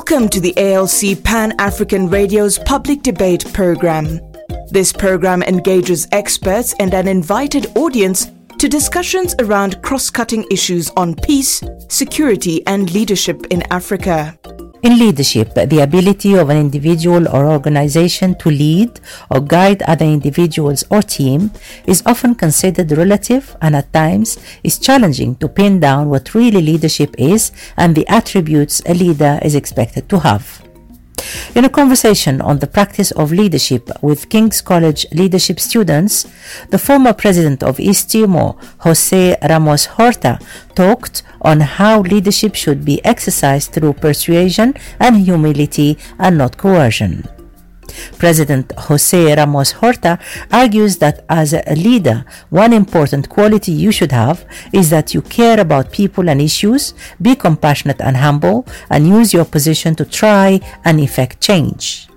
[0.00, 4.18] Welcome to the ALC Pan African Radio's public debate program.
[4.70, 11.16] This program engages experts and an invited audience to discussions around cross cutting issues on
[11.16, 14.38] peace, security, and leadership in Africa.
[14.82, 18.98] In leadership, the ability of an individual or organization to lead
[19.30, 21.50] or guide other individuals or team
[21.86, 27.14] is often considered relative and at times is challenging to pin down what really leadership
[27.18, 30.69] is and the attributes a leader is expected to have.
[31.54, 36.26] In a conversation on the practice of leadership with King's College leadership students,
[36.70, 40.38] the former president of East Timor, Jose Ramos Horta,
[40.74, 47.39] talked on how leadership should be exercised through persuasion and humility and not coercion.
[48.18, 50.18] President Jose Ramos Horta
[50.52, 55.60] argues that as a leader, one important quality you should have is that you care
[55.60, 61.00] about people and issues, be compassionate and humble, and use your position to try and
[61.00, 62.09] effect change.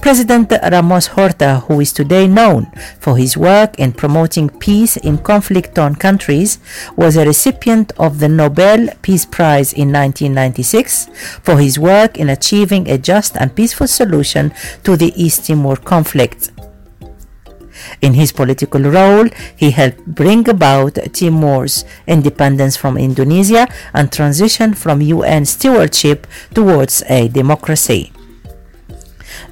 [0.00, 2.66] President Ramos Horta, who is today known
[3.00, 6.58] for his work in promoting peace in conflict torn countries,
[6.96, 11.08] was a recipient of the Nobel Peace Prize in 1996
[11.42, 14.52] for his work in achieving a just and peaceful solution
[14.84, 16.50] to the East Timor conflict.
[18.00, 25.02] In his political role, he helped bring about Timor's independence from Indonesia and transition from
[25.02, 28.12] UN stewardship towards a democracy.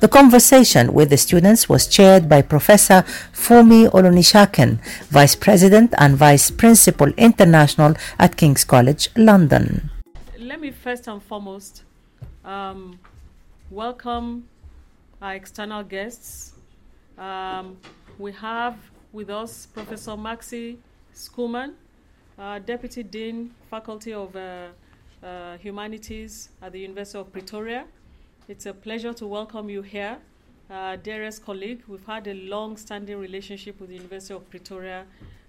[0.01, 6.51] The conversation with the students was chaired by Professor Funmi Olonisakin, Vice President and Vice
[6.51, 9.91] Principal International at King's College, London.
[10.39, 11.85] Let me first and foremost
[12.45, 12.99] um,
[13.71, 14.49] welcome
[15.21, 16.53] our external guests.
[17.19, 17.79] Um,
[18.19, 18.77] we have
[19.13, 20.77] with us Professor Maxi
[21.15, 21.75] Schoeman,
[22.39, 24.69] uh, Deputy Dean, Faculty of uh,
[25.23, 27.85] uh, Humanities at the University of Pretoria.
[28.47, 30.19] It's a pleasure to welcome you here,
[30.71, 31.83] uh, dearest colleague.
[31.89, 35.07] We've had a long standing relationship with the University of Pretoria,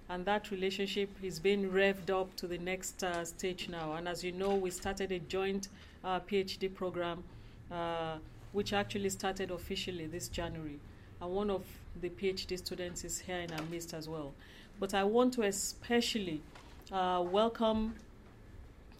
[0.08, 3.96] and that relationship is being revved up to the next uh, stage now.
[3.96, 5.68] And as you know, we started a joint
[6.06, 7.22] uh, PhD program,
[7.70, 8.16] uh,
[8.54, 10.80] which actually started officially this January.
[11.20, 11.66] And one of
[12.00, 14.32] the PhD students is here in our midst as well.
[14.80, 16.40] But I want to especially
[16.94, 17.96] uh, welcome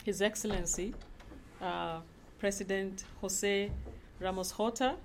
[0.04, 0.94] His Excellency.
[2.46, 3.72] President Jose
[4.20, 4.98] Ramos Horta,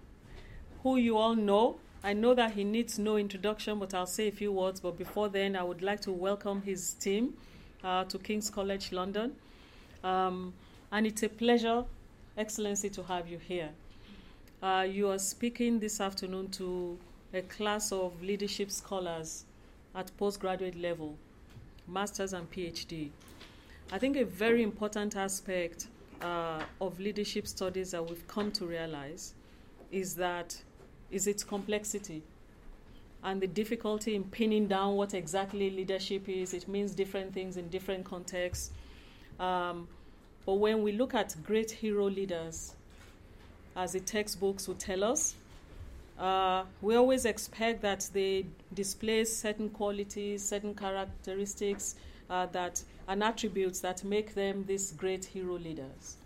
[0.82, 1.78] who you all know.
[2.04, 4.78] I know that he needs no introduction, but I'll say a few words.
[4.78, 7.32] But before then, I would like to welcome his team
[7.82, 9.36] uh, to King's College London.
[10.04, 10.52] Um,
[10.92, 11.86] and it's a pleasure,
[12.36, 13.70] Excellency, to have you here.
[14.62, 16.98] Uh, you are speaking this afternoon to
[17.32, 19.46] a class of leadership scholars
[19.94, 21.16] at postgraduate level,
[21.88, 23.08] master's and PhD.
[23.90, 25.86] I think a very important aspect
[26.20, 29.34] uh, of leadership studies that we've come to realize
[29.90, 30.62] is that
[31.10, 32.22] is its complexity
[33.22, 36.54] and the difficulty in pinning down what exactly leadership is.
[36.54, 38.70] It means different things in different contexts.
[39.38, 39.88] Um,
[40.46, 42.74] but when we look at great hero leaders,
[43.76, 45.34] as the textbooks would tell us,
[46.18, 51.94] uh, we always expect that they display certain qualities, certain characteristics
[52.28, 56.16] uh, that and attributes that make them these great hero leaders.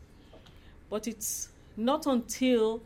[0.90, 2.82] But it's not until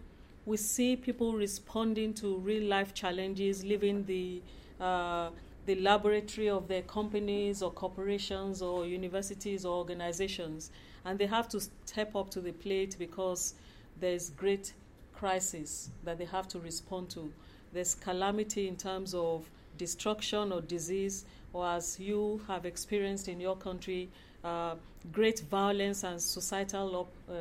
[0.46, 4.40] we see people responding to real life challenges, leaving the
[4.80, 5.30] uh,
[5.66, 10.70] the laboratory of their companies or corporations or universities or organizations,
[11.04, 13.54] and they have to step up to the plate because
[14.00, 14.72] there's great
[15.12, 17.30] crisis that they have to respond to.
[17.72, 23.56] There's calamity in terms of destruction or disease or as you have experienced in your
[23.56, 24.08] country,
[24.44, 24.74] uh,
[25.12, 27.34] great violence and societal, up, uh,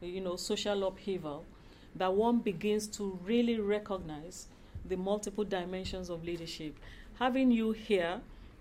[0.00, 1.44] you know, social upheaval,
[1.94, 4.48] that one begins to really recognize
[4.84, 6.78] the multiple dimensions of leadership.
[7.18, 8.20] Having you here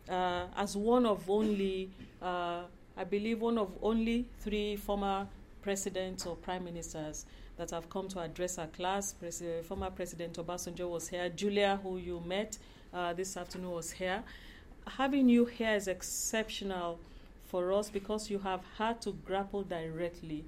[0.09, 1.89] uh, as one of only,
[2.21, 2.61] uh,
[2.95, 5.27] I believe, one of only three former
[5.61, 7.25] presidents or prime ministers
[7.57, 9.13] that have come to address our class.
[9.13, 11.29] Pres- former President Obasanjo was here.
[11.29, 12.57] Julia, who you met
[12.95, 14.23] uh, this afternoon, was here
[14.87, 16.99] having you here is exceptional
[17.45, 20.45] for us because you have had to grapple directly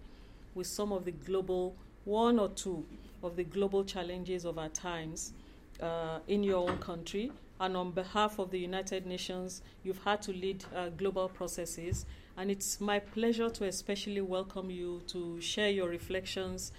[0.56, 2.86] with some of the global, one or two
[3.24, 5.34] of the global challenges of our times
[5.82, 7.32] uh, in your own country.
[7.60, 12.06] And on behalf of the United Nations, you've had to lead uh, global processes.
[12.38, 16.72] And it's my pleasure to especially welcome you to share your reflections.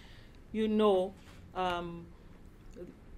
[0.52, 1.14] You know,
[1.56, 2.06] um,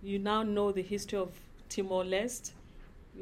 [0.02, 1.31] you now know the history of
[1.71, 2.53] Timor Leste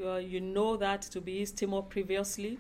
[0.04, 2.58] uh, you know that to be East Timor previously.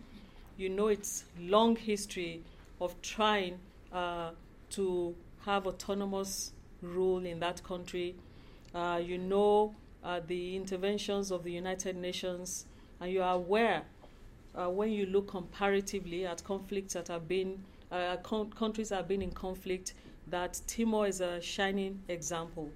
[0.56, 2.42] You know its long history
[2.80, 3.58] of trying
[3.92, 4.30] uh,
[4.70, 5.14] to
[5.44, 6.52] have autonomous
[6.82, 8.16] rule in that country.
[8.74, 9.74] Uh, you know
[10.04, 12.66] uh, the interventions of the United Nations,
[13.00, 13.82] and you are aware
[14.54, 19.08] uh, when you look comparatively at conflicts that have been uh, con- countries that have
[19.08, 19.94] been in conflict,
[20.26, 22.68] that Timor is a shining example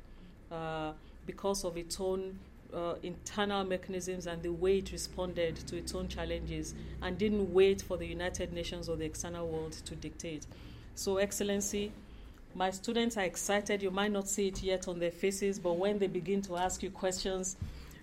[0.51, 0.93] uh,
[1.27, 2.39] because of its own
[2.75, 7.83] uh, internal mechanisms and the way it responded to its own challenges and didn't wait
[7.83, 10.47] for the United Nations or the external world to dictate.
[10.95, 11.93] So, Excellency,
[12.55, 13.83] my students are excited.
[13.83, 16.83] You might not see it yet on their faces, but when they begin to ask
[16.83, 17.57] you questions,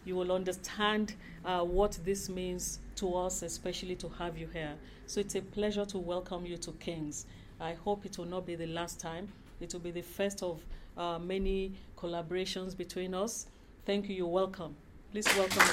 [0.05, 1.13] you will understand
[1.45, 4.73] uh, what this means to us, especially to have you here.
[5.05, 7.25] So it's a pleasure to welcome you to King's.
[7.59, 9.27] I hope it will not be the last time.
[9.59, 10.61] It will be the first of
[10.97, 13.47] uh, many collaborations between us.
[13.89, 14.17] Thank you.
[14.17, 14.75] You're welcome.
[15.11, 15.63] Please welcome.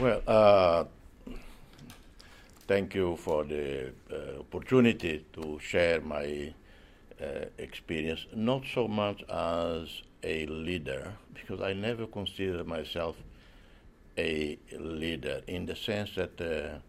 [0.00, 0.84] Well, uh,
[2.66, 6.54] thank you for the uh, opportunity to share my
[7.20, 7.26] uh,
[7.58, 9.90] experience, not so much as
[10.22, 13.14] a leader, because I never considered myself
[14.16, 16.80] a leader in the sense that,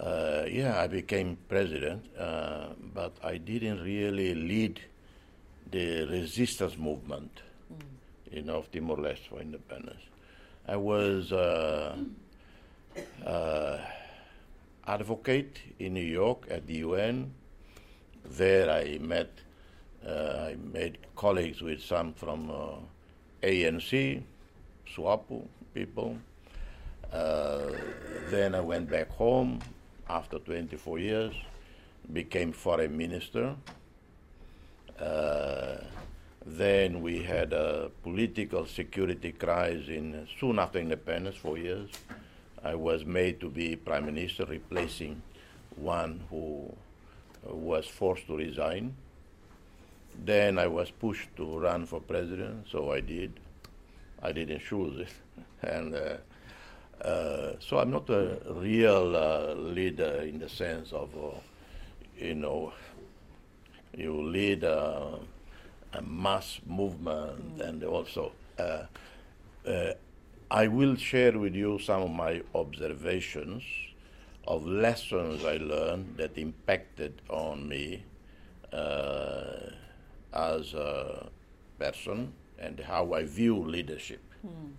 [0.00, 4.80] uh, yeah, I became president, uh, but I didn't really lead
[5.70, 7.40] the resistance movement,
[7.72, 7.80] mm.
[8.32, 10.02] you know, of Timor Leste for independence.
[10.66, 11.96] I was uh,
[13.26, 13.78] uh,
[14.86, 17.32] advocate in New York at the UN.
[18.24, 19.30] There I met,
[20.06, 22.76] uh, I made colleagues with some from uh,
[23.42, 24.22] ANC,
[24.94, 26.18] SWAPO people.
[27.12, 27.70] Uh,
[28.28, 29.60] then I went back home
[30.08, 31.34] after 24 years,
[32.12, 33.54] became foreign minister.
[34.98, 35.76] Uh,
[36.46, 41.90] then we had a political security crisis in soon after independence, four years.
[42.64, 45.22] I was made to be prime minister, replacing
[45.76, 46.72] one who
[47.44, 48.96] was forced to resign.
[50.24, 53.38] Then I was pushed to run for president, so I did.
[54.20, 55.12] I didn't choose it,
[55.62, 56.16] and uh,
[57.02, 61.38] uh, so I'm not a real uh, leader in the sense of, uh,
[62.18, 62.72] you know,
[63.96, 65.18] you lead a,
[65.92, 67.68] a mass movement, mm.
[67.68, 68.82] and also uh,
[69.66, 69.92] uh,
[70.50, 73.62] I will share with you some of my observations
[74.46, 78.02] of lessons I learned that impacted on me
[78.72, 79.70] uh,
[80.32, 81.28] as a
[81.78, 84.20] person and how I view leadership.
[84.46, 84.72] Mm.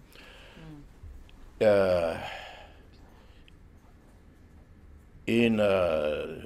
[1.61, 2.17] Uh,
[5.27, 6.41] in uh,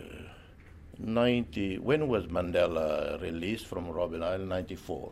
[0.97, 4.49] 90, when was Mandela released from Robben Island?
[4.49, 5.11] 94.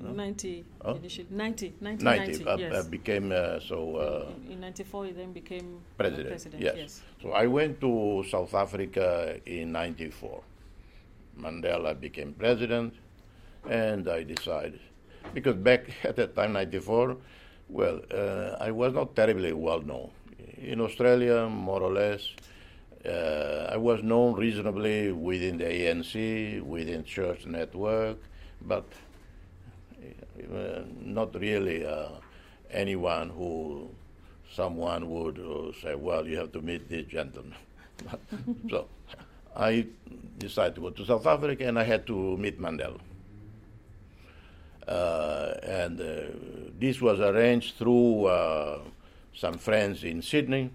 [0.00, 0.10] No?
[0.10, 0.94] 90, huh?
[0.94, 2.86] 90, 90, 90, 90 uh, yes.
[2.86, 3.96] became uh, so.
[3.96, 6.28] Uh, in, in, 94, he then became president.
[6.28, 6.74] president yes.
[6.76, 7.02] yes.
[7.20, 10.42] So I went to South Africa in 94.
[11.38, 12.94] Mandela became president,
[13.68, 14.80] and I decided,
[15.34, 17.16] because back at that time, 94,
[17.68, 20.10] well, uh, I was not terribly well known.
[20.58, 22.28] In Australia, more or less,
[23.04, 28.18] uh, I was known reasonably within the ANC, within church network,
[28.60, 28.84] but
[30.54, 32.08] uh, not really uh,
[32.70, 33.90] anyone who
[34.54, 37.56] someone would uh, say, well, you have to meet this gentleman.
[38.70, 38.86] so
[39.56, 39.86] I
[40.38, 42.98] decided to go to South Africa and I had to meet Mandela.
[44.86, 46.22] Uh, and uh,
[46.78, 48.80] this was arranged through uh,
[49.32, 50.70] some friends in Sydney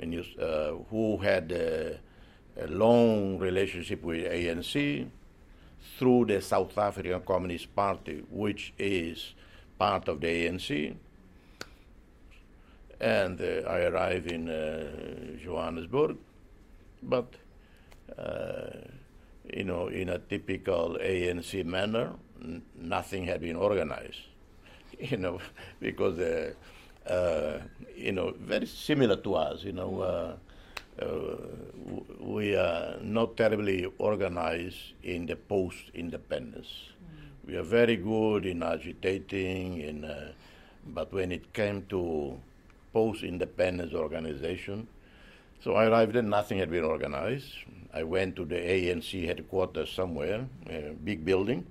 [0.00, 0.84] mm.
[0.90, 5.06] who had a long relationship with ANC
[5.98, 9.34] through the South African Communist Party, which is
[9.78, 10.94] part of the ANC.
[13.00, 16.16] And uh, I arrived in uh, Johannesburg,
[17.02, 17.34] but
[18.16, 18.70] uh,
[19.52, 24.20] you know, in a typical ANC manner, n- nothing had been organized.
[25.00, 25.40] You know,
[25.80, 26.52] because uh,
[27.10, 27.58] uh,
[27.96, 29.64] you know, very similar to us.
[29.64, 30.36] You know uh,
[31.00, 31.36] uh,
[32.20, 36.68] we are not terribly organized in the post-independence.
[36.68, 37.48] Mm.
[37.48, 40.32] We are very good in agitating, in, uh,
[40.86, 42.38] but when it came to
[42.92, 44.86] post-independence organization,
[45.64, 47.54] so I arrived and nothing had been organized.
[47.94, 51.64] I went to the ANC headquarters somewhere, a big building,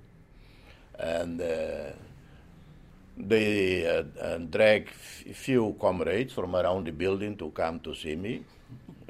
[0.98, 1.90] and uh,
[3.16, 4.90] they uh, dragged
[5.28, 8.44] a few comrades from around the building to come to see me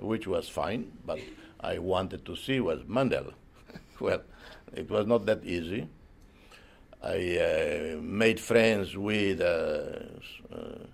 [0.02, 1.18] which was fine, but
[1.60, 3.32] I wanted to see was Mandela.
[4.00, 4.22] well,
[4.74, 5.88] it was not that easy.
[7.02, 10.86] I uh, made friends with uh, uh,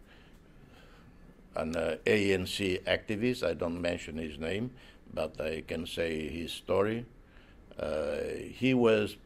[1.57, 3.47] an uh, ANC activist.
[3.47, 4.71] I don't mention his name,
[5.13, 7.05] but I can say his story.
[8.55, 9.17] He was,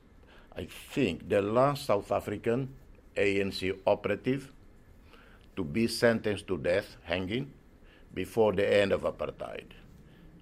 [0.57, 2.69] I think, the last South African
[3.17, 4.53] ANC operative
[5.57, 7.53] to be sentenced to death, hanging,
[8.15, 9.65] before the end of apartheid,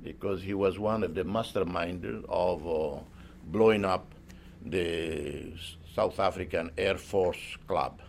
[0.02, 3.00] because he was one of the masterminders of uh,
[3.46, 4.12] blowing up
[4.64, 5.52] the
[5.94, 8.00] South African Air Force Club.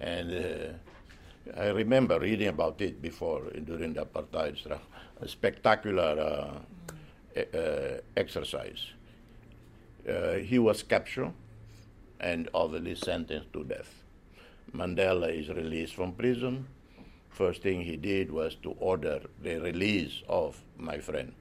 [0.00, 4.78] And uh, I remember reading about it before during the apartheid,
[5.20, 6.60] a spectacular
[7.36, 8.95] uh, uh, exercise.
[10.08, 11.32] Uh, he was captured
[12.20, 13.92] and obviously sentenced to death.
[14.72, 16.66] Mandela is released from prison.
[17.30, 21.32] First thing he did was to order the release of my friend.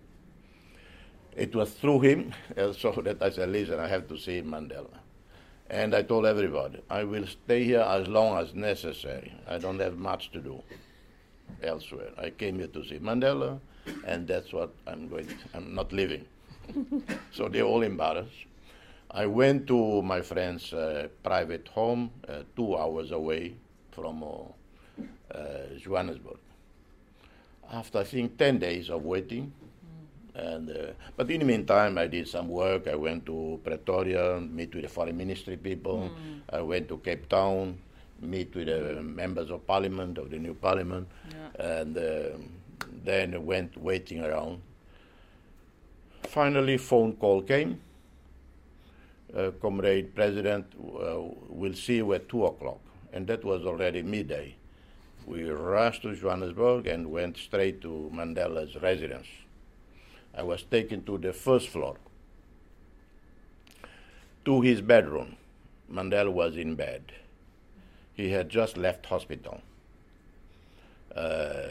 [1.35, 2.33] It was through him,
[2.77, 4.97] so that I said, listen, I have to see Mandela.
[5.69, 9.33] And I told everybody, I will stay here as long as necessary.
[9.47, 10.61] I don't have much to do
[11.63, 12.09] elsewhere.
[12.17, 13.59] I came here to see Mandela,
[14.05, 16.25] and that's what I'm going to, I'm not leaving.
[17.31, 18.45] so they're all embarrassed.
[19.15, 23.55] I went to my friend's uh, private home, uh, two hours away
[23.91, 24.27] from uh,
[25.33, 26.37] uh Johannesburg.
[27.71, 29.53] After I think 10 days of waiting,
[30.35, 32.89] and, uh, but in the meantime, I did some work.
[32.89, 36.11] I went to Pretoria, meet with the foreign ministry people.
[36.11, 36.41] Mm.
[36.49, 37.77] I went to Cape Town,
[38.19, 41.07] meet with the members of parliament, of the new parliament.
[41.31, 41.79] Yeah.
[41.79, 42.37] And uh,
[43.05, 44.61] then went waiting around.
[46.23, 47.79] Finally, phone call came.
[49.35, 52.79] Uh, comrade president, uh, will see you at 2 o'clock.
[53.11, 54.55] And that was already midday.
[55.25, 59.27] We rushed to Johannesburg and went straight to Mandela's residence.
[60.37, 61.97] I was taken to the first floor,
[64.45, 65.37] to his bedroom.
[65.91, 67.11] Mandela was in bed.
[68.13, 69.61] He had just left hospital.
[71.15, 71.69] Uh,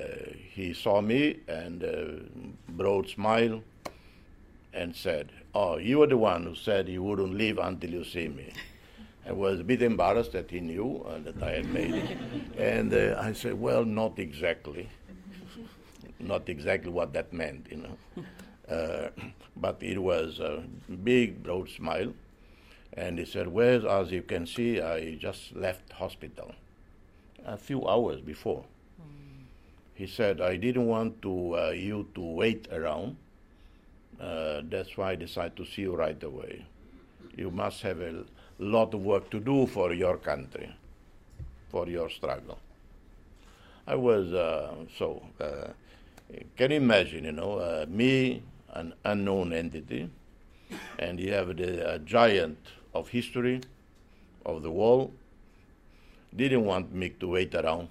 [0.50, 3.62] he saw me and uh, broad smile
[4.73, 8.29] and said, "Oh, you were the one who said you wouldn't leave until you see
[8.29, 8.53] me."
[9.27, 12.19] I was a bit embarrassed that he knew uh, that I had made it,
[12.59, 14.89] and uh, I said, "Well, not exactly,
[16.21, 18.25] not exactly what that meant, you know."
[18.69, 19.09] Uh,
[19.57, 20.63] but it was a
[21.05, 22.13] big, broad smile.
[22.97, 26.55] And he said, Well, as you can see, I just left hospital
[27.45, 28.65] a few hours before.
[29.01, 29.45] Mm.
[29.95, 33.17] He said, I didn't want to, uh, you to wait around.
[34.21, 36.64] Uh, that's why I decided to see you right away.
[37.37, 38.25] You must have a
[38.59, 40.75] lot of work to do for your country,
[41.71, 42.59] for your struggle.
[43.87, 45.23] I was uh, so.
[45.40, 45.68] Uh,
[46.56, 48.42] can you imagine, you know, uh, me
[48.73, 50.09] an unknown entity,
[50.99, 52.59] and you have the giant
[52.94, 53.61] of history
[54.47, 55.12] of the world.
[56.35, 57.88] Didn't want me to wait around.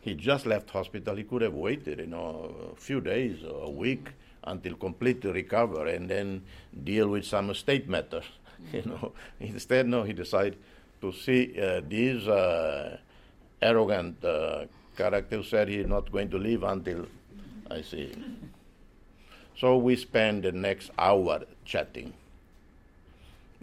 [0.00, 1.16] He just left hospital.
[1.16, 4.08] He could have waited, you know, a few days or a week
[4.44, 6.42] until completely recover and then
[6.84, 8.24] deal with some state matters.
[8.72, 10.56] You know, instead, no, he decided
[11.02, 12.96] to see uh, this uh,
[13.60, 14.64] arrogant uh,
[14.96, 17.06] character said he's not going to leave until
[17.70, 18.06] I see.
[18.06, 18.50] Him.
[19.56, 22.12] So we spent the next hour chatting.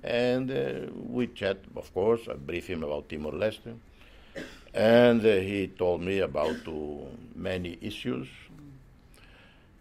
[0.04, 3.76] And uh, we chat, of course, I briefed him about Timor Leste.
[4.74, 6.72] And uh, he told me about uh,
[7.36, 8.28] many issues.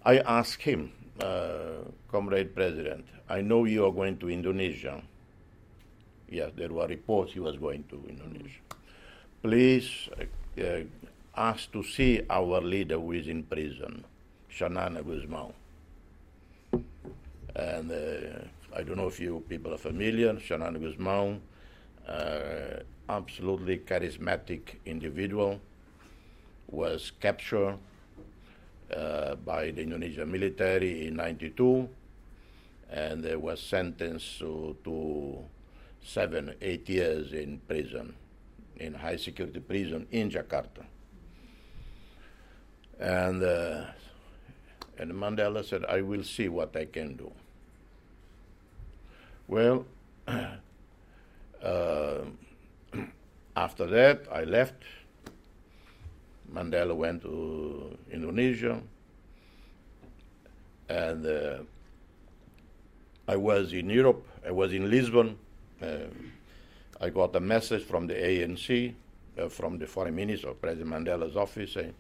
[0.05, 5.03] I asked him, uh, Comrade President, I know you are going to Indonesia.
[6.29, 8.61] Yes, there were reports he was going to Indonesia.
[9.43, 10.09] Please
[10.59, 10.81] uh,
[11.37, 14.05] ask to see our leader who is in prison,
[14.51, 15.53] Xanana Gusmão.
[17.55, 21.41] And uh, I don't know if you people are familiar, Xanana Gusmão,
[22.09, 25.61] uh, absolutely charismatic individual,
[26.69, 27.77] was captured
[28.95, 31.89] uh, by the Indonesian military in 92
[32.91, 35.45] and uh, was sentenced to, to
[36.03, 38.15] seven, eight years in prison,
[38.77, 40.85] in high security prison in Jakarta.
[42.99, 43.85] And uh,
[45.01, 47.33] and Mandela said, I will see what I can do.
[49.49, 49.87] Well,
[50.29, 52.19] uh,
[53.57, 54.83] after that, I left.
[56.53, 58.81] Mandela went to Indonesia,
[60.89, 61.59] and uh,
[63.29, 64.27] I was in Europe.
[64.47, 65.39] I was in Lisbon.
[65.81, 66.09] Uh,
[67.01, 68.93] I got a message from the ANC,
[69.39, 71.95] uh, from the foreign minister, President Mandela's office, saying,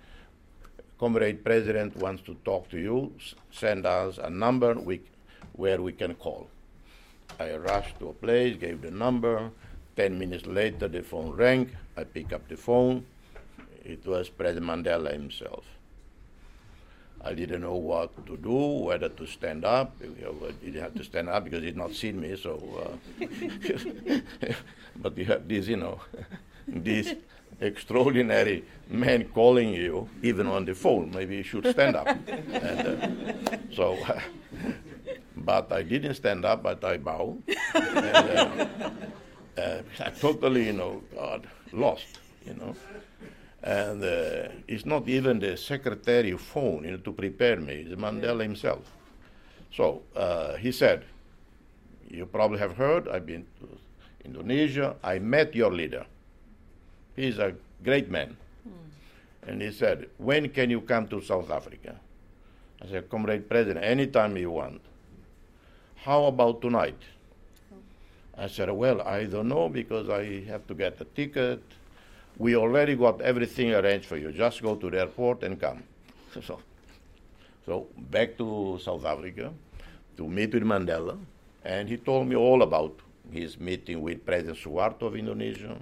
[0.98, 3.10] comrade president wants to talk to you,
[3.50, 5.00] send us a number we,
[5.54, 6.46] where we can call.
[7.38, 9.50] I rushed to a place, gave the number.
[9.96, 11.70] Ten minutes later, the phone rang.
[11.96, 13.06] I pick up the phone.
[13.84, 15.64] It was President Mandela himself.
[17.22, 18.54] I didn't know what to do,
[18.86, 19.94] whether to stand up.
[20.00, 20.06] I
[20.64, 22.34] didn't have to stand up because he'd not seen me.
[22.36, 23.26] So, uh,
[24.96, 26.00] but you have this, you know,
[26.66, 27.14] this
[27.60, 31.10] extraordinary man calling you, even on the phone.
[31.14, 32.06] Maybe you should stand up.
[32.28, 33.98] and, uh, so,
[35.36, 37.42] but I didn't stand up, but I bowed.
[37.74, 38.90] and, uh,
[39.58, 42.74] uh, I totally, you know, God, lost, you know.
[43.62, 47.86] And uh, it's not even the secretary phone, you know, to prepare me.
[47.86, 48.90] It's Mandela himself.
[49.74, 51.04] So uh, he said,
[52.08, 53.08] "You probably have heard.
[53.08, 53.68] I've been to
[54.24, 54.96] Indonesia.
[55.04, 56.06] I met your leader.
[57.14, 58.36] He's a great man."
[59.46, 62.00] And he said, "When can you come to South Africa?"
[62.82, 64.80] I said, "Comrade President, anytime you want."
[66.04, 66.96] How about tonight?
[68.38, 71.62] I said, Well, I don't know because I have to get a ticket.
[72.40, 74.32] We already got everything arranged for you.
[74.32, 75.82] Just go to the airport and come.
[76.42, 76.58] so,
[77.66, 79.52] so back to South Africa
[80.16, 81.18] to meet with Mandela,
[81.66, 82.98] and he told me all about
[83.30, 85.76] his meeting with President Suharto of Indonesia,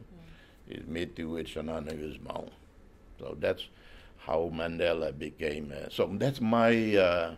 [0.68, 2.50] his meeting with Xanana Gusmão.
[3.20, 3.68] So that's
[4.18, 5.72] how Mandela became.
[5.72, 6.96] Uh, so that's my.
[6.96, 7.34] Uh,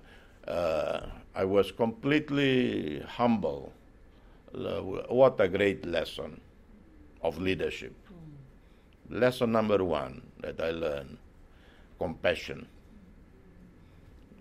[0.49, 3.71] uh, I was completely humble
[4.53, 6.41] what a great lesson
[7.23, 7.93] of leadership.
[9.11, 11.19] Lesson number one that I learned
[11.99, 12.67] compassion,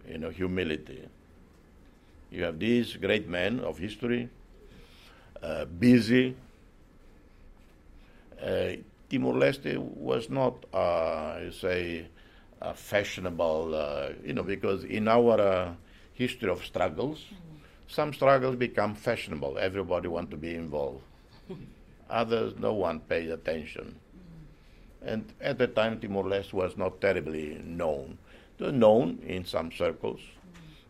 [0.08, 1.08] you know, humility.
[2.32, 4.30] You have these great men of history,
[5.42, 6.36] uh, busy.
[8.42, 8.78] Uh,
[9.10, 12.08] Timor Leste was not, uh, you say,
[12.62, 15.74] a fashionable, uh, you know, because in our uh,
[16.14, 17.50] history of struggles, mm
[17.90, 19.58] some struggles become fashionable.
[19.58, 21.02] Everybody want to be involved.
[22.10, 23.96] Others, no one pays attention.
[25.02, 28.18] And at the time, Timor-Leste was not terribly known.
[28.58, 30.20] It was known in some circles,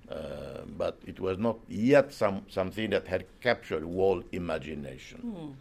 [0.09, 5.21] uh, but it was not yet some, something that had captured world imagination.
[5.23, 5.53] Mm.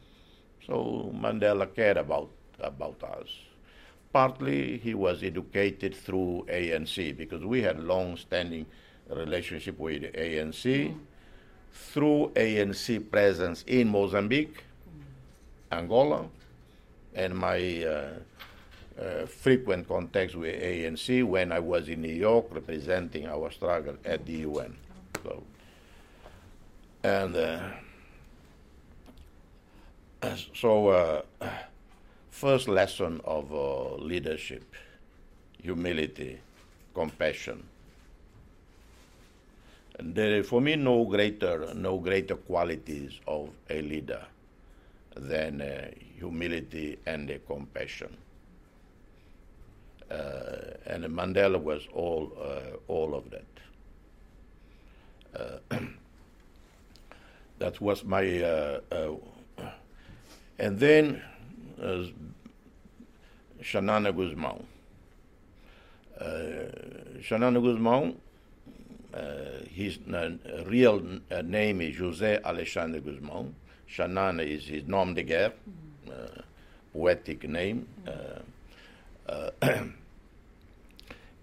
[0.66, 2.30] So Mandela cared about,
[2.60, 3.28] about us.
[4.12, 8.64] Partly he was educated through ANC because we had long-standing
[9.10, 10.90] relationship with ANC.
[10.90, 10.98] Mm
[11.72, 14.64] through ANC presence in Mozambique,
[15.70, 16.28] Angola,
[17.18, 23.26] and my uh, uh, frequent contacts with ANC when I was in New York representing
[23.26, 24.74] our struggle at the UN.
[25.24, 25.42] So,
[27.02, 27.60] and uh,
[30.54, 31.22] so, uh,
[32.30, 34.64] first lesson of uh, leadership,
[35.60, 36.38] humility,
[36.94, 37.64] compassion
[40.00, 44.24] There is, for me no greater no greater qualities of a leader
[45.18, 48.16] than uh, humility and uh, compassion.
[50.10, 53.44] Uh, and Mandela was all uh, all of that.
[55.38, 55.78] Uh,
[57.58, 58.80] that was my uh,
[60.58, 61.22] and then
[61.82, 62.04] uh,
[63.62, 64.62] Xanana Gusmão.
[67.20, 68.16] Xanana Gusmão
[69.14, 70.30] uh, his uh,
[70.66, 73.52] real uh, name is José Alexandre Gusmão.
[73.90, 75.52] Xanana is his nom de guerre,
[76.06, 76.40] mm-hmm.
[76.92, 77.86] poetic name.
[78.06, 78.42] Mm-hmm.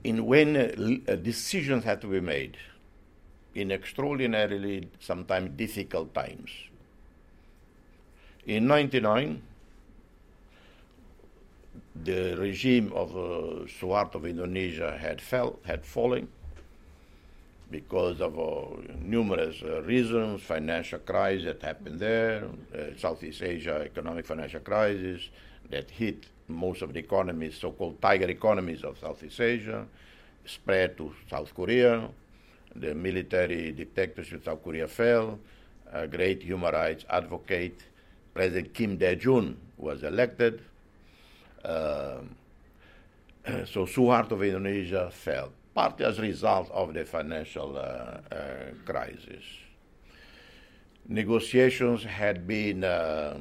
[0.04, 0.54] in when
[1.24, 2.58] decisions had to be made
[3.54, 6.52] in extraordinarily, sometimes difficult times.
[8.46, 9.42] In 99,
[12.04, 16.28] the regime of uh, Suharto of Indonesia had fell, had fallen
[17.76, 18.68] because of uh,
[19.02, 25.30] numerous uh, reasons, financial crisis that happened there, uh, Southeast Asia economic financial crisis
[25.70, 29.86] that hit most of the economies, so-called tiger economies of Southeast Asia,
[30.46, 32.08] spread to South Korea.
[32.78, 35.38] The military dictatorship of South Korea fell.
[35.92, 37.80] A great human rights advocate,
[38.34, 40.62] President Kim Dae-jung, was elected.
[41.64, 42.20] Uh,
[43.66, 49.44] so Suharto of Indonesia fell partly as a result of the financial uh, uh, crisis.
[51.08, 53.38] Negotiations had been uh,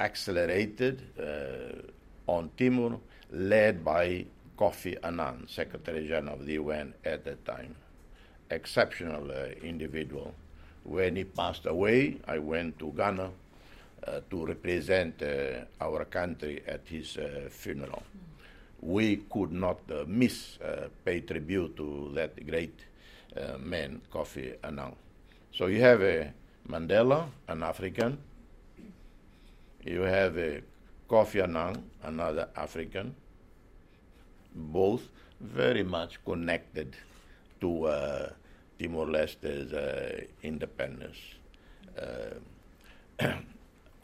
[0.00, 1.00] accelerated
[2.26, 2.98] on Timor,
[3.30, 4.26] led by
[4.58, 7.74] Kofi Annan, Secretary General of the UN at that time.
[8.50, 9.30] Exceptional
[9.62, 10.34] individual.
[10.82, 13.30] When he passed away, I went to Ghana
[14.06, 18.02] uh, to represent uh, our country at his uh, funeral
[18.80, 22.78] we could not uh, miss uh, pay tribute to that great
[23.36, 24.94] uh, man, Kofi Annan.
[25.52, 26.32] So you have a
[26.68, 28.18] Mandela, an African.
[29.84, 30.62] You have a
[31.08, 33.14] Kofi Annan, another African.
[34.56, 35.02] both
[35.40, 36.96] very much connected
[37.60, 38.30] to uh,
[38.78, 41.16] Timor Leste's uh, independence.
[42.00, 42.34] Uh,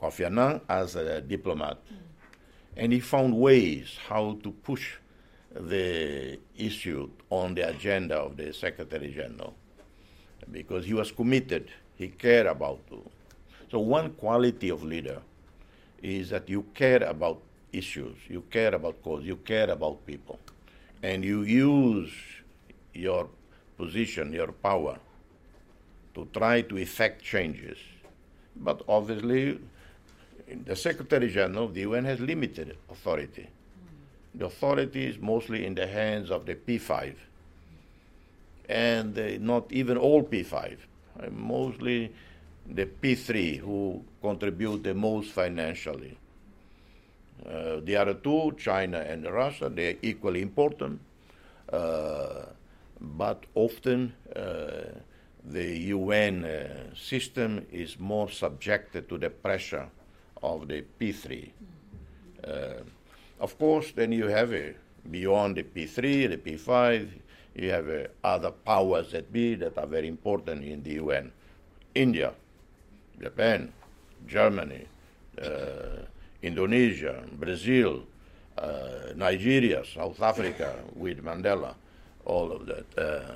[0.01, 1.79] Kofi Annan as a diplomat,
[2.77, 4.97] and he found ways how to push
[5.55, 9.55] the issue on the agenda of the Secretary General
[10.51, 12.99] because he was committed, he cared about it.
[13.71, 15.23] So, one quality of leader
[16.03, 17.41] is that you care about
[17.73, 20.39] issues, you care about cause, you care about people,
[21.03, 22.13] and you use
[22.93, 23.29] your
[23.77, 24.99] position, your power
[26.15, 27.79] to try to effect changes.
[28.57, 29.59] But obviously,
[30.65, 33.49] the Secretary General of the UN has limited authority.
[34.35, 37.15] The authority is mostly in the hands of the P5,
[38.69, 40.77] and uh, not even all P5,
[41.21, 42.13] uh, mostly
[42.67, 46.17] the P3 who contribute the most financially.
[47.45, 51.01] Uh, the other two, China and Russia, they're equally important,
[51.73, 52.45] uh,
[53.01, 55.01] but often uh,
[55.45, 59.89] the UN uh, system is more subjected to the pressure
[60.43, 61.51] of the P3.
[62.47, 62.51] Uh,
[63.41, 64.75] of course, then you have a,
[65.11, 67.09] beyond the P3, the P5,
[67.55, 71.31] you have uh, other powers that be that are very important in the UN.
[71.95, 72.33] India,
[73.21, 73.73] Japan,
[74.27, 74.87] Germany,
[75.43, 76.03] uh,
[76.43, 78.03] Indonesia, Brazil,
[78.59, 81.75] uh, Nigeria, South Africa with Mandela,
[82.25, 82.87] all of that.
[82.99, 83.35] Uh,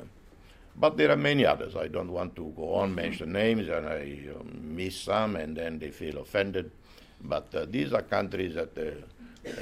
[0.78, 1.74] but there are many others.
[1.74, 5.78] I don't want to go on mention names, and I um, miss some, and then
[5.78, 6.70] they feel offended.
[7.20, 9.54] But uh, these are countries that, uh, uh,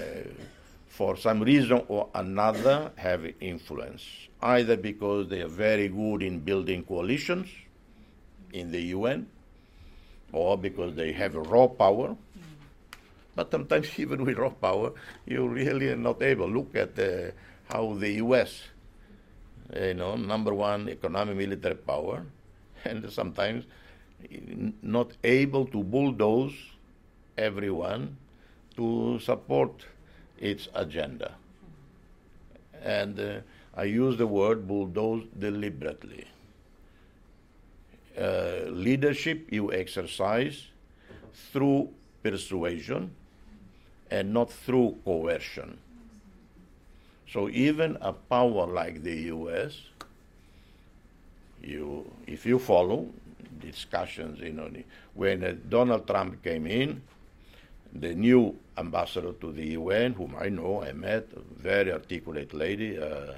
[0.88, 4.02] for some reason or another, have influence,
[4.42, 7.48] either because they are very good in building coalitions
[8.52, 9.26] in the UN,
[10.32, 12.16] or because they have raw power.
[13.34, 14.92] But sometimes, even with raw power,
[15.26, 16.48] you really are not able.
[16.48, 17.30] Look at uh,
[17.72, 18.62] how the U.S.,
[19.74, 22.24] you know, number one economic military power,
[22.84, 23.64] and sometimes
[24.82, 26.54] not able to bulldoze
[27.36, 28.16] everyone
[28.76, 29.86] to support
[30.38, 31.32] its agenda.
[32.82, 33.40] And uh,
[33.76, 36.26] I use the word bulldoze deliberately.
[38.18, 40.66] Uh, leadership you exercise
[41.52, 41.88] through
[42.22, 43.10] persuasion
[44.10, 45.78] and not through coercion.
[47.32, 49.74] So even a power like the U.S.,
[51.62, 53.08] you, if you follow
[53.60, 54.70] discussions, you know,
[55.14, 57.02] when uh, Donald Trump came in,
[57.94, 62.98] the new ambassador to the UN, whom I know, I met, a very articulate lady.
[62.98, 63.34] Uh,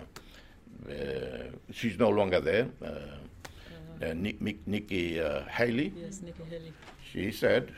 [0.88, 2.68] uh, she's no longer there.
[2.82, 5.92] Uh, uh Nikki uh, Haley.
[5.96, 6.72] Yes, Nikki Haley.
[7.10, 7.72] She said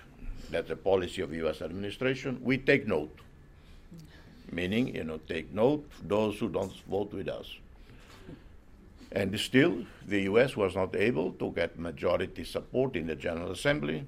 [0.50, 1.62] that the policy of U.S.
[1.62, 2.38] administration.
[2.42, 3.16] We take note,
[4.50, 7.46] meaning you know take note those who don't vote with us.
[9.12, 10.56] And still, the U.S.
[10.56, 14.06] was not able to get majority support in the General Assembly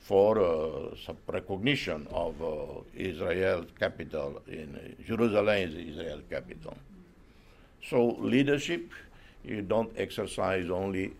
[0.00, 6.76] for uh, some recognition of uh, Israel capital in uh, Jerusalem is Israel capital.
[7.88, 8.90] So leadership
[9.44, 11.12] you don't exercise only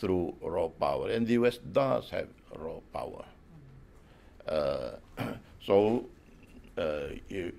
[0.00, 1.58] through raw power, and the U.S.
[1.72, 3.24] does have raw power.
[4.46, 4.90] Uh,
[5.66, 6.06] so
[6.76, 7.52] uh, you,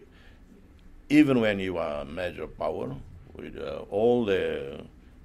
[1.09, 2.95] even when you are a major power
[3.35, 4.81] with uh, all the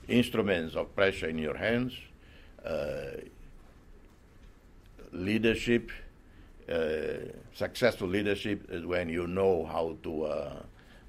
[0.08, 1.92] instruments of pressure in your hands
[5.12, 5.90] leadership,
[6.68, 10.62] uh, successful leadership is when you know how to uh,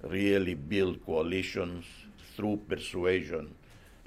[0.03, 1.85] really build coalitions
[2.35, 3.53] through persuasion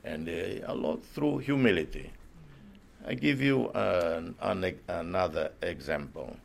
[0.04, 0.32] and uh,
[0.66, 2.10] a lot through humility.
[3.06, 6.36] I give you an, an, another example.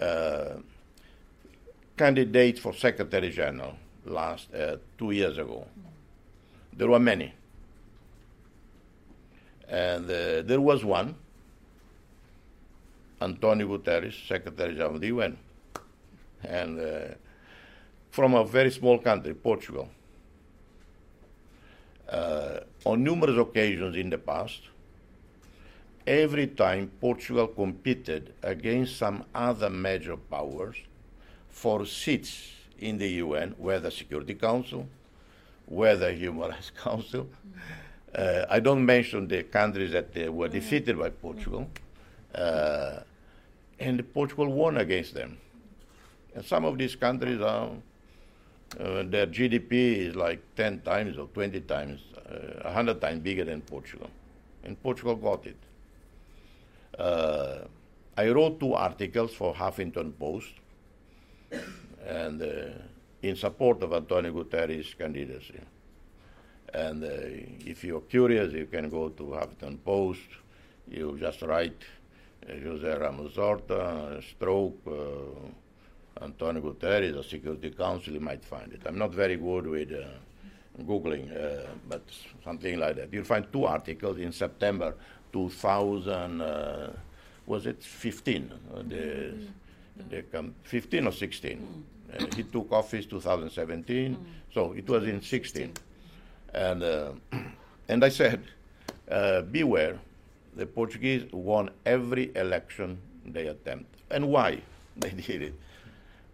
[0.00, 0.56] Uh,
[1.96, 5.66] candidate for Secretary General last uh, two years ago.
[6.72, 7.34] There were many,
[9.68, 11.14] and uh, there was one
[13.20, 15.36] Antonio Guterres, Secretary General of the UN,
[16.42, 17.14] and uh,
[18.10, 19.88] from a very small country, Portugal.
[22.08, 24.62] Uh, on numerous occasions in the past,
[26.06, 30.76] every time Portugal competed against some other major powers
[31.48, 34.88] for seats in the UN, whether Security Council,
[35.66, 37.28] whether Human Rights Council.
[38.14, 41.68] Uh, I don't mention the countries that uh, were defeated by Portugal.
[42.34, 43.00] Uh,
[43.80, 45.38] and Portugal won against them.
[46.34, 47.70] And some of these countries are,
[48.78, 53.62] uh, their GDP is like 10 times or 20 times, uh, 100 times bigger than
[53.62, 54.10] Portugal.
[54.62, 55.56] And Portugal got it.
[56.98, 57.60] Uh,
[58.16, 60.52] I wrote two articles for Huffington Post,
[62.06, 62.46] and uh,
[63.22, 65.60] in support of Antonio Guterres' candidacy.
[66.74, 67.08] And uh,
[67.64, 70.28] if you're curious, you can go to Huffington Post.
[70.88, 71.82] You just write
[72.48, 78.82] uh, Jose Ramos Horta, stroke, uh, Antonio Guterres, the Security Council, you might find it.
[78.86, 82.02] I'm not very good with uh, Googling, uh, but
[82.44, 83.12] something like that.
[83.12, 84.94] You'll find two articles in September
[85.32, 86.92] 2000, uh,
[87.46, 88.52] was it 15?
[88.74, 89.34] Uh, the,
[90.08, 91.84] the 15 or 16?
[92.12, 94.16] Uh, he took office 2017,
[94.52, 95.72] so it was in 16.
[96.54, 97.12] And, uh,
[97.88, 98.42] and I said,
[99.50, 99.98] beware,
[100.56, 103.94] the Portuguese won every election they attempt.
[104.10, 104.60] And why
[104.96, 105.54] they did it?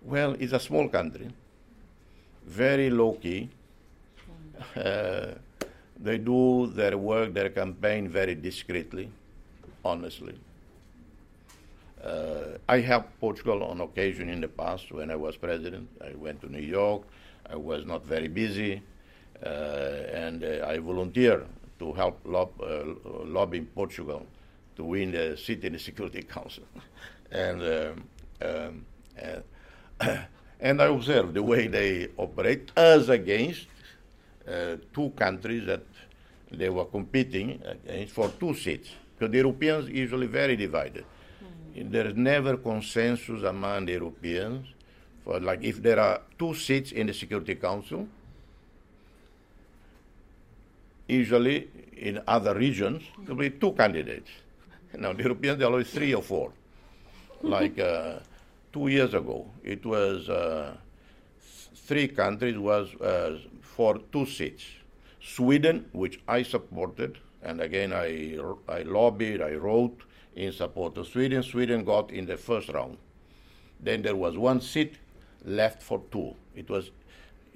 [0.02, 1.28] Well, it's a small country,
[2.46, 3.50] very low key.
[4.76, 5.34] Uh,
[5.98, 9.10] they do their work, their campaign very discreetly,
[9.84, 10.34] honestly.
[12.02, 15.88] Uh, I helped Portugal on occasion in the past when I was president.
[16.04, 17.02] I went to New York.
[17.48, 18.82] I was not very busy,
[19.44, 21.46] uh, and uh, I volunteered
[21.78, 22.84] to help lob, uh,
[23.24, 24.26] lobbying Portugal
[24.76, 26.64] to win the seat in the Security Council.
[27.30, 28.04] and um,
[28.42, 28.84] um,
[30.60, 33.66] and I observed the way they operate as against
[34.48, 35.82] uh, two countries that
[36.50, 38.90] they were competing against for two seats.
[39.14, 41.04] Because the Europeans usually very divided.
[41.74, 41.90] Mm.
[41.90, 44.66] There is never consensus among the Europeans
[45.24, 48.06] for like if there are two seats in the Security Council.
[51.08, 54.30] Usually in other regions there will be two candidates.
[54.98, 56.52] Now the Europeans there are always three or four.
[57.42, 58.18] like uh,
[58.72, 60.74] two years ago, it was uh,
[61.74, 64.64] three countries was uh, for two seats.
[65.20, 68.38] Sweden, which I supported, and again I,
[68.68, 70.00] I lobbied, I wrote
[70.34, 71.42] in support of Sweden.
[71.42, 72.98] Sweden got in the first round.
[73.80, 74.94] Then there was one seat
[75.44, 76.34] left for two.
[76.54, 76.90] It was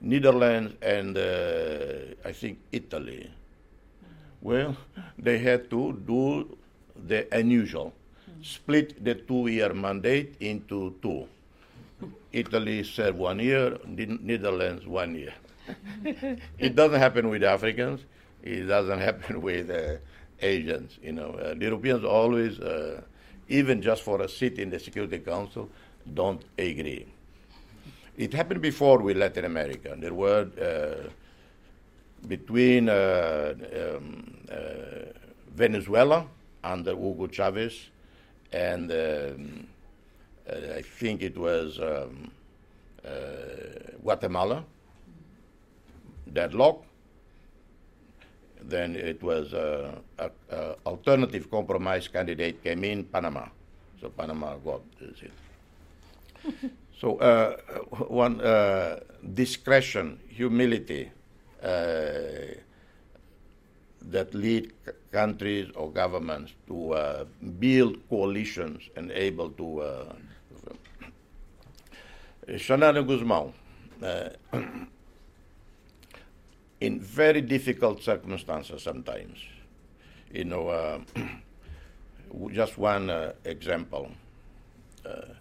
[0.01, 3.31] Netherlands and uh, I think Italy.
[4.43, 4.77] Well,
[5.19, 6.57] they had to do
[7.07, 7.93] the unusual,
[8.43, 11.29] split the two-year mandate into two.
[12.33, 15.35] Italy served one year, Netherlands one year.
[16.59, 18.01] it doesn't happen with Africans.
[18.43, 19.97] It doesn't happen with uh,
[20.41, 20.99] Asians.
[21.03, 23.03] You know, uh, the Europeans always, uh,
[23.49, 25.69] even just for a seat in the Security Council,
[26.15, 27.07] don't agree.
[28.17, 29.95] It happened before with Latin America.
[29.99, 31.11] There were uh,
[32.29, 34.57] between uh, um, uh,
[35.55, 36.27] Venezuela
[36.63, 37.91] under Hugo Chavez
[38.53, 39.67] and um,
[40.77, 42.31] I think it was um,
[44.03, 44.65] Guatemala
[46.33, 46.85] deadlock.
[48.63, 50.31] Then it was uh, a,
[50.85, 53.47] alternative compromise candidate came in Panama,
[54.01, 55.33] so Panama got it.
[57.01, 57.57] so uh,
[58.09, 59.01] one uh,
[59.35, 61.20] discretion, humility uh,
[64.03, 64.73] that lead
[65.13, 67.25] countries or governments to uh,
[67.59, 69.81] build coalitions and able to.
[69.81, 70.13] Uh,
[72.49, 73.53] Xanana Gusmão
[76.81, 79.39] in very difficult circumstances sometimes.
[80.33, 81.01] You know, uh,
[82.53, 84.11] just one uh, example.
[85.05, 85.35] Uh,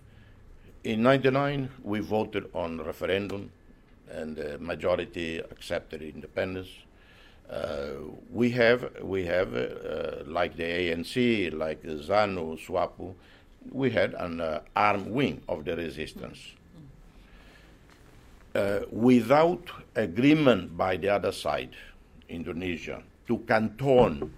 [0.84, 3.52] in 99, we voted on referendum
[4.12, 6.69] and the majority accepted independence.
[7.50, 7.89] Uh,
[8.32, 13.15] we have, we have uh, like the ANC, like ZANU, SWAPO,
[13.72, 16.39] we had an uh, armed wing of the resistance
[18.91, 19.62] without
[19.95, 21.69] agreement by the other side,
[22.28, 24.34] Indonesia, to canton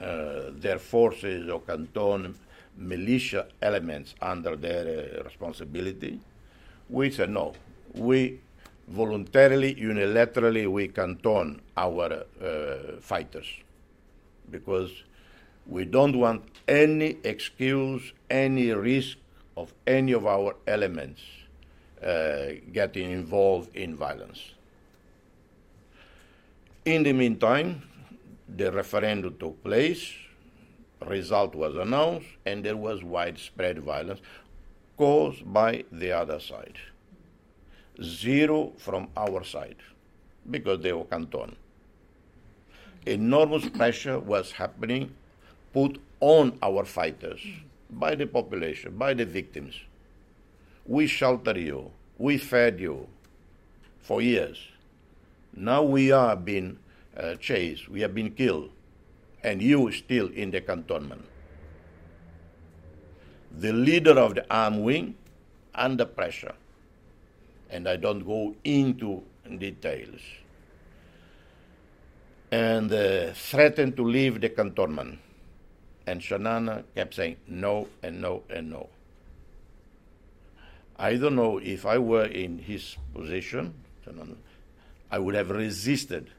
[0.00, 2.34] uh, their forces or canton
[2.76, 6.18] militia elements under their uh, responsibility,
[6.88, 7.54] we said no.
[7.94, 8.40] We
[8.88, 13.46] voluntarily, unilaterally, we canton our uh, fighters
[14.50, 14.90] because
[15.66, 19.18] we don't want any excuse, any risk
[19.56, 21.20] of any of our elements
[22.04, 24.40] uh, getting involved in violence.
[26.84, 27.82] In the meantime,
[28.48, 30.12] the referendum took place,
[31.06, 34.20] result was announced, and there was widespread violence
[34.96, 36.78] caused by the other side.
[38.00, 39.76] Zero from our side,
[40.50, 41.56] because they were canton.
[43.04, 45.12] Enormous pressure was happening,
[45.72, 47.40] put on our fighters
[47.90, 49.74] by the population, by the victims
[50.86, 53.06] we sheltered you, we fed you
[54.00, 54.58] for years.
[55.54, 56.78] Now we are being
[57.16, 58.70] uh, chased, we have been killed,
[59.42, 61.24] and you still in the cantonment.
[63.58, 65.14] The leader of the armed wing
[65.74, 66.54] under pressure.
[67.72, 69.22] And I don't go into
[69.58, 70.20] details.
[72.52, 75.18] And uh, threatened to leave the cantonment.
[76.06, 78.88] And Xanana kept saying no and no and no.
[80.96, 83.74] I don't know if I were in his position,
[85.10, 86.30] I would have resisted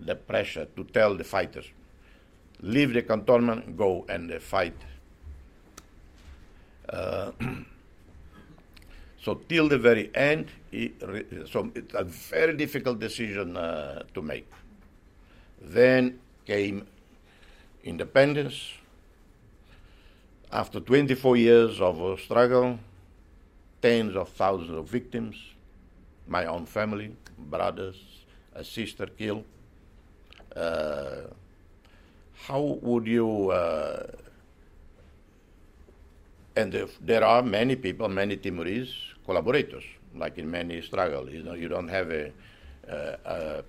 [0.00, 1.66] the pressure to tell the fighters,
[2.60, 4.76] leave the cantonment, go and fight.
[6.88, 7.32] Uh,
[9.26, 10.46] so till the very end,
[11.50, 14.46] so it's a very difficult decision uh, to make.
[15.60, 16.86] Then came
[17.82, 18.74] independence.
[20.52, 22.78] After 24 years of uh, struggle,
[23.82, 25.34] tens of thousands of victims,
[26.28, 27.96] my own family, brothers,
[28.54, 29.42] a sister killed.
[30.54, 31.22] Uh,
[32.46, 33.50] how would you?
[33.50, 34.06] Uh,
[36.54, 39.84] and there are many people, many Timorese collaborators,
[40.14, 41.30] like in many struggles.
[41.30, 42.32] You know, you don't have a,
[42.88, 43.62] uh,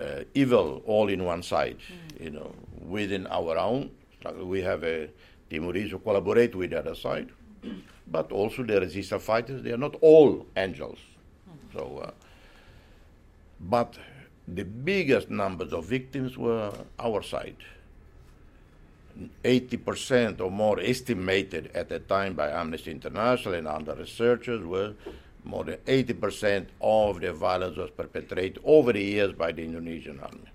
[0.00, 1.78] uh, evil all in one side.
[1.78, 2.24] Mm.
[2.24, 5.08] You know, within our own struggle, we have a
[5.50, 7.28] Timorese who collaborate with the other side,
[8.06, 9.62] but also the resistance fighters.
[9.62, 10.98] They are not all angels.
[11.48, 11.78] Mm.
[11.78, 12.10] So, uh,
[13.60, 13.96] but
[14.48, 17.56] the biggest numbers of victims were our side.
[19.44, 24.94] 80% or more estimated at the time by Amnesty International and other researchers were
[25.44, 30.50] more than 80% of the violence was perpetrated over the years by the Indonesian army.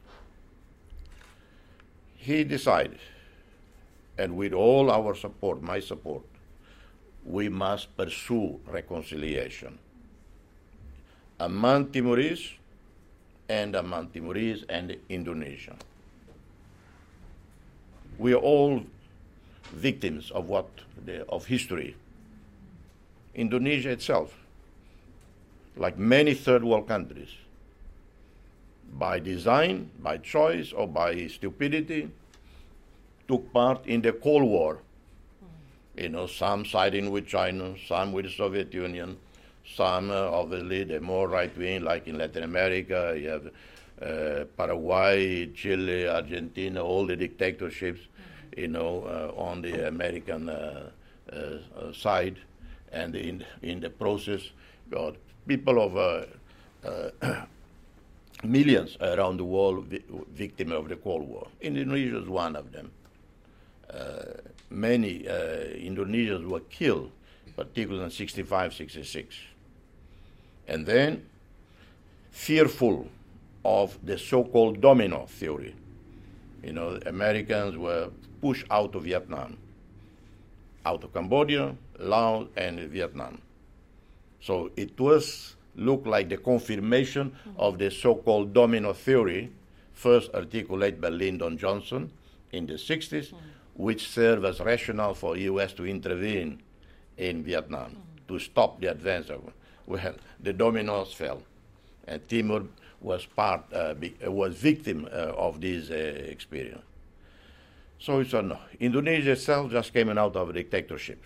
[2.17, 2.99] He decided,
[4.17, 6.23] and with all our support, my support,
[7.25, 9.79] we must pursue reconciliation
[11.39, 12.53] among Timorese
[13.49, 15.75] and among Timorese and Indonesia.
[18.21, 18.83] We are all
[19.73, 20.67] victims of what
[21.05, 21.95] the, of history.
[23.33, 24.35] Indonesia itself,
[25.75, 27.29] like many third world countries,
[28.93, 32.11] by design, by choice, or by stupidity,
[33.27, 34.77] took part in the Cold War.
[35.97, 39.17] You know, some siding with China, some with the Soviet Union,
[39.75, 43.49] some, uh, obviously, the more right wing, like in Latin America, you have
[44.01, 48.01] uh, Paraguay, Chile, Argentina, all the dictatorships,
[48.57, 50.89] you know, uh, on the American uh,
[51.31, 52.37] uh, side.
[52.91, 54.41] And in, in the process,
[54.89, 55.15] got
[55.47, 56.27] people of
[58.43, 61.47] millions around the world vi- victim of the Cold War.
[61.61, 62.91] Indonesia is one of them.
[64.69, 67.11] many Indonesians were killed,
[67.55, 69.35] particularly in 65, 66
[70.71, 71.25] and then
[72.31, 73.07] fearful
[73.65, 75.75] of the so-called domino theory.
[76.63, 78.09] You know, Americans were
[78.41, 79.57] pushed out of Vietnam,
[80.85, 83.41] out of Cambodia, Laos, and Vietnam.
[84.41, 87.59] So it was looked like the confirmation mm-hmm.
[87.59, 89.51] of the so-called domino theory,
[89.93, 92.11] first articulated by Lyndon Johnson
[92.51, 93.37] in the 60s, mm-hmm.
[93.75, 95.73] which served as rationale for U.S.
[95.73, 96.61] to intervene
[97.17, 98.33] in Vietnam mm-hmm.
[98.33, 99.41] to stop the advance of
[99.87, 101.41] well, the dominoes fell,
[102.07, 102.63] and Timor
[103.01, 106.83] was part uh, uh was victim uh, of this uh, experience.
[108.01, 108.57] So it's a no.
[108.79, 111.23] Indonesia itself just came out of a dictatorship.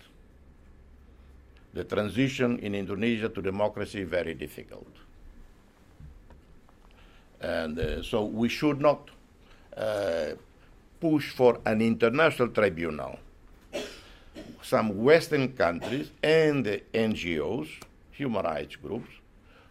[1.72, 4.92] The transition in Indonesia to democracy very difficult,
[7.40, 9.08] and uh, so we should not
[9.74, 10.36] uh,
[11.00, 13.18] push for an international tribunal.
[14.62, 17.68] Some Western countries and the NGOs
[18.10, 19.08] human rights groups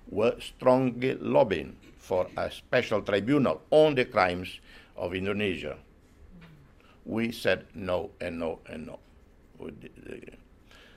[0.09, 4.59] were strongly lobbying for a special tribunal on the crimes
[4.97, 5.77] of Indonesia.
[7.05, 8.99] We said no and no and no.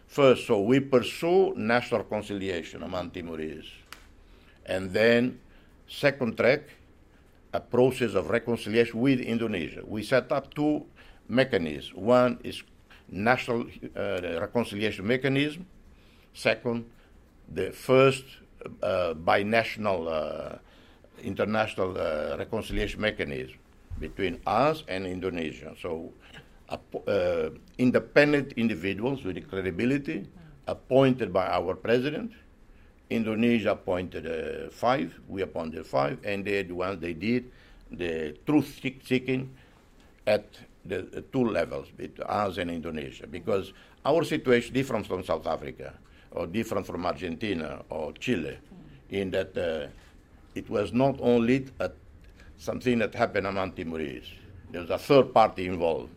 [0.07, 3.71] First, so we pursue national reconciliation among Timorese.
[4.65, 5.39] And then,
[5.87, 6.63] second track,
[7.53, 9.83] a process of reconciliation with Indonesia.
[9.87, 10.87] We set up two
[11.29, 11.95] mechanisms.
[11.95, 12.63] One is
[13.11, 15.67] national uh, reconciliation mechanism.
[16.33, 16.87] Second,
[17.53, 18.25] the first
[18.83, 20.59] uh, binational uh,
[21.23, 23.59] international uh, reconciliation mechanism
[24.01, 25.75] between us and Indonesia.
[25.81, 26.13] So,
[26.71, 30.27] uh, independent individuals with credibility
[30.67, 32.33] appointed by our president.
[33.11, 37.51] Indonesia appointed uh, five, we appointed five, and they the ones they did
[37.91, 39.49] the truth seeking
[40.27, 40.45] at
[40.85, 43.73] the two levels, between us and Indonesia, because
[44.05, 45.95] our situation different from South Africa
[46.31, 48.59] or different from Argentina or Chile,
[49.11, 49.89] in that uh,
[50.55, 51.91] it was not only a,
[52.59, 54.29] something that happened among Timorese.
[54.71, 56.11] There was a third party involved.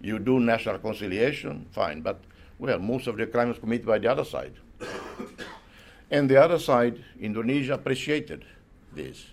[0.00, 2.20] You do national reconciliation, fine, but
[2.58, 4.54] well, most of the crimes committed by the other side.
[6.10, 8.44] And the other side, Indonesia appreciated
[8.92, 9.26] this,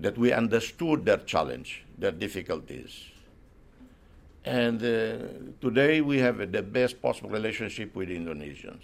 [0.00, 3.06] that we understood their challenge, their difficulties.
[4.44, 5.26] And uh,
[5.60, 8.82] today we have uh, the best possible relationship with Indonesians.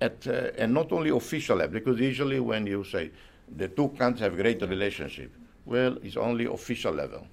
[0.00, 3.10] At, uh, and not only official level, because usually when you say
[3.54, 5.32] the two countries have great relationship,
[5.64, 7.26] well, it's only official level,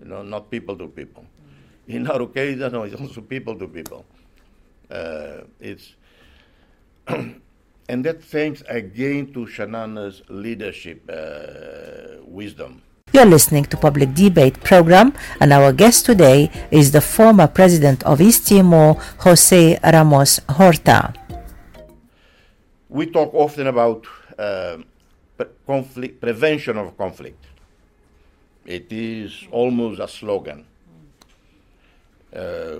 [0.00, 1.24] you know, not people to people.
[1.88, 4.04] In our case, no, it's also people to people.
[4.90, 5.94] Uh, it's
[7.88, 12.82] and that thanks again to Xanana's leadership uh, wisdom.
[13.12, 18.20] You're listening to Public Debate program and our guest today is the former president of
[18.20, 21.14] East Timor, Jose Ramos Horta.
[22.88, 24.06] We talk often about
[24.38, 24.78] uh,
[25.66, 27.44] conflict, prevention of conflict.
[28.64, 30.66] It is almost a slogan.
[32.34, 32.78] Uh,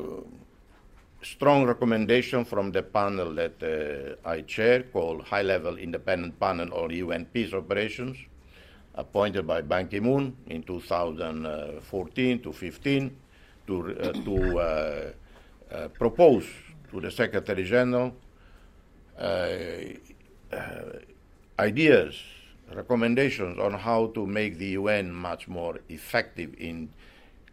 [1.22, 6.90] strong recommendation from the panel that uh, I chair called High Level Independent Panel on
[6.90, 8.16] UN Peace Operations,
[8.94, 13.16] appointed by Ban Ki moon in 2014 to 15
[13.66, 15.12] to, uh, to uh,
[15.72, 16.46] uh, propose
[16.90, 18.14] to the Secretary General
[19.18, 19.57] uh,
[21.59, 22.22] ideas,
[22.74, 26.88] recommendations on how to make the UN much more effective in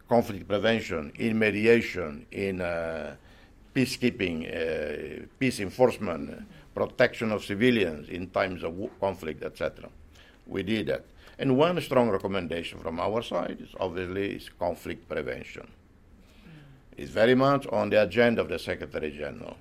[0.09, 3.15] conflict prevention, in mediation, in uh,
[3.73, 9.89] peacekeeping, uh, peace enforcement, protection of civilians in times of conflict, etc.
[10.47, 11.05] We did that.
[11.39, 15.67] And one strong recommendation from our side is obviously is conflict prevention.
[16.95, 19.57] It's very much on the agenda of the Secretary General.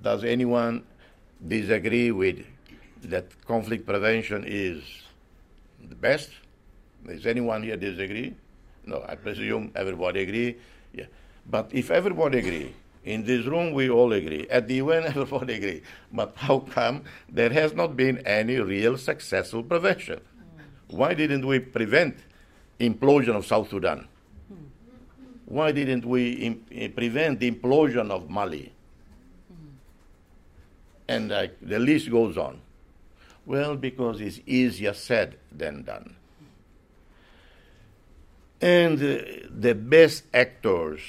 [0.00, 0.84] Does anyone
[1.46, 2.44] disagree with
[3.10, 4.82] that conflict prevention is
[5.88, 6.30] the best?
[7.06, 8.34] Does anyone here disagree?
[8.84, 10.56] No, I presume everybody agree.
[10.92, 11.06] Yeah.
[11.48, 12.72] But if everybody agree,
[13.04, 14.46] in this room, we all agree.
[14.50, 15.82] At the UN, everybody agree.
[16.12, 20.20] But how come there has not been any real successful prevention?
[20.88, 22.16] Why didn't we prevent
[22.78, 24.06] implosion of South Sudan?
[25.46, 28.72] Why didn't we imp- eh, prevent the implosion of Mali?
[31.08, 32.60] And uh, the list goes on.
[33.46, 36.16] Well, because it's easier said than done.
[38.60, 41.00] And uh, the best actors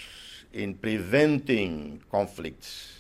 [0.53, 2.93] in preventing conflicts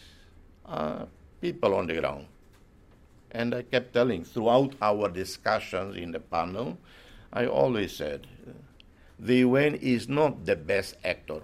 [0.65, 1.07] are
[1.39, 2.25] people on the ground.
[3.29, 6.77] And I kept telling throughout our discussions in the panel,
[7.31, 8.25] I always said
[9.19, 11.41] the UN is not the best actor.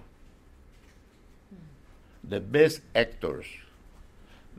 [2.23, 3.45] The best actors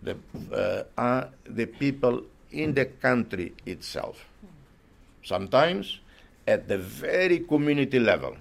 [0.02, 0.16] the,
[0.52, 2.24] uh, are the people
[2.62, 4.24] in the country itself.
[5.22, 6.00] Sometimes
[6.46, 8.36] at the very community level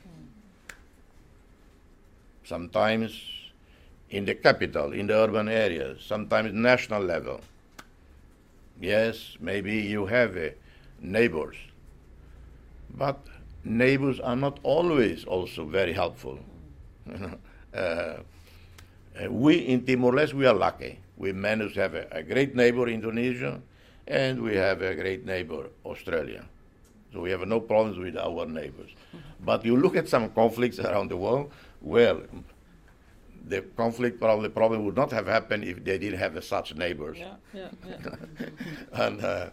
[2.46, 3.20] sometimes
[4.10, 7.42] in the capital, in the urban areas, sometimes national level.
[8.80, 10.50] Yes, maybe you have uh,
[11.00, 11.56] neighbors,
[12.96, 13.20] but
[13.64, 16.40] neighbors are not always also very helpful.
[17.74, 18.18] uh, uh,
[19.30, 21.00] we in Timor-Leste, we are lucky.
[21.18, 23.62] We managed to have a, a, great neighbor, Indonesia,
[24.08, 26.46] and we have a great neighbor, Australia.
[27.12, 28.90] So we have no problems with our neighbors.
[28.90, 29.46] Mm-hmm.
[29.46, 31.52] But you look at some conflicts around the world,
[31.82, 32.22] well,
[33.48, 37.18] the conflict probably probably would not have happened if they didn't have such neighbors.
[37.20, 38.16] Yeah, yeah, yeah.
[39.06, 39.50] and uh,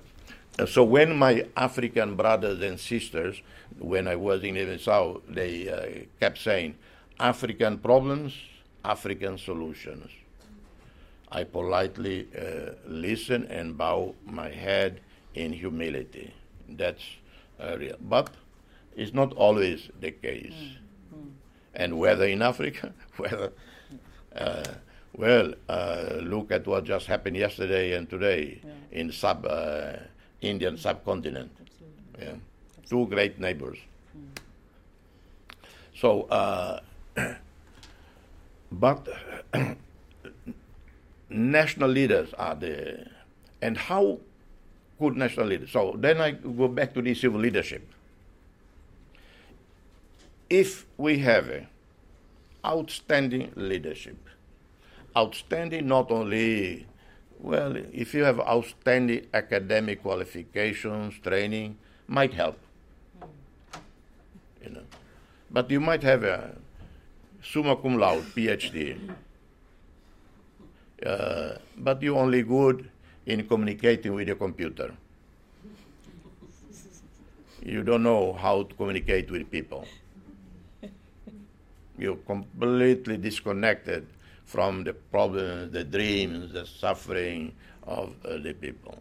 [0.66, 3.42] so when my African brothers and sisters,
[3.78, 6.76] when I was in Guinea-Bissau, they uh, kept saying,
[7.18, 8.34] "African problems,
[8.84, 10.10] African solutions."
[11.32, 15.00] I politely uh, listen and bow my head
[15.34, 16.34] in humility.
[16.68, 17.02] That's
[17.60, 18.30] uh, real, but
[18.96, 20.54] it's not always the case.
[20.54, 20.80] Mm
[21.74, 23.52] and whether in Africa, whether,
[24.36, 24.64] uh,
[25.16, 28.70] well, uh, look at what just happened yesterday and today yeah.
[28.92, 29.96] in sub uh,
[30.40, 31.50] Indian subcontinent.
[31.60, 32.24] Absolutely.
[32.24, 33.78] Yeah, two great neighbors.
[34.16, 34.40] Mm.
[35.94, 36.80] So, uh,
[38.72, 39.08] but
[41.30, 43.06] national leaders are the,
[43.62, 44.18] and how
[44.98, 45.70] could national leaders?
[45.70, 47.88] So then I go back to the civil leadership
[50.50, 51.66] if we have
[52.66, 54.18] outstanding leadership,
[55.16, 56.86] outstanding not only,
[57.38, 61.78] well, if you have outstanding academic qualifications, training,
[62.08, 62.58] might help.
[64.62, 64.82] You know,
[65.50, 66.56] but you might have a
[67.42, 68.98] summa cum laude PhD,
[71.06, 72.88] uh, but you're only good
[73.26, 74.92] in communicating with your computer.
[77.62, 79.86] You don't know how to communicate with people
[82.00, 84.06] you're completely disconnected
[84.46, 87.52] from the problems, the dreams, the suffering
[87.86, 88.98] of uh, the people.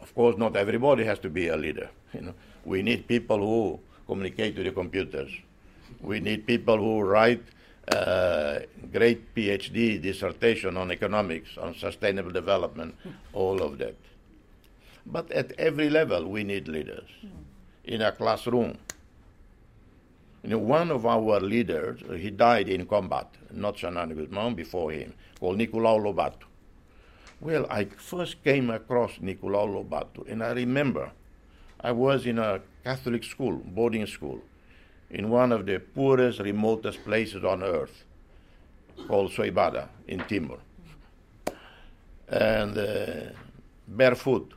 [0.00, 1.90] Of course, not everybody has to be a leader.
[2.12, 2.34] You know,
[2.64, 5.30] we need people who communicate to the computers.
[6.00, 7.42] We need people who write
[7.88, 8.60] uh,
[8.92, 12.94] great PhD dissertation on economics, on sustainable development,
[13.32, 13.96] all of that.
[15.06, 17.08] But at every level, we need leaders.
[17.84, 18.78] In a classroom,
[20.42, 25.14] you know, one of our leaders, he died in combat, not Xanana Gusmão, before him,
[25.38, 26.46] called Nicolau Lobato.
[27.40, 31.10] Well, I first came across Nicolau Lobato, and I remember
[31.80, 34.40] I was in a Catholic school, boarding school,
[35.14, 38.04] in one of the poorest, remotest places on earth,
[39.06, 40.58] called Soibada in Timor.
[42.28, 43.30] And uh,
[43.86, 44.52] barefoot,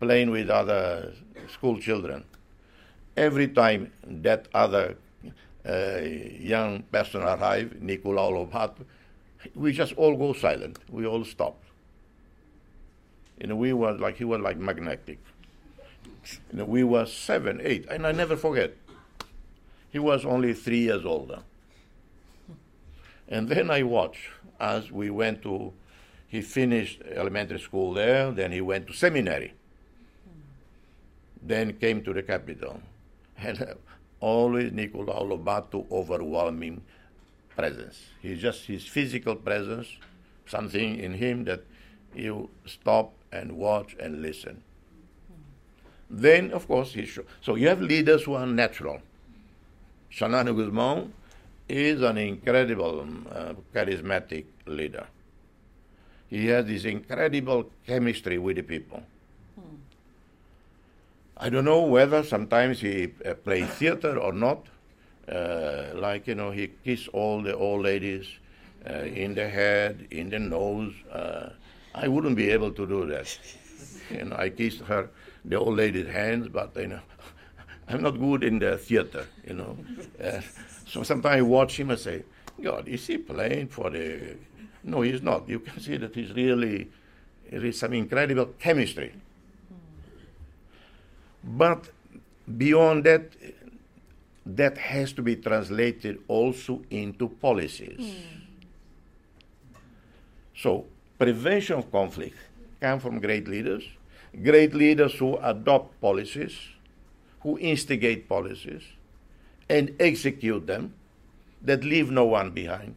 [0.00, 1.12] playing with other
[1.52, 2.24] school children.
[3.16, 4.96] Every time that other
[5.64, 8.84] uh, young person arrived, Nicolau Lobato,
[9.54, 10.78] we just all go silent.
[10.90, 11.56] We all stop.
[13.40, 15.18] You know, we were like he was like magnetic.
[16.50, 18.74] You know, we were seven, eight, and I never forget.
[19.94, 21.38] He was only three years older.
[23.28, 24.26] And then I watched
[24.58, 25.72] as we went to,
[26.26, 29.54] he finished elementary school there, then he went to seminary,
[31.40, 32.80] then came to the capital.
[33.38, 33.74] And uh,
[34.18, 36.82] always Nicolau Lobato overwhelming
[37.54, 38.02] presence.
[38.20, 39.86] He's just his physical presence,
[40.46, 41.62] something in him that
[42.16, 44.60] you stop and watch and listen.
[46.10, 47.22] Then, of course, he show.
[47.42, 49.00] So you have leaders who are natural.
[50.16, 51.10] Xanana Gusmão
[51.68, 55.06] is an incredible, uh, charismatic leader.
[56.30, 59.02] He has this incredible chemistry with the people.
[61.36, 64.66] I don't know whether sometimes he uh, plays theater or not.
[65.28, 68.26] Uh, like, you know, he kissed all the old ladies
[68.88, 70.92] uh, in the head, in the nose.
[71.10, 71.48] Uh,
[71.94, 73.36] I wouldn't be able to do that.
[74.10, 75.08] you know, I kissed her,
[75.44, 77.00] the old lady's hands, but, you know,
[77.88, 79.76] I'm not good in the theater, you know.
[80.22, 80.40] Uh,
[80.86, 82.22] so sometimes I watch him and say,
[82.62, 84.36] God, is he playing for the...
[84.82, 85.48] No, he's not.
[85.48, 86.90] You can see that he's really,
[87.50, 89.12] there is some incredible chemistry.
[91.42, 91.88] But
[92.56, 93.30] beyond that,
[94.46, 98.14] that has to be translated also into policies.
[100.56, 100.86] So,
[101.18, 102.36] prevention of conflict
[102.80, 103.84] come from great leaders,
[104.42, 106.52] great leaders who adopt policies,
[107.44, 108.82] who instigate policies,
[109.68, 110.94] and execute them,
[111.62, 112.96] that leave no one behind,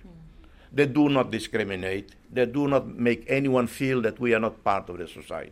[0.74, 4.90] that do not discriminate, that do not make anyone feel that we are not part
[4.90, 5.52] of the society.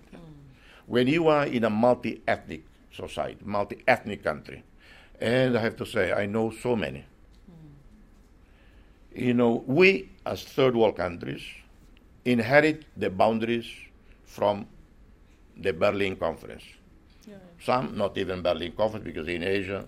[0.87, 4.63] When you are in a multi ethnic society, multi ethnic country,
[5.19, 7.05] and I have to say, I know so many.
[9.13, 11.41] You know, we as third world countries
[12.25, 13.69] inherit the boundaries
[14.25, 14.67] from
[15.57, 16.63] the Berlin Conference.
[17.63, 19.85] Some not even Berlin Conference because in Asia,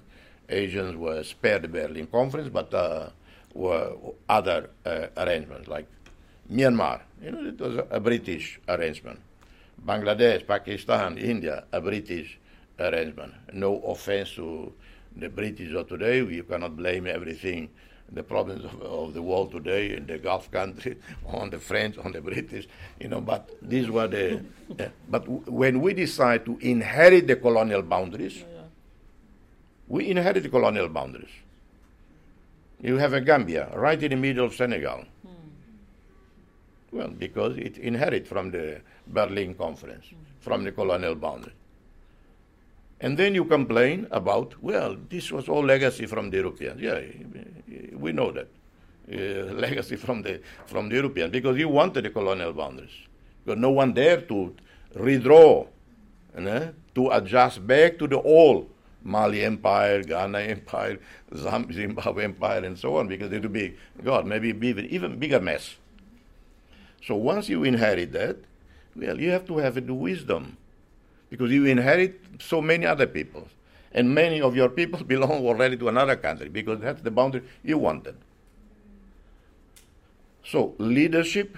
[0.49, 3.09] Asians were spared the Berlin Conference, but uh,
[3.53, 3.93] were
[4.29, 5.87] other uh, arrangements like
[6.51, 7.01] Myanmar.
[7.21, 9.19] You know, it was a, British arrangement.
[9.85, 12.39] Bangladesh, Pakistan, India, a British
[12.79, 13.33] arrangement.
[13.53, 14.73] No offense to
[15.15, 16.17] the British of today.
[16.17, 17.69] You cannot blame everything,
[18.11, 22.11] the problems of, of the world today in the Gulf country, on the French, on
[22.11, 22.67] the British,
[22.99, 24.41] you know, but these were the.
[24.79, 28.43] uh, but w- when we decide to inherit the colonial boundaries,
[29.87, 31.29] we inherit the colonial boundaries.
[32.81, 35.05] You have a Gambia right in the middle of Senegal.
[36.91, 40.05] Well, because it inherited from the Berlin Conference,
[40.39, 41.51] from the colonial boundary.
[42.99, 46.81] And then you complain about, well, this was all legacy from the Europeans.
[46.81, 46.99] Yeah,
[47.93, 48.47] we know that.
[49.09, 52.91] Uh, legacy from the, from the Europeans, because you wanted the colonial boundaries.
[53.45, 54.53] Because no one dared to
[54.95, 55.67] redraw,
[56.35, 58.69] you know, to adjust back to the old
[59.03, 60.99] Mali Empire, Ghana Empire,
[61.35, 65.39] Zimbabwe Empire, and so on, because it would be, God, maybe be even, even bigger
[65.39, 65.75] mess.
[67.05, 68.37] So once you inherit that,
[68.95, 70.57] well, you have to have the wisdom
[71.29, 73.47] because you inherit so many other people.
[73.91, 77.77] And many of your people belong already to another country because that's the boundary you
[77.77, 78.15] wanted.
[80.45, 81.57] So, leadership,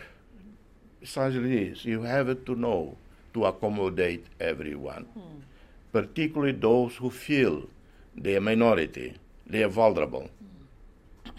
[1.01, 2.97] essentially is you have to know
[3.33, 5.41] to accommodate everyone, hmm.
[5.91, 7.63] particularly those who feel
[8.15, 9.15] they are minority,
[9.45, 10.29] they are vulnerable.
[11.25, 11.31] Hmm.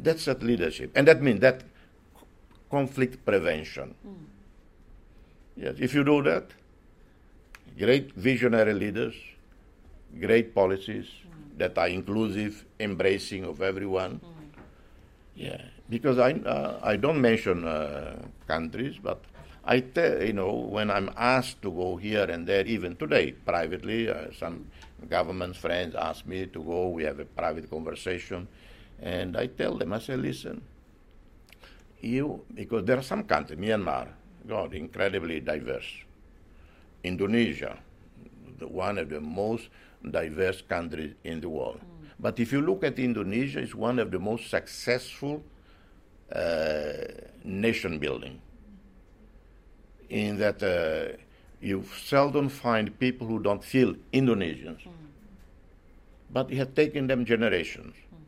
[0.00, 0.90] That's that leadership.
[0.96, 1.62] And that means that
[2.70, 3.94] conflict prevention.
[4.02, 4.24] Hmm.
[5.56, 6.50] Yes, if you do that,
[7.78, 9.14] great visionary leaders,
[10.20, 11.06] great policies
[11.58, 14.20] that are inclusive, embracing of everyone,
[15.34, 18.16] Yeah, because I uh, I don't mention uh,
[18.46, 19.24] countries, but
[19.64, 24.08] I tell you know when I'm asked to go here and there, even today privately,
[24.10, 24.66] uh, some
[25.08, 26.88] government friends ask me to go.
[26.88, 28.46] We have a private conversation,
[29.00, 30.60] and I tell them I say, listen,
[32.00, 34.08] you because there are some countries, Myanmar,
[34.46, 35.88] God, incredibly diverse.
[37.04, 37.78] Indonesia,
[38.60, 39.68] one of the most
[40.10, 41.80] diverse countries in the world.
[41.80, 42.08] Mm.
[42.18, 45.42] But if you look at Indonesia, it's one of the most successful
[46.34, 46.92] uh,
[47.44, 48.40] nation building.
[50.08, 51.16] In that uh,
[51.60, 54.82] you seldom find people who don't feel Indonesians.
[54.82, 54.92] Mm.
[56.30, 58.18] But it has taken them generations, mm.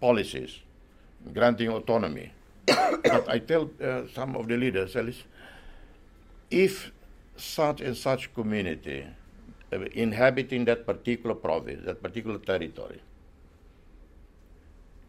[0.00, 0.60] policies,
[1.32, 2.32] granting autonomy.
[2.66, 4.96] but I tell uh, some of the leaders,
[6.50, 6.92] if
[7.36, 9.06] such and such community
[9.72, 13.00] uh, inhabiting that particular province, that particular territory,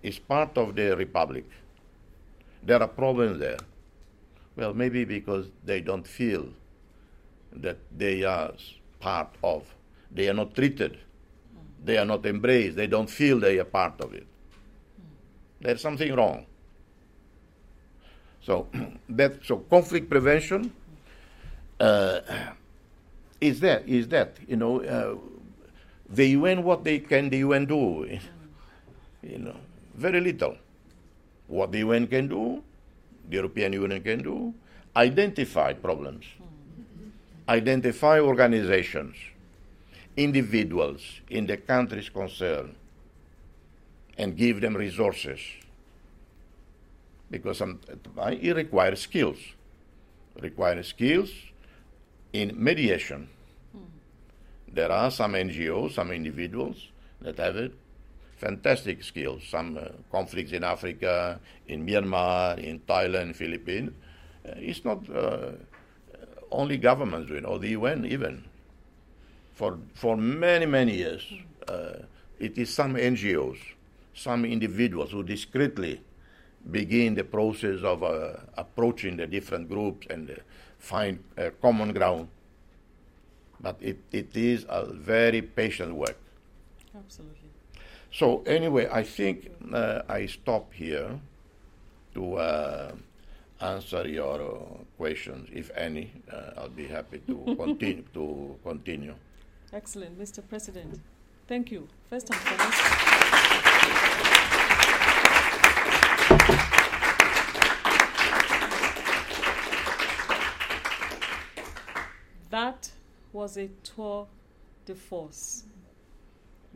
[0.02, 1.46] is part of the republic.
[2.62, 3.58] There are problems there.
[4.56, 6.48] Well, maybe because they don't feel
[7.54, 8.54] that they are
[9.00, 9.64] part of,
[10.12, 10.98] they are not treated,
[11.84, 14.28] they are not embraced, they don't feel they are part of it.
[15.60, 16.46] There's something wrong.
[18.42, 18.68] So
[19.10, 20.72] that so conflict prevention
[21.80, 22.20] uh,
[23.42, 25.16] is that is that you know uh,
[26.10, 28.08] the UN what they can the UN do
[29.24, 29.56] you know
[29.96, 30.58] very little.
[31.48, 32.64] What the UN can do,
[33.30, 34.54] the European Union can do,
[34.96, 36.26] identify problems,
[37.48, 39.16] identify organizations,
[40.18, 42.76] individuals in the countries concerned,
[44.18, 45.40] and give them resources.
[47.30, 49.38] Because it requires skills.
[50.40, 51.30] Requires skills
[52.34, 53.30] in mediation.
[54.68, 56.90] There are some NGOs, some individuals
[57.22, 57.74] that have it
[58.44, 59.44] fantastic skills.
[59.50, 63.92] Some uh, conflicts in Africa, in Myanmar, in Thailand, Philippines.
[64.46, 65.52] Uh, it's not uh,
[66.52, 68.44] only governments doing, or the UN even.
[69.54, 71.24] For for many many years,
[71.68, 72.04] uh,
[72.40, 73.60] it is some NGOs,
[74.14, 76.02] some individuals who discreetly
[76.70, 80.36] begin the process of uh, approaching the different groups and
[80.84, 81.24] find
[81.62, 82.28] common ground.
[83.62, 86.18] But it, it is a very patient work.
[86.96, 87.50] Absolutely.
[88.12, 91.20] So anyway, I think uh, I stop here
[92.14, 92.92] to uh,
[93.62, 96.12] answer your uh, questions, if any.
[96.32, 98.04] Uh, I'll be happy to continue.
[98.14, 99.16] to continue.
[99.72, 100.48] Excellent, Mr.
[100.48, 101.00] President.
[101.48, 101.88] Thank you.
[102.10, 102.84] First and foremost.
[112.54, 112.92] That
[113.32, 114.28] was a tour
[114.86, 115.64] de force.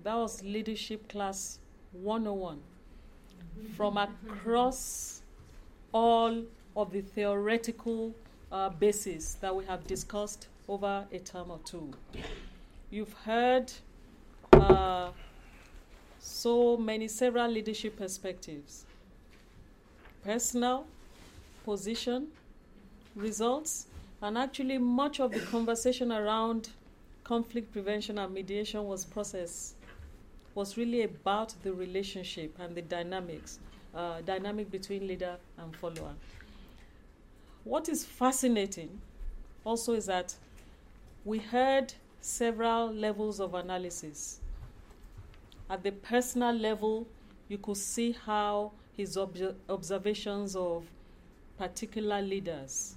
[0.03, 1.59] That was Leadership Class
[1.91, 2.59] 101
[3.75, 5.21] from across
[5.93, 6.41] all
[6.75, 8.15] of the theoretical
[8.51, 11.93] uh, bases that we have discussed over a term or two.
[12.89, 13.71] You've heard
[14.53, 15.11] uh,
[16.17, 18.83] so many, several leadership perspectives.
[20.23, 20.87] Personal,
[21.63, 22.29] position,
[23.15, 23.85] results,
[24.21, 26.69] and actually much of the conversation around
[27.23, 29.75] conflict prevention and mediation was process
[30.55, 33.59] was really about the relationship and the dynamics,
[33.93, 36.13] uh, dynamic between leader and follower.
[37.63, 39.01] What is fascinating
[39.63, 40.33] also is that
[41.25, 44.39] we heard several levels of analysis.
[45.69, 47.05] At the personal level,
[47.49, 50.85] you could see how his ob- observations of
[51.57, 52.96] particular leaders.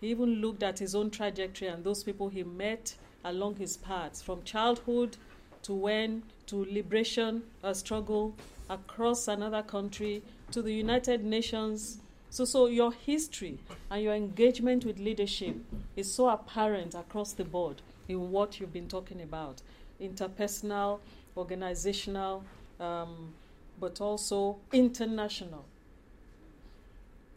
[0.00, 4.22] He even looked at his own trajectory and those people he met along his paths
[4.22, 5.16] from childhood
[5.62, 8.34] to when to liberation a struggle
[8.70, 10.22] across another country
[10.52, 11.98] to the United Nations.
[12.30, 13.58] So, so your history
[13.90, 15.56] and your engagement with leadership
[15.96, 19.60] is so apparent across the board in what you've been talking about
[20.00, 21.00] interpersonal,
[21.36, 22.42] organizational,
[22.78, 23.34] um,
[23.78, 25.66] but also international.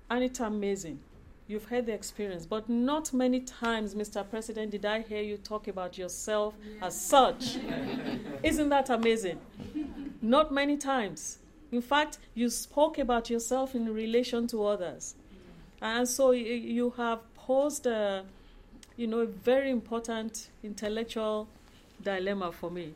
[0.10, 1.00] And it's amazing
[1.54, 4.28] You've heard the experience, but not many times, Mr.
[4.28, 7.58] President, did I hear you talk about yourself as such.
[8.44, 9.40] Isn't that amazing?
[10.20, 11.38] Not many times.
[11.72, 15.14] In fact, you spoke about yourself in relation to others.
[15.80, 18.26] And so you have posed a,
[18.98, 21.48] you know, a very important intellectual
[22.02, 22.96] dilemma for me.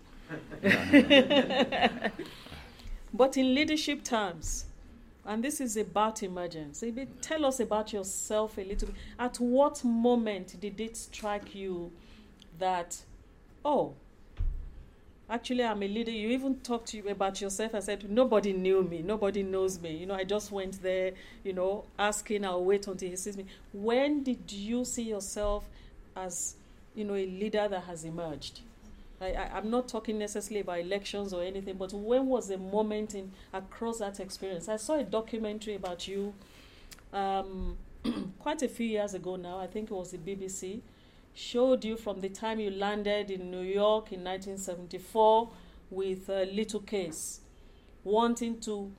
[3.13, 4.65] but in leadership terms,
[5.27, 6.83] and this is about emergence.
[7.21, 8.97] Tell us about yourself a little bit.
[9.19, 11.91] At what moment did it strike you
[12.59, 13.03] that,
[13.65, 13.93] oh,
[15.29, 16.11] actually I'm a leader.
[16.11, 17.75] You even talked to you about yourself.
[17.75, 19.97] I said nobody knew me, nobody knows me.
[19.97, 21.11] You know, I just went there,
[21.43, 22.45] you know, asking.
[22.45, 23.45] I'll wait until he sees me.
[23.73, 25.65] When did you see yourself
[26.15, 26.55] as,
[26.95, 28.61] you know, a leader that has emerged?
[29.19, 33.15] I, I, am not talking necessarily about elections or anything, but when was the moment
[33.15, 34.69] in across that experience?
[34.69, 36.33] I saw a documentary about you
[37.13, 37.77] um,
[38.39, 39.59] quite a few years ago now.
[39.59, 40.81] I think it was the BBC
[41.33, 45.49] showed you from the time you landed in New York in 1974
[45.91, 47.41] with a little case,
[48.03, 48.91] wanting to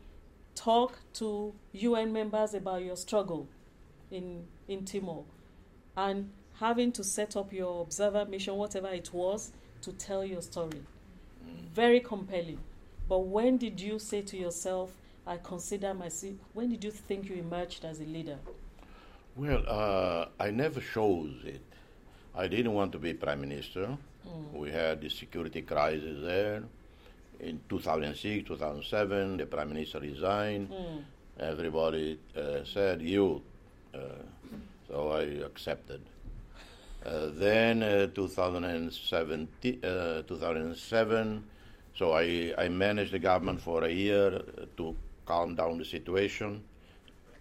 [0.54, 3.48] talk to UN members about your struggle
[4.10, 5.24] in, in Timor
[5.96, 9.52] and having to set up your observer mission, whatever it was,
[9.82, 10.82] to tell your story.
[11.74, 12.58] Very compelling.
[13.08, 14.92] But when did you say to yourself,
[15.26, 18.38] I consider myself, when did you think you emerged as a leader?
[19.36, 21.62] Well, uh, I never chose it.
[22.34, 23.96] I didn't want to be prime minister.
[24.26, 24.52] Mm.
[24.52, 26.62] We had the security crisis there.
[27.40, 30.70] In 2006, 2007, the prime minister resigned.
[30.70, 31.02] Mm.
[31.38, 33.42] Everybody uh, said, You.
[33.94, 33.98] Uh,
[34.88, 36.00] so I accepted.
[37.04, 39.48] Uh, then uh, 2007,
[39.84, 41.44] uh, 2007,
[41.94, 44.42] so I, I managed the government for a year
[44.76, 46.62] to calm down the situation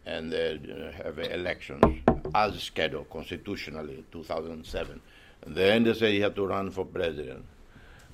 [0.05, 2.01] and have elections
[2.33, 5.01] as scheduled constitutionally in 2007.
[5.45, 7.43] And then they say he had to run for president.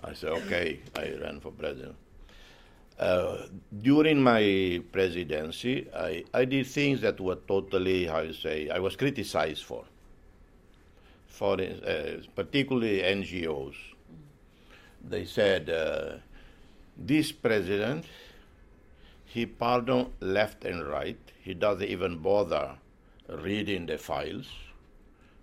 [0.03, 1.95] I said, okay, I ran for president.
[2.99, 3.45] Uh,
[3.81, 8.95] during my presidency, I, I did things that were totally, how you say, I was
[8.95, 9.85] criticized for,
[11.34, 13.73] for uh, particularly NGOs.
[15.03, 16.17] They said, uh,
[16.95, 18.05] this president,
[19.25, 21.17] he pardoned left and right.
[21.41, 22.75] He doesn't even bother
[23.27, 24.47] reading the files,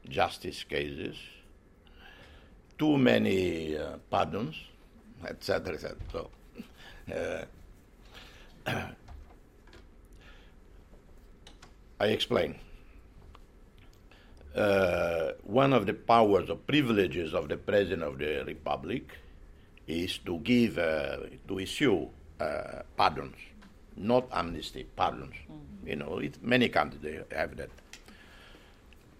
[0.09, 1.17] justice cases,
[2.79, 4.55] too many uh, pardons,
[5.27, 5.97] etc., etc.
[6.13, 6.31] So,
[7.13, 7.45] uh,
[12.01, 12.61] I explain.
[14.55, 19.17] Uh, one of the powers or privileges of the President of the Republic
[19.87, 22.09] is to give, uh, to issue
[22.41, 23.37] uh, pardons,
[23.97, 25.35] not amnesty, pardons.
[25.51, 25.89] Mm.
[25.89, 27.71] You know, it, many countries they have that.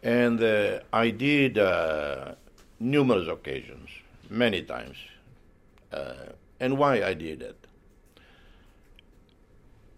[0.03, 2.35] And uh, I did uh,
[2.79, 3.89] numerous occasions,
[4.29, 4.97] many times.
[5.93, 7.60] Uh, and why I did it?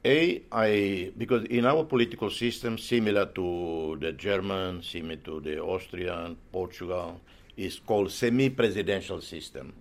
[0.05, 6.37] A, I because in our political system, similar to the German, similar to the Austrian,
[6.51, 7.21] Portugal,
[7.57, 9.73] is called semi-presidential system,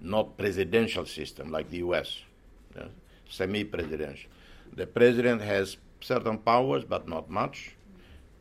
[0.00, 2.18] not presidential system like the U.S.
[2.74, 2.88] Yeah?
[3.28, 4.28] Semi-presidential.
[4.74, 7.76] The president has certain powers, but not much.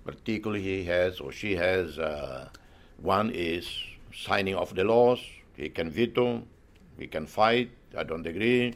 [0.04, 2.50] Particularly, he has or she has uh,
[2.98, 3.70] one is
[4.16, 5.20] signing off the laws.
[5.56, 6.42] He can veto,
[6.98, 7.70] he can fight.
[7.96, 8.74] I don't agree.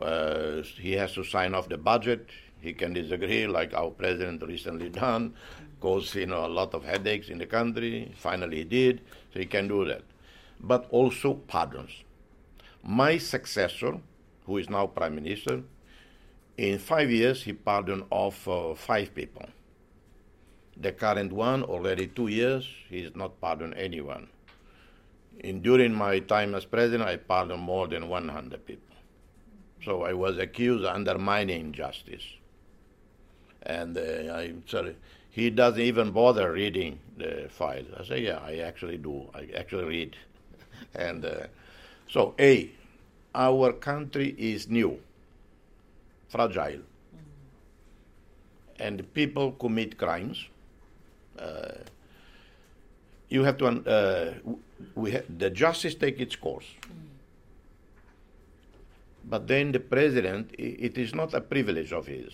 [0.00, 2.28] Uh, he has to sign off the budget.
[2.60, 5.34] He can disagree, like our president recently done,
[5.80, 8.12] caused you know a lot of headaches in the country.
[8.16, 9.00] Finally, he did,
[9.32, 10.02] so he can do that.
[10.60, 11.92] But also pardons.
[12.82, 13.98] My successor,
[14.46, 15.62] who is now prime minister,
[16.56, 19.46] in five years, he pardoned off uh, five people.
[20.76, 24.28] The current one, already two years, he has not pardoned anyone.
[25.40, 28.93] In, during my time as president, I pardoned more than 100 people.
[29.84, 32.24] So I was accused of undermining justice.
[33.62, 34.96] And uh, I sorry,
[35.30, 37.86] he doesn't even bother reading the files.
[37.98, 39.28] I say, yeah, I actually do.
[39.34, 40.16] I actually read.
[40.94, 41.46] and uh,
[42.08, 42.70] so, A,
[43.34, 44.98] our country is new
[46.28, 46.82] fragile.
[48.78, 50.46] And people commit crimes.
[51.38, 51.82] Uh,
[53.28, 54.34] you have to, uh,
[54.94, 56.66] we ha- the justice take its course.
[59.28, 62.32] But then the president, it is not a privilege of his.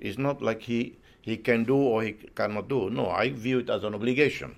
[0.00, 2.90] It's not like he, he can do or he cannot do.
[2.90, 4.54] No, I view it as an obligation.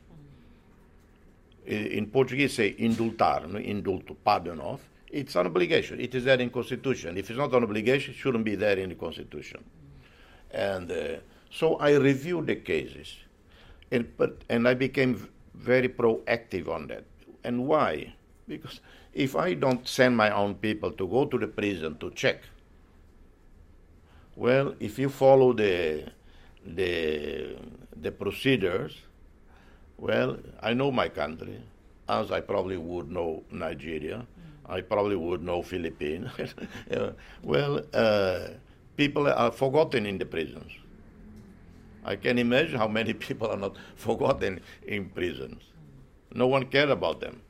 [1.66, 6.00] In Portuguese, say indultar, indulto, pardon of it's an obligation.
[6.00, 7.16] It is there in Constitution.
[7.16, 9.64] If it's not an obligation, it shouldn't be there in the Constitution.
[10.50, 11.16] And uh,
[11.50, 13.16] so I reviewed the cases,
[13.90, 17.04] and but and I became very proactive on that.
[17.44, 18.14] And why?
[18.48, 18.80] Because
[19.16, 22.42] if I don't send my own people to go to the prison to check,
[24.36, 26.12] well, if you follow the
[26.64, 27.56] the
[28.00, 29.00] the procedures,
[29.96, 31.60] well, I know my country,
[32.08, 34.26] as I probably would know Nigeria
[34.68, 36.30] I probably would know Philippines.
[37.42, 38.48] well, uh,
[38.96, 40.72] people are forgotten in the prisons.
[42.04, 45.62] I can imagine how many people are not forgotten in prisons.
[46.34, 47.42] No one cared about them.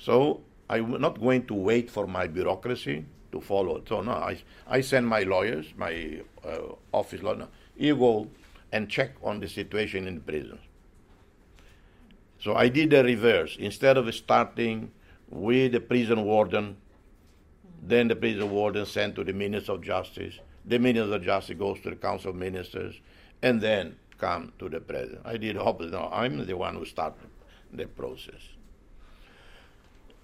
[0.00, 3.82] So I'm not going to wait for my bureaucracy to follow.
[3.86, 8.28] So no, I, I send my lawyers, my uh, office lawyer, you go
[8.72, 10.60] and check on the situation in the prisons.
[12.38, 13.56] So I did the reverse.
[13.58, 14.90] Instead of starting
[15.28, 16.76] with the prison warden,
[17.82, 21.80] then the prison warden sent to the Minister of Justice, the Minister of Justice goes
[21.80, 23.00] to the Council of Ministers,
[23.42, 25.20] and then come to the President.
[25.24, 25.92] I did opposite.
[25.92, 27.28] No, I'm the one who started
[27.72, 28.40] the process.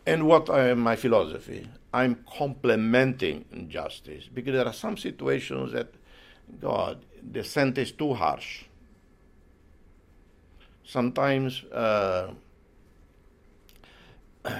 [0.07, 1.68] And what I, my philosophy?
[1.92, 5.92] I'm complementing justice because there are some situations that,
[6.61, 8.64] God, the sentence is too harsh.
[10.84, 12.30] Sometimes uh,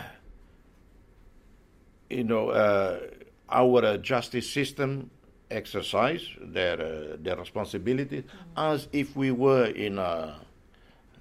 [2.11, 2.99] you know, uh,
[3.49, 5.11] our justice system
[5.51, 8.59] exercise their uh, their responsibility mm-hmm.
[8.75, 10.35] as if we were in a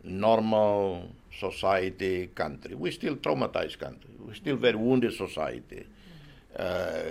[0.04, 1.10] normal
[1.40, 2.76] society country.
[2.76, 4.12] We're still traumatized country.
[4.20, 5.86] We're still very wounded society.
[6.56, 7.04] Uh,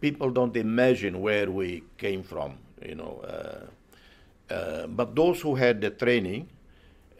[0.00, 3.20] people don't imagine where we came from, you know.
[3.24, 6.48] Uh, uh, but those who had the training,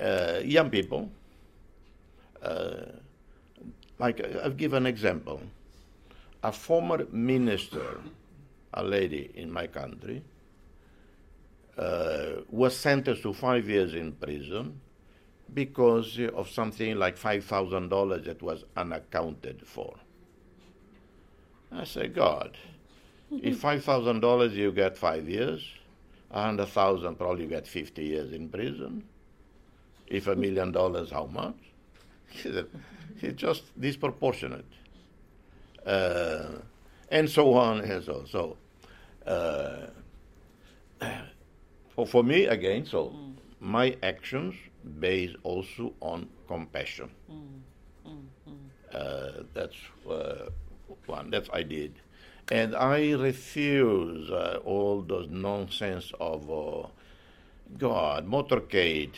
[0.00, 1.10] uh, young people,
[3.98, 5.40] like I'll give an example.
[6.42, 8.00] A former minister,
[8.72, 10.22] a lady in my country,
[11.76, 14.80] uh, was sentenced to five years in prison
[15.54, 19.94] because of something like $5,000 that was unaccounted for.
[21.72, 22.56] I said, God,
[23.30, 25.66] if $5,000 you get five years,
[26.30, 29.04] 100,000 probably you get 50 years in prison.
[30.06, 31.56] If a million dollars, how much?
[33.22, 34.64] It's just disproportionate.
[35.84, 36.60] Uh,
[37.10, 38.56] and so on and so so.
[39.26, 39.86] Uh,
[41.90, 43.34] for, for me, again, so mm.
[43.60, 44.54] my actions
[44.98, 47.10] based also on compassion.
[47.30, 47.60] Mm.
[48.08, 49.76] Mm, uh, that's
[50.08, 50.48] uh,
[51.06, 51.30] one.
[51.30, 51.94] That's I did,
[52.50, 56.88] and I refuse uh, all those nonsense of uh,
[57.76, 59.14] God motorcade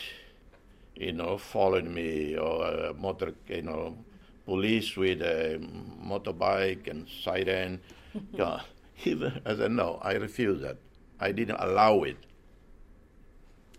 [0.96, 3.96] you know, following me, or a motor, you know,
[4.44, 5.58] police with a
[6.04, 7.80] motorbike and siren.
[8.32, 8.60] yeah,
[9.04, 10.78] even I said no, I refuse that.
[11.18, 12.16] I didn't allow it.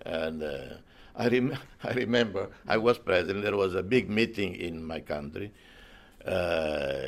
[0.06, 0.78] And uh,
[1.16, 3.43] I, rem- I remember I was president.
[3.43, 5.51] There was a big meeting in my country,
[6.26, 7.05] uh,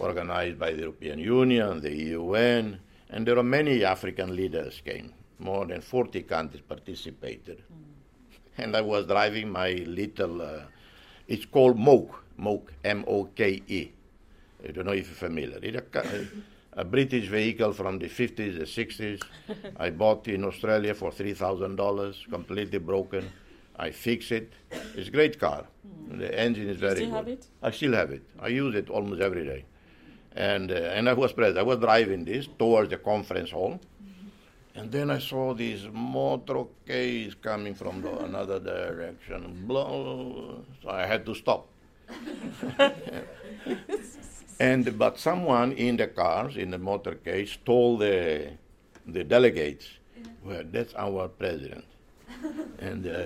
[0.00, 2.80] organized by the European Union, the UN,
[3.10, 5.12] and there were many African leaders came.
[5.38, 7.58] More than 40 countries participated.
[7.58, 7.88] Mm
[8.58, 10.62] and I was driving my little, uh,
[11.28, 13.92] it's called Moke, Moke, M-O-K-E.
[14.66, 15.58] I don't know if you're familiar.
[16.80, 19.22] A, British vehicle from the 50s, the 60s.
[19.76, 23.30] I bought in Australia for $3,000, completely broken.
[23.76, 24.52] I fix it.
[24.94, 25.66] It's a great car.
[25.86, 26.18] Mm.
[26.18, 27.16] The engine is you very still good.
[27.16, 27.46] Have it?
[27.62, 28.22] I still have it.
[28.40, 29.64] I use it almost every day.
[30.32, 31.58] And, uh, and I was present.
[31.58, 33.80] I was driving this towards the conference hall
[34.78, 39.64] and then I saw these motorcades coming from the, another direction.
[39.66, 41.66] Blah, so I had to stop.
[44.60, 48.50] and but someone in the cars in the motorcade told the
[49.06, 49.88] the delegates,
[50.44, 51.84] "Well, that's our president."
[52.80, 53.24] and uh,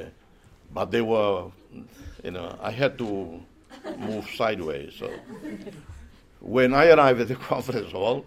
[0.72, 1.50] but they were,
[2.22, 3.42] you know, I had to
[3.98, 4.94] move sideways.
[4.98, 5.10] So
[6.40, 8.24] when I arrived at the conference hall,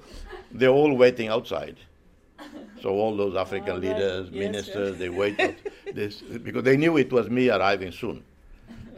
[0.52, 1.78] they're all waiting outside.
[2.82, 5.00] So all those African oh, leaders, yes, ministers, yes.
[5.00, 5.56] they waited
[5.94, 8.24] this because they knew it was me arriving soon,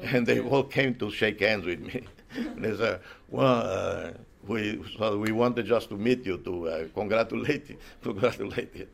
[0.02, 2.04] and they all came to shake hands with me.
[2.36, 4.12] And they said, "Well, uh,
[4.48, 8.88] we so we wanted just to meet you to uh, congratulate you, congratulate you."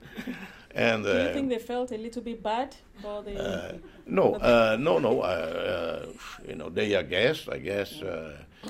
[0.76, 2.76] And, Do you uh, think they felt a little bit bad?
[3.04, 3.74] Or they uh,
[4.08, 5.22] no, uh, no, no.
[5.22, 6.08] Uh,
[6.48, 7.48] you know, they are guests.
[7.48, 8.02] I guess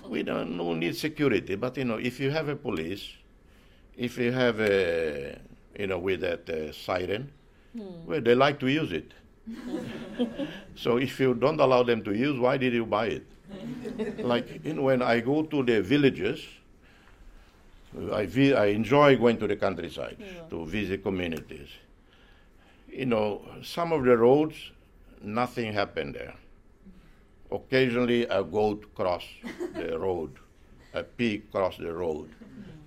[0.08, 3.08] we don't no need security, but you know, if you have a police,
[3.96, 5.40] if you have a
[5.78, 7.32] you know, with that uh, siren.
[7.76, 8.06] Hmm.
[8.06, 9.12] Well, they like to use it.
[10.76, 13.26] so if you don't allow them to use, why did you buy it?
[14.20, 16.46] like know, when I go to the villages,
[18.12, 20.42] I, vi- I enjoy going to the countryside yeah.
[20.50, 21.70] to visit communities.
[22.90, 24.56] You know, some of the roads,
[25.22, 26.34] nothing happened there.
[27.52, 29.24] Occasionally, a goat cross
[29.76, 30.32] the road,
[30.94, 32.30] a pig cross the road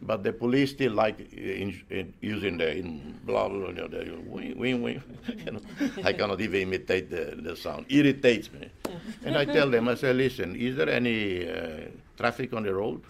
[0.03, 3.89] but the police still like eh, in, in using the in blah blah blah.
[3.89, 5.03] The wing, wing, wing.
[5.45, 5.61] you know,
[6.05, 7.87] I cannot even imitate the, the sound.
[7.89, 8.71] Irritates me.
[9.25, 13.03] And I tell them, I say, listen, is there any uh, traffic on the road?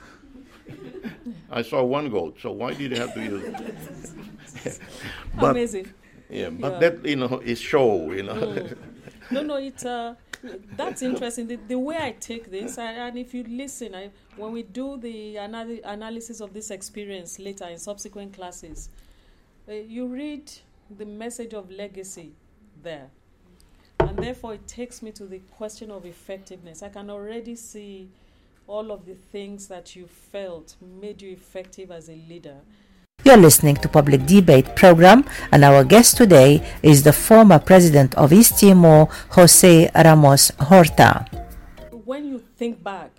[1.50, 4.80] I saw one goat, so why did you have to use it?
[5.40, 5.92] but, Amazing.
[6.28, 6.78] Yeah, but yeah.
[6.80, 8.34] that you know is show, you know.
[8.34, 8.76] Mm.
[9.30, 10.14] No, no, it's uh,
[10.76, 11.46] that's interesting.
[11.46, 14.96] The, the way I take this, I, and if you listen, I, when we do
[14.98, 18.88] the anal- analysis of this experience later in subsequent classes,
[19.68, 20.50] uh, you read
[20.96, 22.32] the message of legacy
[22.82, 23.10] there.
[24.08, 26.82] And therefore, it takes me to the question of effectiveness.
[26.82, 28.08] I can already see
[28.68, 32.58] all of the things that you felt made you effective as a leader.
[33.24, 38.32] You're listening to Public Debate program and our guest today is the former president of
[38.32, 41.26] East Timor, Jose Ramos Horta.
[42.04, 43.10] When you think back,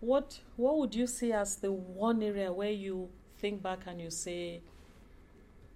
[0.00, 3.08] what what would you see as the one area where you
[3.38, 4.62] think back and you say,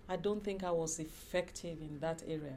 [0.08, 2.56] I don't think I was effective in that area?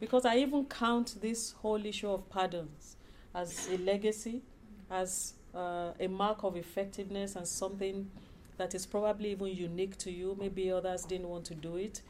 [0.00, 2.96] Because I even count this whole issue of pardons
[3.34, 4.42] as a legacy,
[4.90, 8.10] as uh, a mark of effectiveness and something
[8.56, 10.36] that is probably even unique to you.
[10.38, 12.02] Maybe others didn't want to do it,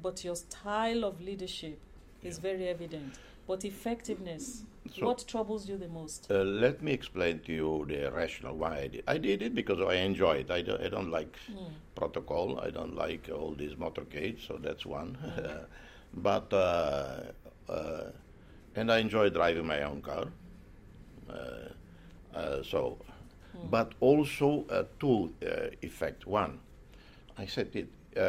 [0.00, 1.78] but your style of leadership
[2.22, 3.18] is very evident.
[3.46, 4.62] But effectiveness,
[4.94, 6.30] So- what troubles you the most?
[6.30, 9.04] Uh, let me explain to you the rationale why I did.
[9.06, 10.50] I did it because I enjoy it.
[10.50, 11.36] I don't, I don't like
[11.94, 12.60] protocol.
[12.60, 15.16] I don't like all these motorcades, so that's one.
[16.14, 17.20] but uh,
[17.68, 18.04] uh,
[18.74, 20.26] and I enjoy driving my own car.
[21.28, 22.96] Uh, so,
[23.70, 24.64] but also
[24.98, 25.32] two
[25.82, 26.26] effects.
[26.26, 26.58] One,
[27.36, 27.88] I said it,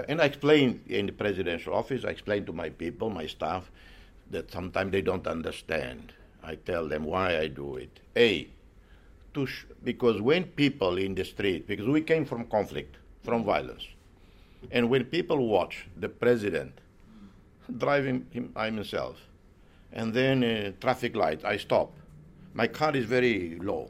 [0.10, 2.04] and I explained in the presidential office.
[2.04, 3.72] I explained to my people, my staff,
[4.32, 6.14] that sometimes they don't understand.
[6.44, 8.00] I tell them why I do it.
[8.18, 8.48] A,
[9.34, 13.88] to sh- because when people in the street, because we came from conflict, from violence,
[14.72, 16.74] and when people watch the president
[17.78, 19.18] driving him, myself,
[19.92, 21.92] and then uh, traffic light, I stop.
[22.54, 23.90] My car is very low.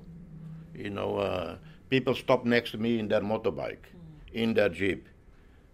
[0.75, 1.57] You know, uh,
[1.89, 3.85] people stop next to me in their motorbike,
[4.33, 5.07] in their jeep,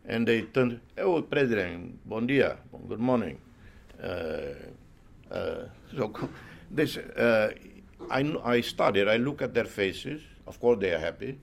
[0.05, 0.81] and they turn.
[0.97, 3.39] Oh, President, bon dia, good morning.
[4.01, 4.53] Uh,
[5.31, 6.13] uh, so
[6.71, 7.51] this, uh,
[8.09, 9.07] I, I studied.
[9.07, 10.21] I look at their faces.
[10.47, 11.37] Of course, they are happy,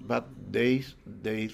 [0.00, 0.84] but they
[1.22, 1.48] they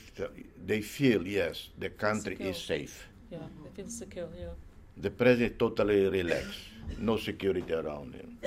[0.67, 3.08] they feel yes, the country is safe.
[3.31, 3.39] Yeah,
[3.75, 4.29] feel secure.
[4.39, 4.49] Yeah.
[4.97, 6.61] The president totally relaxed,
[6.99, 8.39] no security around him.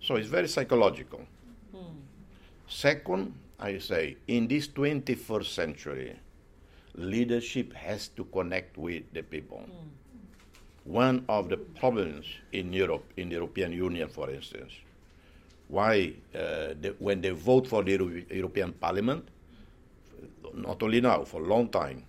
[0.00, 1.20] So it's very psychological.
[2.68, 6.16] Second, I say, in this 21st century,
[6.94, 9.64] leadership has to connect with the people.
[10.84, 14.72] One of the problems in Europe, in the European Union, for instance,
[15.68, 16.38] why uh,
[16.80, 19.28] the, when they vote for the Euro- European Parliament,
[20.54, 22.04] not only now, for a long time,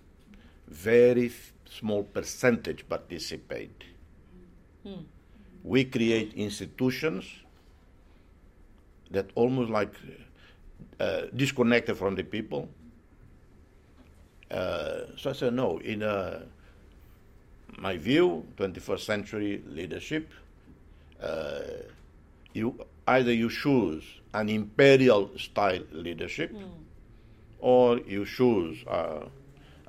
[0.67, 3.83] very f- small percentage participate.
[5.63, 7.25] We create institutions
[9.11, 9.93] that almost like
[10.99, 12.69] uh, disconnected from the people.
[14.51, 16.43] Uh, so I said, no, in uh,
[17.77, 20.29] my view, 21st century leadership,
[21.21, 21.61] uh,
[22.53, 22.75] you
[23.07, 24.03] either you choose
[24.33, 26.51] an imperial style leadership
[27.59, 28.83] or you choose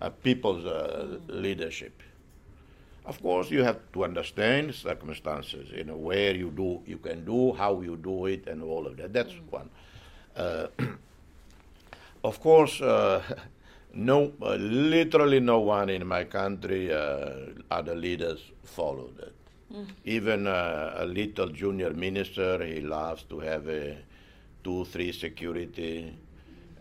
[0.00, 2.02] uh, people's uh, leadership.
[3.06, 7.52] Of course, you have to understand circumstances, you know, where you do, you can do,
[7.54, 9.12] how you do it, and all of that.
[9.12, 9.70] That's one.
[10.36, 10.66] Uh,
[12.24, 13.22] of course, uh,
[13.94, 17.30] no, uh, literally no one in my country, uh,
[17.70, 19.34] other leaders followed it.
[20.04, 23.98] Even uh, a little junior minister, he loves to have a
[24.64, 26.16] two, three security,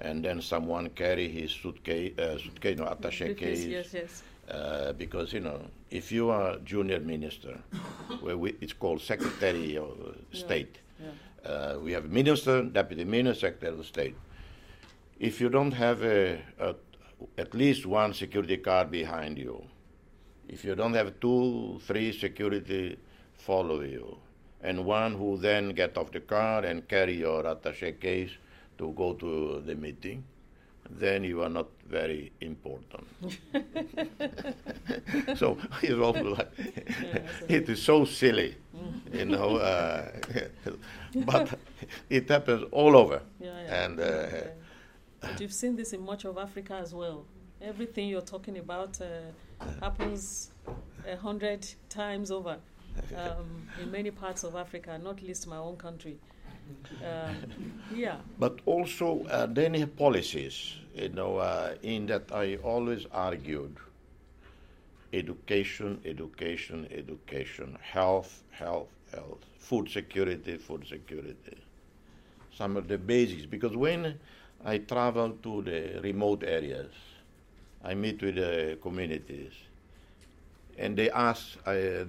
[0.02, 3.66] and then someone carry his suitcase, uh, suitcase, no, attaché case.
[3.66, 4.24] Yes, yes.
[4.50, 7.60] Uh, because you know, if you are junior minister,
[8.22, 10.80] where we, it's called secretary of uh, state.
[11.00, 11.52] Yeah.
[11.52, 14.16] Uh, we have minister, deputy minister, secretary of state.
[15.20, 16.76] If you don't have a, a,
[17.38, 19.64] at least one security card behind you,
[20.48, 22.98] if you don't have two, three security
[23.38, 24.18] follow you,
[24.62, 28.32] and one who then get off the car and carry your attaché case
[28.80, 30.24] to go to the meeting,
[30.90, 33.06] then you are not very important.
[35.38, 36.52] so it's also like
[37.48, 38.56] it is so silly,
[39.14, 39.58] you know.
[39.58, 40.10] Uh,
[41.26, 41.60] but
[42.10, 43.84] it happens all over, Yeah, yeah.
[43.84, 44.52] and uh, Okay.
[45.22, 47.26] But you've seen this in much of Africa as well.
[47.62, 49.06] Everything you're talking about uh,
[49.82, 50.52] happens
[51.06, 52.58] a hundred times over
[53.18, 56.18] um, in many parts of Africa, not least my own country.
[57.04, 57.36] Um,
[57.96, 58.18] yeah.
[58.38, 63.78] but also uh, have policies, you know, uh, in that I always argued
[65.14, 71.58] education, education, education, health, health, health, food security, food security.
[72.56, 74.20] Some of the basics, because when
[74.64, 76.92] I travel to the remote areas,
[77.84, 79.54] I meet with the communities,
[80.78, 82.06] and they ask, I,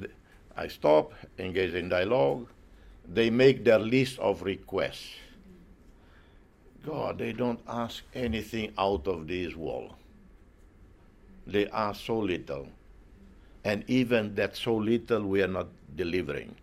[0.56, 2.48] I stop, engage in dialogue,
[3.08, 5.08] they make their list of requests.
[6.86, 9.94] God, they don't ask anything out of this world.
[11.46, 12.68] They ask so little.
[13.64, 16.54] And even that so little we are not delivering.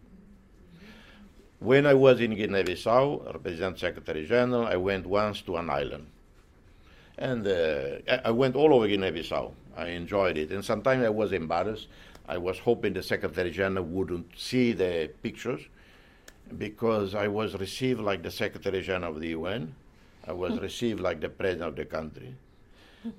[1.59, 6.07] When I was in Guinea Bissau, Representative Secretary General, I went once to an island.
[7.17, 9.51] And uh, I went all over Guinea Bissau.
[9.75, 10.51] I enjoyed it.
[10.51, 11.87] And sometimes I was embarrassed.
[12.27, 15.61] I was hoping the Secretary General wouldn't see the pictures
[16.57, 19.75] because I was received like the Secretary General of the UN.
[20.27, 22.35] I was received like the President of the country.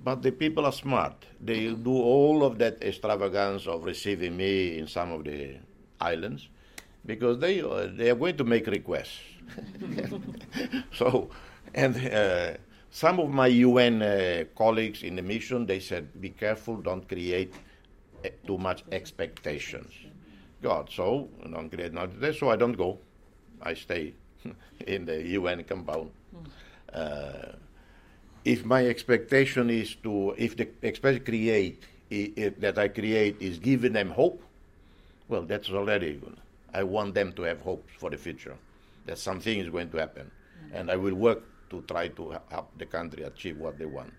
[0.05, 1.25] But the people are smart.
[1.41, 5.57] They do all of that extravagance of receiving me in some of the
[6.01, 6.49] islands
[7.07, 9.21] because they, uh, they are going to make requests.
[10.93, 11.31] so,
[11.75, 12.55] and uh,
[12.91, 17.55] some of my UN uh, colleagues in the mission, they said, be careful, don't create
[18.25, 19.93] uh, too much expectations.
[20.61, 22.99] God, so don't create not so I don't go.
[23.63, 24.15] I stay
[24.87, 26.11] in the UN compound.
[26.93, 27.53] Uh,
[28.45, 33.59] if my expectation is to, if the expectation create i- i- that I create is
[33.59, 34.43] giving them hope,
[35.29, 36.37] well, that's already good.
[36.73, 38.57] I want them to have hope for the future,
[39.07, 40.31] that something is going to happen,
[40.73, 44.13] and I will work to try to help the country achieve what they want.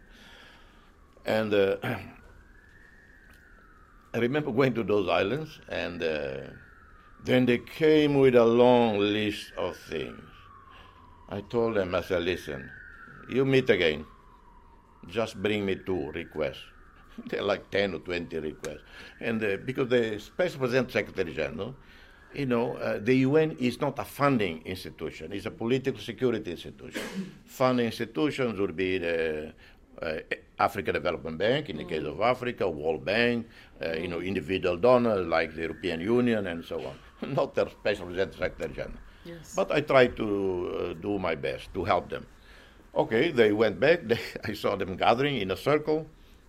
[1.26, 1.78] And uh,
[4.14, 6.38] I remember going to those islands, and uh,
[7.24, 10.22] then they came with a long list of things.
[11.30, 12.70] I told them, I said, listen,
[13.30, 14.06] you meet again.
[15.08, 16.64] Just bring me two requests.
[17.28, 18.82] They're like 10 or 20 requests.
[19.20, 21.76] And uh, because the Special President Secretary General,
[22.34, 27.02] you know, uh, the UN is not a funding institution, it's a political security institution.
[27.46, 29.54] funding institutions would be the
[30.02, 30.18] uh,
[30.58, 33.48] Africa Development Bank, in the case of Africa, World Bank,
[33.84, 36.96] uh, you know, individual donors like the European Union and so on.
[37.36, 39.00] not the Special Secretary General.
[39.26, 39.54] Yes.
[39.56, 42.26] But I tried to uh, do my best to help them.
[42.96, 44.00] Okay, they went back.
[44.08, 46.08] They, I saw them gathering in a circle.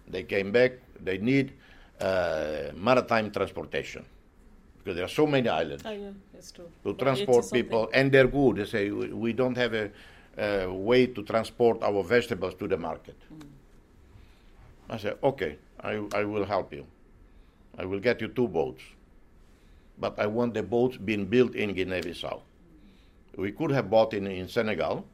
[0.09, 0.73] They came back.
[1.03, 1.53] They need
[2.01, 4.05] uh, maritime transportation
[4.79, 6.69] because there are so many islands Oh, yeah, that's true.
[6.85, 8.57] to transport 80 people, and they're good.
[8.57, 9.91] They say we, we don't have a,
[10.39, 13.17] a way to transport our vegetables to the market.
[14.89, 16.87] I said, okay, I, I will help you.
[17.79, 18.83] I will get you two boats,
[20.01, 22.41] but I want the boats being built in Guinea-Bissau.
[23.37, 25.05] We could have bought in in Senegal,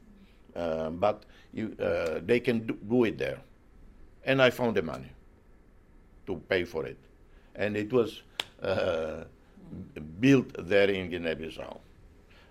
[0.54, 3.40] uh, but you, uh, they can do, do it there,
[4.24, 5.10] and I found the money
[6.26, 6.98] to pay for it,
[7.54, 8.22] and it was.
[8.62, 9.24] Uh,
[10.20, 11.78] built there in Guinea-Bissau.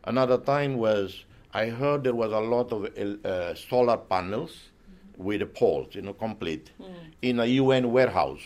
[0.03, 1.23] Another time was
[1.53, 2.85] I heard there was a lot of
[3.25, 4.69] uh, solar panels
[5.17, 6.71] with poles, you know, complete,
[7.21, 8.41] in a UN warehouse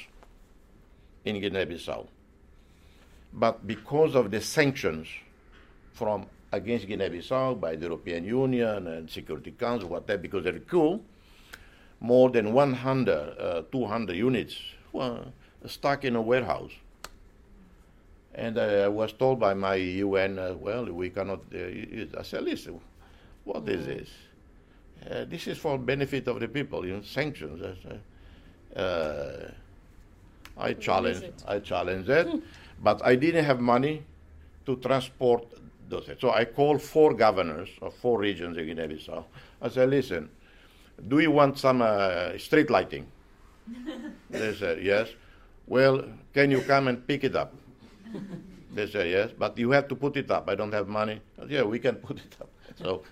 [1.25, 2.07] in Guinea-Bissau.
[3.33, 5.07] But because of the sanctions
[5.93, 10.99] from against Guinea-Bissau by the European Union and Security Council, whatever, because of the coup,
[11.99, 14.57] more than 100, uh, 200 units
[14.91, 15.25] were
[15.67, 16.71] stuck in a warehouse.
[18.33, 21.41] And uh, I was told by my UN, uh, well, we cannot.
[21.53, 22.79] Uh, use- I said, listen,
[23.43, 24.09] what is this?
[25.09, 27.61] Uh, this is for benefit of the people, you know, sanctions.
[27.61, 27.99] I
[28.79, 29.51] Uh,
[30.57, 31.43] I challenge, it?
[31.47, 32.27] I challenge that,
[32.81, 34.03] but I didn't have money
[34.65, 35.45] to transport
[35.87, 36.09] those.
[36.19, 39.23] So I called four governors of four regions in Guinea-Bissau.
[39.61, 40.29] I said, listen,
[41.07, 43.07] do you want some uh, street lighting?
[44.29, 45.09] they said, yes.
[45.67, 46.03] Well,
[46.33, 47.53] can you come and pick it up?
[48.71, 50.49] They said, yes, but you have to put it up.
[50.49, 51.21] I don't have money.
[51.37, 52.49] Said, yeah, we can put it up.
[52.75, 53.03] So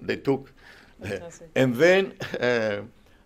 [0.00, 0.52] they took.
[1.00, 1.50] Fantastic.
[1.54, 2.82] and then uh,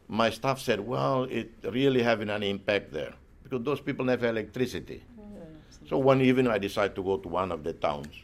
[0.09, 4.37] my staff said, well, it really having an impact there because those people never have
[4.37, 5.03] electricity.
[5.93, 8.15] So one evening I decided to go to one of the towns.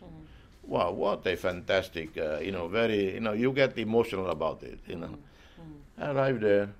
[0.63, 4.79] Wow, what a fantastic, uh, you know, very, you know, you get emotional about it,
[4.87, 5.15] you know.
[5.99, 6.71] I arrived there,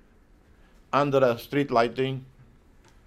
[0.91, 2.25] under a street lighting,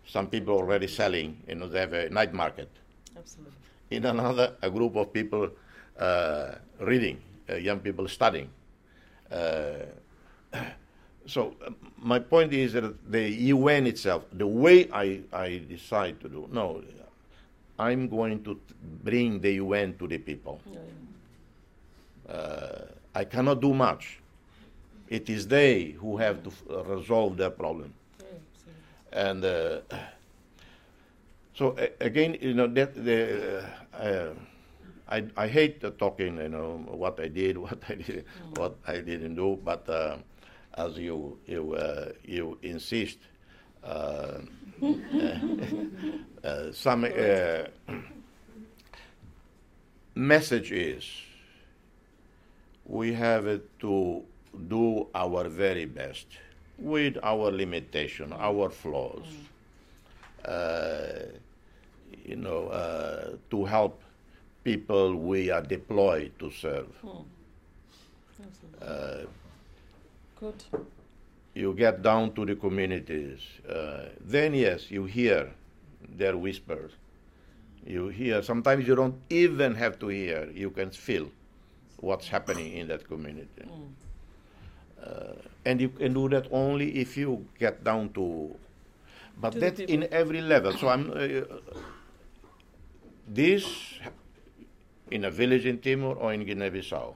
[0.06, 2.70] some people already selling, you know, they have a night market.
[3.18, 3.52] Absolutely.
[3.90, 5.50] In another, a group of people
[5.98, 8.48] uh, reading, uh, young people studying.
[9.28, 9.72] Uh,
[11.26, 16.28] so uh, my point is that the UN itself, the way I, I decide to
[16.28, 16.80] do, no,
[17.82, 18.52] I'm going to
[19.04, 20.60] bring the UN to the people.
[22.28, 22.84] Uh,
[23.14, 24.18] I cannot do much.
[25.08, 27.92] It is they who have to f- resolve their problem.
[29.12, 29.80] And uh,
[31.54, 34.32] so a- again, you know, that the uh,
[35.08, 36.68] I I hate uh, talking, you know,
[37.02, 38.24] what I did, what I did,
[38.56, 39.58] what I didn't do.
[39.64, 40.16] But uh,
[40.78, 43.18] as you you uh, you insist,
[43.84, 44.38] uh,
[46.44, 47.64] uh, some uh,
[50.14, 51.04] message is
[52.84, 54.22] we have to
[54.68, 56.26] do our very best
[56.78, 59.26] with our limitation, our flaws.
[60.44, 61.26] Uh,
[62.24, 64.02] you know, uh, to help
[64.64, 66.88] people we are deployed to serve.
[68.80, 69.18] Uh,
[70.38, 70.64] Good.
[71.54, 75.50] You get down to the communities, uh, then yes, you hear
[76.16, 76.92] their whispers.
[77.86, 81.30] You hear, sometimes you don't even have to hear, you can feel
[81.98, 83.64] what's happening in that community.
[85.02, 85.34] Uh,
[85.64, 88.54] and you can do that only if you get down to,
[89.40, 90.72] but To that's in every level.
[90.72, 91.58] So I'm, uh,
[93.28, 93.98] this
[95.10, 97.14] in a village in Timor or in Guinea-Bissau,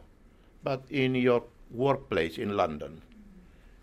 [0.62, 3.02] but in your workplace in London,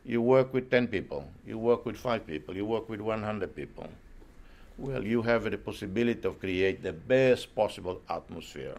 [0.05, 3.87] you work with 10 people, you work with 5 people, you work with 100 people.
[4.77, 8.75] Well, you have the possibility of create the best possible atmosphere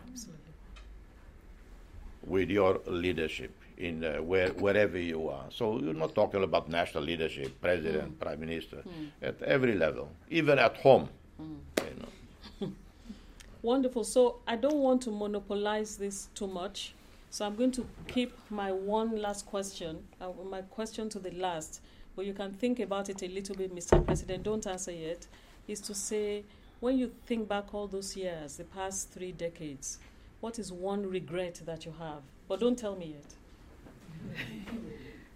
[2.26, 5.44] with your leadership in uh, where, wherever you are.
[5.50, 8.82] So you're not talking about national leadership, president, prime minister,
[9.22, 11.08] at every level, even at home.
[11.38, 12.72] You know.
[13.62, 14.04] Wonderful.
[14.04, 16.94] So I don't want to monopolize this too much.
[17.34, 21.80] So I'm going to keep my one last question, uh, my question to the last,
[22.14, 24.06] but you can think about it a little bit, Mr.
[24.06, 24.44] President.
[24.44, 25.26] Don't answer yet.
[25.66, 26.44] Is to say,
[26.78, 29.98] when you think back all those years, the past three decades,
[30.40, 32.22] what is one regret that you have?
[32.46, 34.36] But don't tell me yet.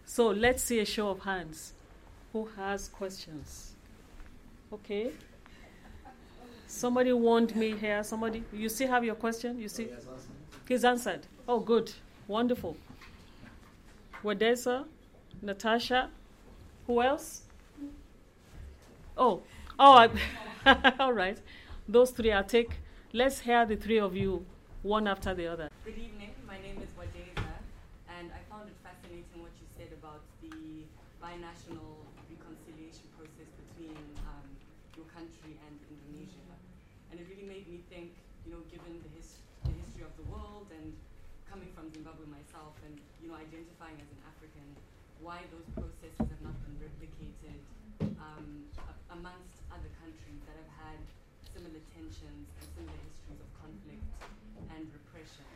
[0.04, 1.72] so let's see a show of hands.
[2.32, 3.72] Who has questions?
[4.72, 5.10] Okay.
[6.68, 8.04] Somebody warned me here.
[8.04, 9.58] Somebody, you still have your question?
[9.58, 9.88] You see?
[10.68, 11.26] He's answered.
[11.48, 11.92] Oh, good.
[12.26, 12.76] Wonderful.
[14.22, 14.84] Wadesa,
[15.40, 16.10] Natasha,
[16.86, 17.42] who else?
[19.16, 19.42] Oh,
[19.78, 20.08] oh,
[20.64, 21.38] I, all right.
[21.88, 22.72] Those three, I'll take.
[23.12, 24.44] Let's hear the three of you,
[24.82, 25.68] one after the other.
[25.84, 26.30] Good evening.
[26.46, 27.48] My name is Wadeza,
[28.18, 30.84] and I found it fascinating what you said about the
[31.24, 33.96] binational reconciliation process between
[34.28, 34.44] um,
[34.96, 36.44] your country and Indonesia.
[37.10, 38.12] And it really made me think,
[38.44, 40.92] you know, given the, his- the history of the world and
[41.50, 44.68] coming from Zimbabwe myself and, you know, identifying as an African,
[45.28, 47.60] why those processes have not been replicated
[48.16, 48.64] um,
[49.12, 51.00] amongst other countries that have had
[51.52, 54.08] similar tensions and similar histories of conflict
[54.72, 55.52] and repression.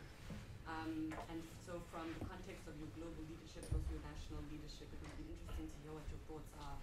[0.69, 5.01] Um, and so, from the context of your global leadership, also your national leadership, it
[5.01, 6.77] would be interesting to hear what your thoughts are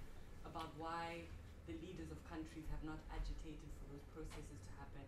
[0.50, 1.30] about why
[1.70, 5.06] the leaders of countries have not agitated for those processes to happen,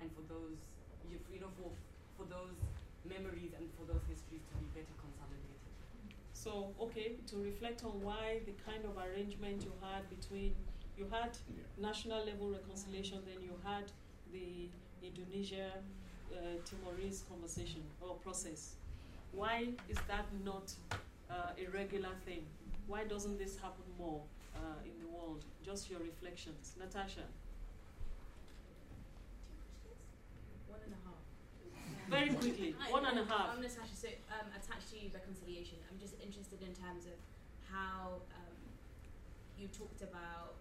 [0.00, 0.56] and for those,
[1.04, 1.68] you know, for
[2.16, 2.56] for those
[3.04, 5.60] memories and for those histories to be better consolidated.
[6.42, 10.54] So, okay, to reflect on why the kind of arrangement you had between,
[10.96, 11.36] you had
[11.78, 13.92] national level reconciliation, then you had
[14.32, 14.70] the
[15.06, 15.68] Indonesia
[16.32, 18.76] uh, Timorese conversation or process.
[19.32, 20.72] Why is that not
[21.30, 22.46] uh, a regular thing?
[22.86, 24.22] Why doesn't this happen more
[24.56, 25.44] uh, in the world?
[25.62, 26.72] Just your reflections.
[26.80, 27.26] Natasha,
[30.68, 31.99] One and a half.
[32.10, 33.54] Very quickly, one and a um, half.
[33.54, 33.94] I'm Natasha.
[33.94, 37.14] So, um, attached to reconciliation, I'm just interested in terms of
[37.70, 38.58] how um,
[39.54, 40.58] you talked about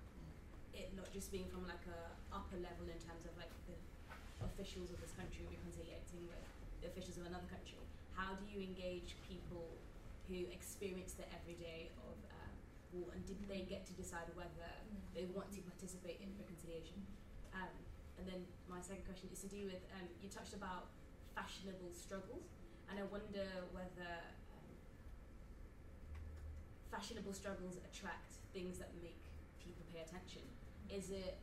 [0.77, 3.75] it not just being from like a upper level in terms of like the
[4.45, 6.45] officials of this country reconciliating with
[6.85, 7.81] the officials of another country.
[8.13, 9.65] How do you engage people
[10.29, 12.53] who experience the everyday of uh,
[12.93, 14.69] war, and did they get to decide whether
[15.17, 17.01] they want to participate in reconciliation?
[17.57, 17.73] Um,
[18.21, 20.93] and then my second question is to do with um, you touched about
[21.39, 22.51] fashionable struggles,
[22.91, 24.11] and I wonder whether
[24.51, 24.75] um,
[26.91, 29.23] fashionable struggles attract things that make
[29.63, 30.43] people pay attention.
[30.91, 31.39] Is it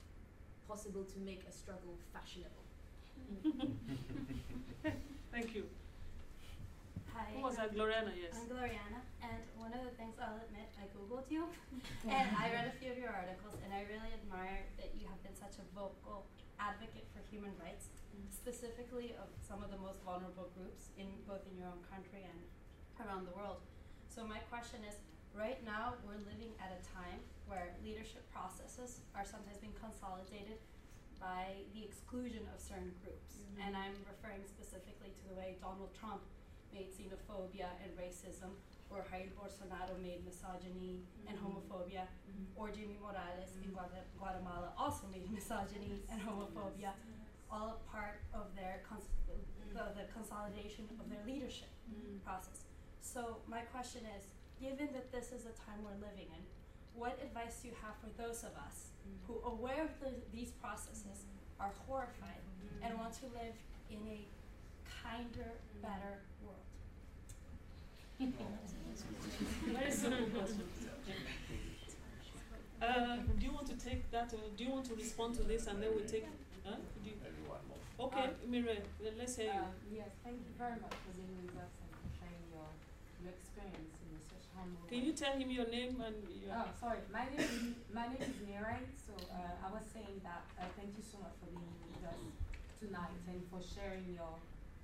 [0.68, 2.64] possible to make a struggle fashionable?
[5.32, 5.64] Thank you.
[7.16, 7.32] Hi.
[7.32, 7.72] Who was that?
[7.72, 8.36] Gloriana, yes.
[8.36, 11.48] I'm Gloriana, and one of the things I'll admit, I googled you,
[12.04, 15.16] and I read a few of your articles, and I really admire that you have
[15.24, 16.28] been such a vocal
[16.60, 17.88] advocate for human rights,
[18.30, 22.38] specifically of some of the most vulnerable groups in both in your own country and
[23.02, 23.60] around the world.
[24.08, 24.96] So my question is,
[25.36, 30.56] right now we're living at a time where leadership processes are sometimes being consolidated
[31.20, 33.64] by the exclusion of certain groups, mm-hmm.
[33.64, 36.20] and I'm referring specifically to the way Donald Trump
[36.72, 38.52] made xenophobia and racism,
[38.92, 41.56] or Jair Bolsonaro made misogyny and mm-hmm.
[41.56, 42.52] homophobia, mm-hmm.
[42.56, 46.92] or Jimmy Morales in Guata- Guatemala also made misogyny and homophobia,
[47.50, 49.10] all part of their cons-
[49.72, 52.18] the, the consolidation of their leadership mm-hmm.
[52.24, 52.64] process.
[53.00, 54.24] So my question is,
[54.60, 56.42] given that this is a time we're living in,
[56.94, 59.32] what advice do you have for those of us mm-hmm.
[59.32, 61.62] who, aware of the, these processes, mm-hmm.
[61.62, 62.42] are horrified
[62.82, 63.56] and want to live
[63.90, 64.24] in a
[65.02, 65.52] kinder,
[65.82, 66.66] better world?
[69.66, 70.62] Very simple question.
[72.80, 74.32] Uh, do you want to take that?
[74.32, 76.26] Uh, do you want to respond to this, and then we take?
[76.64, 76.76] Huh?
[77.96, 79.64] Okay, Mire, let's hear you.
[79.64, 82.68] Um, yes, thank you very much for being with us and for sharing your,
[83.24, 84.84] your experience in such humble.
[84.84, 86.52] Can you tell him your name and your?
[86.52, 87.00] Oh, sorry.
[87.08, 87.56] My name is
[87.96, 88.84] my name is Mirai.
[89.00, 92.20] So uh, I was saying that uh, thank you so much for being with us
[92.84, 94.36] tonight and for sharing your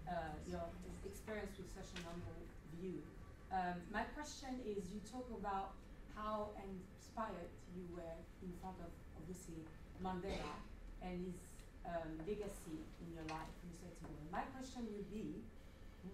[0.09, 0.65] uh, your
[1.05, 2.41] experience with such a humble
[2.81, 3.05] view.
[3.53, 5.77] Um, my question is, you talk about
[6.17, 8.89] how inspired you were in front of
[9.21, 9.61] obviously
[10.01, 10.57] Mandela
[11.05, 11.52] and his
[11.87, 14.25] um, legacy in your life in a certain way.
[14.31, 15.43] My question would be,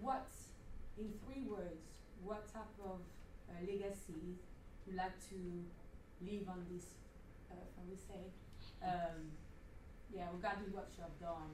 [0.00, 0.28] what,
[0.98, 1.84] in three words,
[2.24, 2.98] what type of
[3.48, 4.36] uh, legacy
[4.86, 5.38] you like to
[6.24, 6.84] leave on this,
[7.50, 8.32] uh, how we say,
[8.82, 9.30] um,
[10.12, 11.52] yeah, regarding what you have done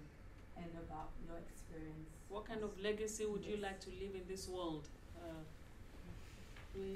[0.57, 2.11] and about your experience.
[2.29, 4.87] What kind of legacy would you like to leave in this world?
[5.19, 5.43] Uh,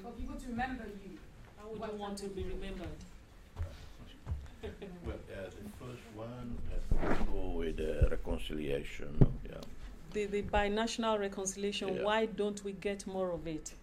[0.01, 1.17] For people to remember you.
[1.57, 2.99] how would you want to be remembered?
[4.61, 9.15] Well, uh, the first one has to go with uh, reconciliation.
[9.49, 9.55] Yeah.
[10.13, 12.03] The, the binational reconciliation, Yeah.
[12.03, 13.73] why don't we get more of it?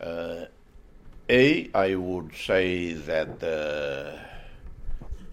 [0.00, 0.46] Uh,
[1.30, 4.18] A, I would say that uh,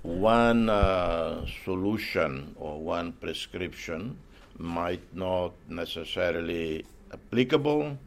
[0.04, 4.18] one uh, solution or one prescription
[4.58, 7.98] might not necessarily applicable,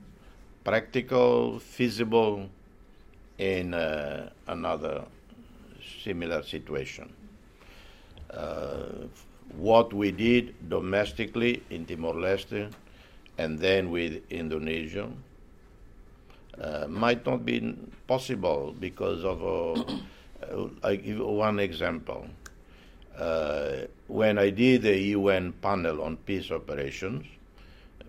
[0.65, 2.49] practical, feasible
[3.39, 5.05] in uh, another
[6.09, 7.13] similar situation.
[8.33, 9.09] Uh,
[9.57, 12.73] what we did domestically in Timor-Leste
[13.37, 15.09] and then with Indonesia
[16.61, 17.77] uh, might not be
[18.07, 19.45] possible because of.
[19.45, 19.85] Uh,
[20.43, 22.27] uh, I give one example.
[23.17, 27.27] Uh, when I did the UN panel on peace operations,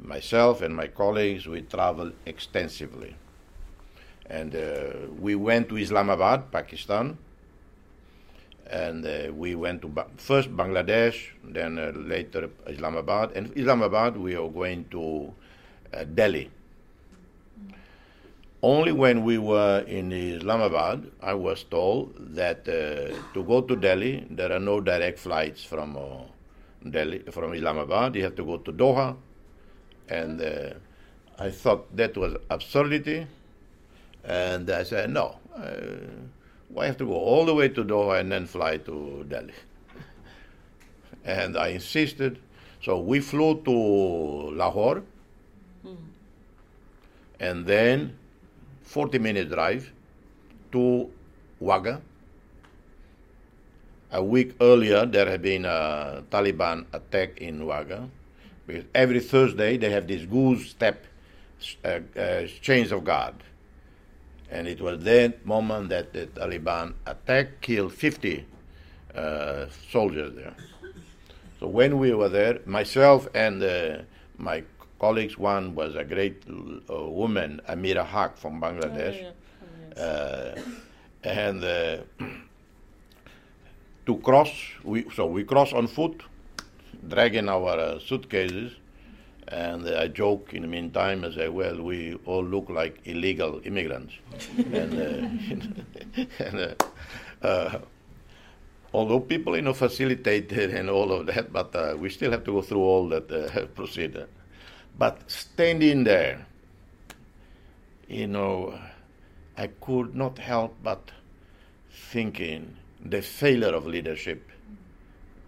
[0.01, 3.15] myself and my colleagues we traveled extensively,
[4.30, 7.17] and uh, we went to Islamabad, Pakistan,
[8.69, 14.35] and uh, we went to ba- first Bangladesh, then uh, later Islamabad, and Islamabad we
[14.35, 15.33] are going to
[15.93, 16.49] uh, Delhi.
[18.61, 24.27] Only when we were in Islamabad, I was told that uh, to go to Delhi,
[24.29, 28.15] there are no direct flights from uh, Delhi from Islamabad.
[28.15, 29.15] You have to go to Doha,
[30.09, 30.73] and uh,
[31.39, 33.25] I thought that was absurdity,
[34.25, 35.39] and I said no.
[36.69, 39.53] Why have to go all the way to Doha and then fly to Delhi?
[41.25, 42.39] and I insisted.
[42.81, 43.71] So we flew to
[44.55, 45.03] Lahore,
[47.39, 48.17] and then
[48.83, 49.91] 40 minute drive
[50.71, 51.09] to
[51.61, 52.01] Wagah.
[54.11, 58.09] A week earlier, there had been a Taliban attack in Wagah.
[58.65, 61.05] Because every Thursday, they have this goose step
[61.83, 63.35] uh, uh, chains of guard.
[64.51, 68.45] And it was that moment that the Taliban attacked, killed 50
[69.13, 70.55] uh, soldiers there.
[71.59, 73.97] So when we were there, myself and uh,
[74.38, 74.63] my
[74.99, 76.43] colleagues, one was a great
[76.89, 79.31] uh, woman, Ameerah Haq from Bangladesh,
[79.97, 80.55] uh,
[81.23, 81.97] and uh,
[84.05, 84.51] to cross,
[84.84, 86.23] we, so we cross on foot,
[87.07, 88.73] dragging our uh, suitcases,
[89.49, 94.13] and I joke in the meantime, I say, well, we all look like illegal immigrants.
[94.57, 96.76] and uh, and
[97.41, 97.80] uh, uh,
[98.93, 102.51] although people, you know, facilitated and all of that, but uh, we still have to
[102.51, 104.27] go through all that uh, procedure.
[104.97, 106.45] But standing there,
[108.07, 108.80] you know,
[109.57, 111.11] I could not help but
[111.91, 114.47] thinking the failure of leadership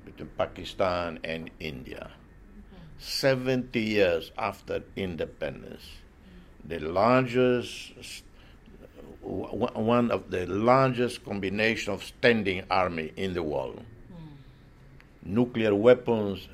[0.06, 2.11] between Pakistan and India.
[3.02, 5.82] 70 years after independence,
[6.64, 7.94] the largest,
[9.22, 13.84] one of the largest combination of standing army in the world,
[14.14, 15.34] hmm.
[15.34, 16.48] nuclear weapons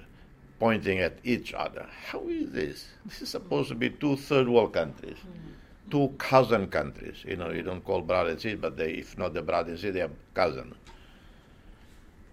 [0.58, 1.86] pointing at each other.
[2.06, 2.88] How is this?
[3.06, 5.92] This is supposed to be two third world countries, hmm.
[5.92, 7.26] two cousin countries.
[7.28, 9.78] You know, you don't call brother and sister, but they, if not the brother and
[9.78, 10.74] sister, they are cousin.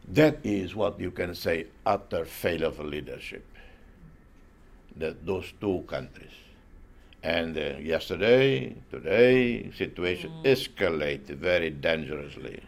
[0.07, 3.45] That is what you can say utter failure of leadership.
[4.97, 6.31] That those two countries.
[7.23, 12.62] And uh, yesterday, today, situation escalated very dangerously.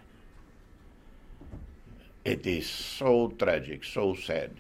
[2.25, 4.51] It is so tragic, so sad.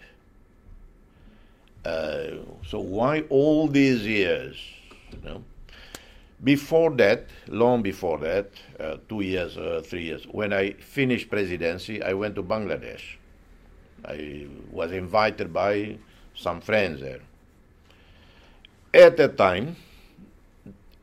[1.85, 4.57] Uh, so why all these years?
[5.13, 5.45] You know?
[6.45, 12.03] Before that, long before that, uh, two years, uh, three years, when I finished presidency,
[12.03, 13.17] I went to Bangladesh.
[14.05, 15.97] I was invited by
[16.35, 17.23] some friends there.
[18.95, 19.77] At that time,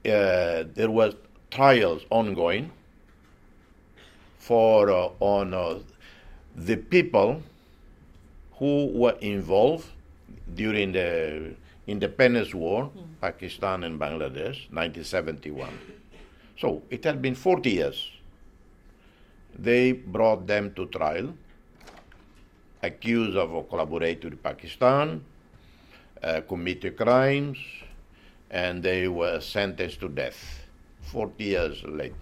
[0.05, 1.15] uh, there was
[1.51, 2.71] trials ongoing
[4.37, 5.79] for uh, on uh,
[6.55, 7.41] the people
[8.57, 9.87] who were involved
[10.55, 11.55] during the
[11.87, 12.91] independence war,
[13.21, 15.69] Pakistan and Bangladesh, 1971.
[16.59, 18.09] So it had been 40 years.
[19.57, 21.33] They brought them to trial,
[22.81, 25.23] accused of collaborating with Pakistan,
[26.23, 27.57] uh, committed crimes,
[28.49, 30.65] and they were sentenced to death
[31.01, 32.15] 40 years later.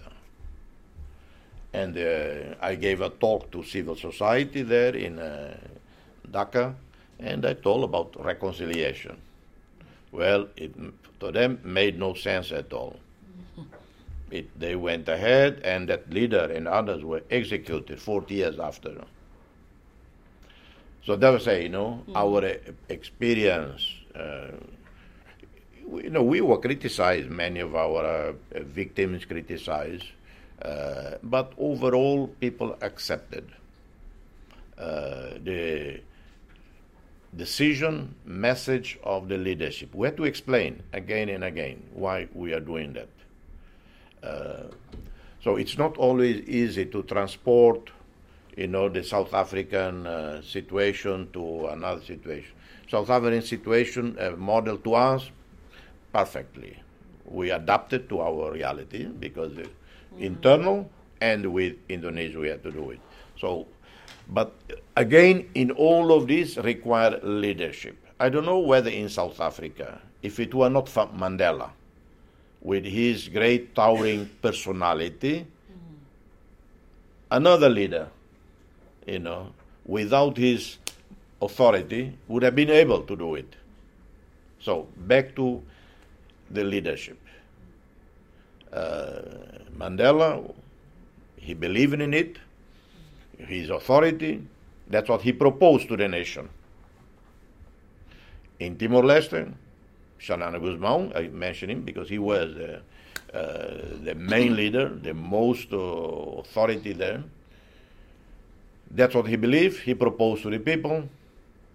[1.73, 5.55] And uh, I gave a talk to civil society there in uh,
[6.29, 6.75] Dhaka,
[7.19, 9.17] and I told about reconciliation.
[10.11, 10.73] Well, it
[11.19, 12.99] to them made no sense at all.
[14.31, 19.03] It, they went ahead, and that leader and others were executed 40 years after.
[21.05, 22.53] So that was, say, you know, our uh,
[22.89, 23.87] experience.
[24.15, 24.51] Uh,
[25.87, 27.29] we- you know, we were criticized.
[27.29, 28.33] Many of our uh,
[28.63, 30.05] victims criticized,
[30.61, 33.45] uh, but overall, people accepted
[34.77, 36.01] uh, the
[37.35, 39.93] decision message of the leadership.
[39.95, 43.09] We had to explain again and again why we are doing that.
[44.23, 44.63] Uh,
[45.43, 47.89] so it's not always easy to transport,
[48.57, 52.51] you know, the South African uh, situation to another situation.
[52.89, 55.29] South African situation uh, model to us
[56.11, 56.77] perfectly.
[57.25, 59.63] We adapted to our reality because uh,
[60.19, 60.89] internal
[61.21, 62.99] and with Indonesia we had to do it.
[63.39, 63.67] So,
[64.27, 64.53] but
[64.97, 67.97] again, in all of this require leadership.
[68.19, 71.71] I don't know whether in South Africa, if it were not for Mandela,
[72.61, 75.47] with his great towering personality,
[77.31, 78.09] another leader,
[79.11, 79.53] you know,
[79.85, 80.77] without his
[81.41, 83.55] authority, would have been able to do it.
[84.59, 85.61] So back to
[86.49, 87.19] the leadership.
[88.71, 89.21] Uh,
[89.77, 90.53] Mandela,
[91.35, 92.37] he believed in it,
[93.37, 94.41] his authority,
[94.87, 96.47] that's what he proposed to the nation.
[98.59, 99.51] In Timor Leste,
[100.19, 102.79] Xanana Gusmão, I mention him because he was uh,
[103.33, 107.23] uh, the main leader, the most uh, authority there.
[108.93, 109.81] That's what he believed.
[109.83, 111.07] He proposed to the people.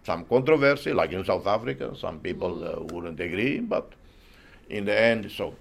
[0.05, 3.93] Some controversy, like in South Africa, some people uh, wouldn't agree, but
[4.69, 5.55] in the end, so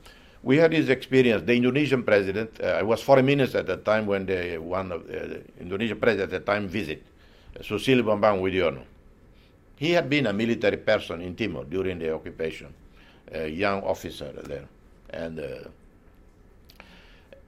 [0.43, 1.43] we had this experience.
[1.43, 5.01] The Indonesian president, uh, I was foreign minister at the time when the one of
[5.01, 7.03] uh, the Indonesian president at the time visit,
[7.57, 8.83] uh, Susilo Bambang Yudhoyono.
[9.77, 12.73] He had been a military person in Timor during the occupation,
[13.31, 14.65] a young officer there,
[15.09, 15.43] and uh,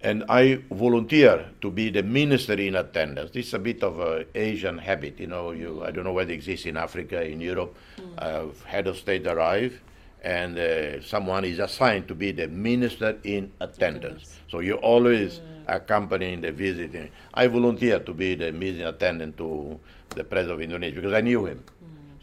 [0.01, 3.31] and I volunteer to be the minister in attendance.
[3.31, 5.51] This is a bit of an Asian habit, you know.
[5.51, 7.75] You I don't know whether it exists in Africa, in Europe.
[8.17, 9.81] Uh, head of state arrive,
[10.21, 14.39] and uh, someone is assigned to be the minister in attendance.
[14.49, 17.09] So you always accompanying the visiting.
[17.33, 19.79] I volunteer to be the minister attendant to
[20.09, 21.63] the president of Indonesia because I knew him.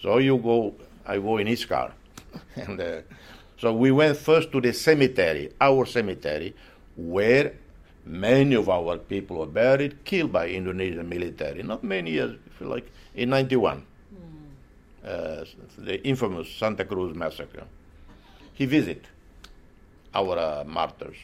[0.00, 0.74] So you go,
[1.06, 1.92] I go in his car,
[2.56, 3.00] and uh,
[3.58, 6.54] so we went first to the cemetery, our cemetery,
[6.96, 7.54] where
[8.06, 11.62] many of our people were buried, killed by Indonesian military.
[11.62, 13.84] Not many years, like in '91,
[15.04, 15.44] uh,
[15.78, 17.64] the infamous Santa Cruz massacre.
[18.52, 19.06] He visited
[20.14, 21.16] our uh, martyrs.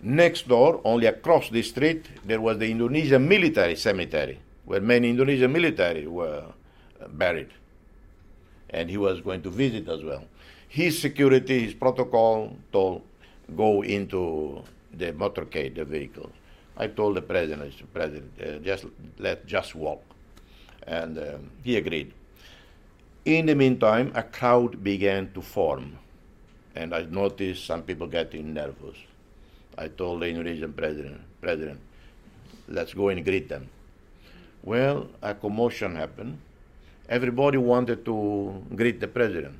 [0.00, 5.52] Next door, only across the street, there was the Indonesian military cemetery, where many Indonesian
[5.52, 6.44] military were
[7.02, 7.50] uh, buried.
[8.70, 10.24] And he was going to visit as well.
[10.68, 13.02] His security, his protocol told,
[13.56, 14.62] go into
[14.92, 16.30] the motorcade, the vehicle.
[16.76, 17.74] I told the president.
[17.92, 18.86] President, uh, just
[19.18, 20.02] let just walk.
[20.86, 22.12] And um, he agreed.
[23.24, 25.98] In the meantime, a crowd began to form.
[26.74, 28.96] And I noticed some people getting nervous.
[29.76, 31.78] I told the Indonesian president, President,
[32.68, 33.68] let's go and greet them.
[34.62, 36.38] Well, a commotion happened.
[37.08, 39.58] Everybody wanted to greet the president.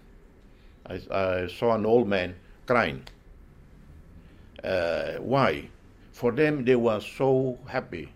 [0.87, 2.35] I, I saw an old man
[2.67, 3.03] crying.
[4.63, 5.69] Uh, why?
[6.13, 8.13] For them, they were so happy,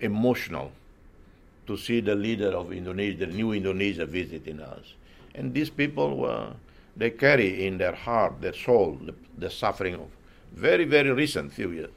[0.00, 0.72] emotional
[1.66, 4.94] to see the leader of Indonesia, the new Indonesia visiting us.
[5.34, 6.52] And these people were,
[6.96, 10.08] they carry in their heart, their soul, the, the suffering of
[10.52, 11.90] very, very recent few years.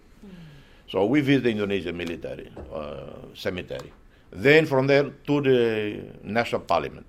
[0.90, 3.94] So we visit the Indonesian military uh, cemetery.
[4.32, 7.06] Then from there to the national parliament.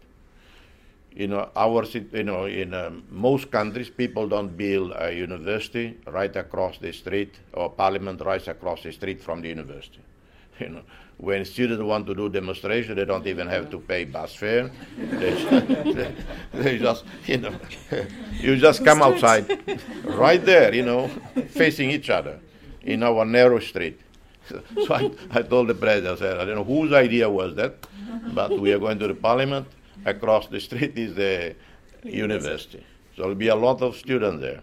[1.13, 6.35] You know, our you know in um, most countries people don't build a university right
[6.37, 10.01] across the street or parliament right across the street from the university.
[10.61, 10.83] You know,
[11.17, 14.71] when students want to do demonstration, they don't even have to pay bus fare.
[14.99, 16.15] They,
[16.53, 17.55] they just, you know,
[18.33, 19.47] you just come outside,
[20.05, 21.09] right there, you know,
[21.49, 22.39] facing each other
[22.83, 24.01] in our narrow street.
[24.49, 27.75] So I, I told the president, I said, I don't know whose idea was that,
[28.35, 29.67] but we are going to the parliament.
[30.05, 31.55] Across the street is the
[32.05, 32.85] university.
[33.17, 34.63] So there'll be a lot of students there.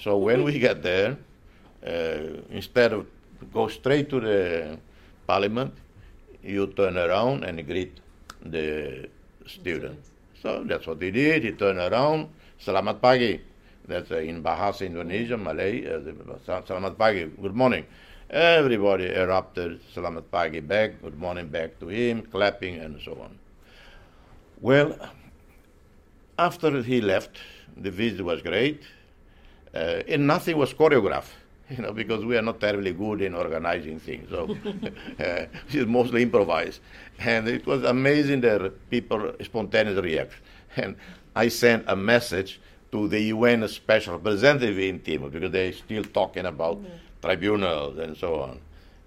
[0.00, 1.16] So when we get there,
[1.86, 3.06] uh, instead of
[3.52, 4.78] go straight to the
[5.26, 5.74] parliament,
[6.42, 7.98] you turn around and greet
[8.44, 9.08] the
[9.46, 9.98] student.
[10.42, 11.44] So that's what he did.
[11.44, 12.28] He turned around,
[12.60, 13.38] selamat pagi.
[13.86, 15.86] That's uh, in Bahasa Indonesia, Malay.
[15.86, 17.86] Uh, selamat pagi, good morning.
[18.32, 23.41] Everybody erupted, selamat pagi back, good morning back to him, clapping and so on.
[24.62, 24.96] Well,
[26.38, 27.36] after he left,
[27.76, 28.82] the visit was great,
[29.74, 31.32] uh, and nothing was choreographed
[31.70, 34.28] you know, because we are not terribly good in organizing things.
[34.30, 34.56] So
[35.20, 36.80] uh, it's mostly improvised.
[37.18, 40.34] And it was amazing that people spontaneously react.
[40.76, 40.96] And
[41.34, 42.60] I sent a message
[42.92, 46.94] to the UN special representative in Timor because they're still talking about mm-hmm.
[47.22, 48.60] tribunals and so on.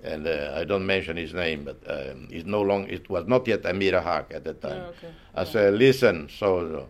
[0.06, 2.88] And uh, I don't mention his name, but um, it's no long.
[2.88, 4.84] It was not yet Amir Haq at the time.
[4.86, 5.11] Oh, okay.
[5.34, 5.49] I yeah.
[5.49, 6.88] said, "Listen, so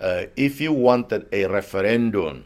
[0.00, 2.44] uh, if you wanted a referendum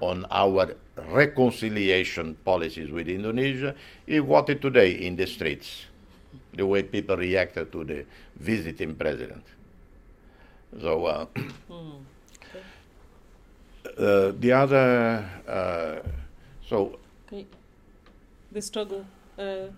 [0.00, 0.74] on our
[1.10, 3.74] reconciliation policies with Indonesia
[4.06, 5.86] is what it today in the streets,
[6.54, 8.04] the way people reacted to the
[8.36, 9.44] visiting president.
[10.80, 11.26] So uh,
[11.70, 12.00] mm.
[13.98, 16.08] uh, the other, uh,
[16.66, 17.46] so okay.
[18.52, 19.04] the struggle.
[19.38, 19.68] Uh,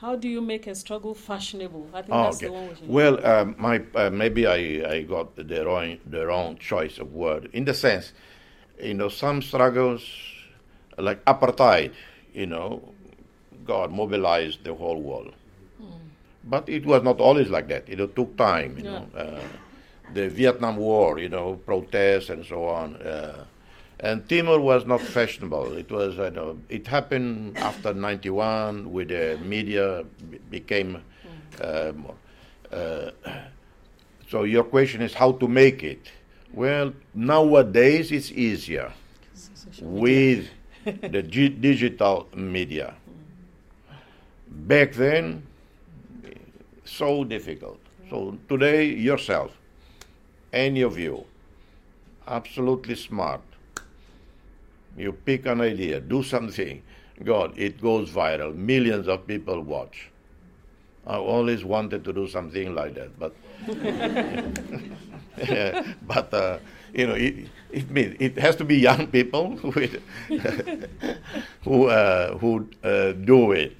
[0.00, 1.88] how do you make a struggle fashionable?
[1.94, 2.46] I think oh, that's okay.
[2.46, 2.76] the one.
[2.86, 4.56] Well, uh, my uh, maybe I,
[4.96, 8.12] I got the wrong the wrong choice of word in the sense,
[8.80, 10.02] you know, some struggles
[10.98, 11.92] like apartheid,
[12.34, 12.82] you know,
[13.64, 15.32] God mobilized the whole world.
[15.80, 15.98] Mm.
[16.44, 17.88] But it was not always like that.
[17.88, 18.90] It took time, you yeah.
[18.90, 19.06] know.
[19.16, 19.40] Uh,
[20.14, 22.96] the Vietnam War, you know, protests and so on.
[22.96, 23.44] Uh,
[24.00, 25.76] and Timor was not fashionable.
[25.76, 30.04] It was, you know, it happened after '91, with the media
[30.50, 31.02] became
[31.60, 32.14] uh, more.
[32.70, 33.10] Uh,
[34.28, 36.10] so your question is how to make it.
[36.52, 38.92] Well, nowadays it's easier
[39.80, 40.48] with
[40.84, 42.94] the g- digital media.
[44.48, 45.42] Back then,
[46.84, 47.80] so difficult.
[48.10, 49.52] So today, yourself,
[50.52, 51.24] any of you,
[52.26, 53.40] absolutely smart.
[54.96, 56.82] You pick an idea, do something.
[57.22, 58.54] God, it goes viral.
[58.54, 60.10] Millions of people watch.
[61.06, 63.34] I always wanted to do something like that, but
[66.06, 66.58] but uh,
[66.92, 70.02] you know, it, it, means it has to be young people with,
[71.62, 73.76] who uh, who uh, do it.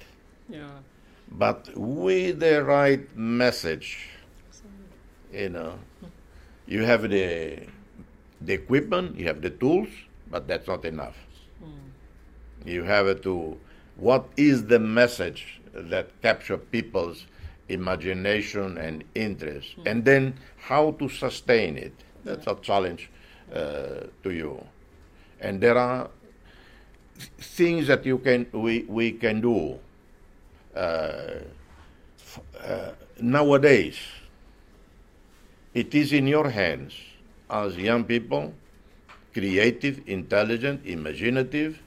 [0.49, 0.69] Yeah.
[1.31, 4.07] But with the right message,
[5.33, 5.77] you know,
[6.65, 7.59] you have the
[8.39, 9.89] the equipment, you have the tools,
[10.29, 11.15] but that's not enough.
[11.63, 12.67] Mm.
[12.67, 13.57] You have to.
[13.95, 17.25] What is the message that capture people's
[17.69, 19.89] imagination and interest, mm.
[19.91, 21.93] and then how to sustain it?
[22.23, 23.09] That's a challenge
[23.53, 24.63] uh, to you.
[25.39, 26.09] And there are
[27.39, 29.79] things that you can we, we can do
[30.75, 31.39] uh,
[32.19, 33.97] f- uh, nowadays.
[35.73, 36.93] It is in your hands
[37.49, 38.53] as young people,
[39.37, 41.79] creative, intelligent, imaginative.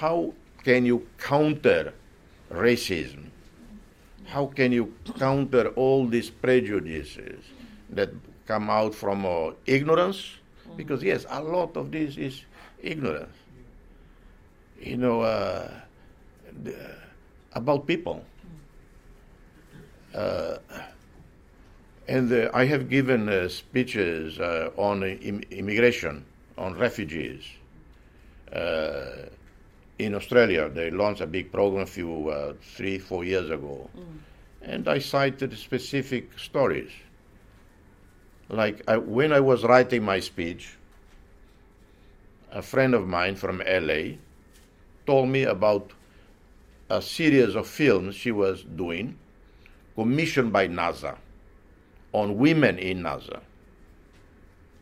[0.00, 0.34] How
[0.64, 1.94] can you counter
[2.50, 3.30] racism?
[4.26, 7.44] How can you counter all these prejudices
[7.90, 8.10] that
[8.50, 10.38] come out from uh, ignorance,
[10.76, 12.42] because yes, a lot of this is
[12.82, 13.36] ignorance.
[14.80, 15.70] You know, uh,
[16.64, 16.74] the,
[17.52, 18.24] about people.
[20.12, 20.58] Uh,
[22.08, 26.24] and uh, I have given uh, speeches uh, on Im- immigration,
[26.60, 27.44] on refugees.
[29.98, 32.10] in Australia, they launched a big program a few,
[32.76, 33.90] three, four years ago.
[33.96, 34.18] Mm.
[34.62, 36.90] And I cited specific stories
[38.50, 40.76] like I, when I was writing my speech,
[42.50, 44.16] a friend of mine from LA
[45.06, 45.92] told me about
[46.90, 49.16] a series of films she was doing,
[49.94, 51.16] commissioned by NASA,
[52.12, 53.38] on women in NASA.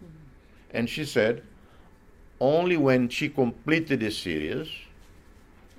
[0.02, 0.06] Mm-hmm.
[0.70, 1.42] And she said,
[2.40, 4.68] only when she completed the series,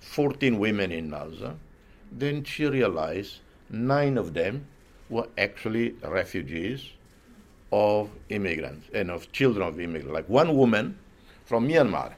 [0.02, 1.56] 14 women in NASA,
[2.12, 4.66] then she realized nine of them
[5.10, 6.92] were actually refugees
[7.72, 10.14] of immigrants and of children of immigrants.
[10.14, 10.98] Like one woman
[11.46, 12.14] from Myanmar,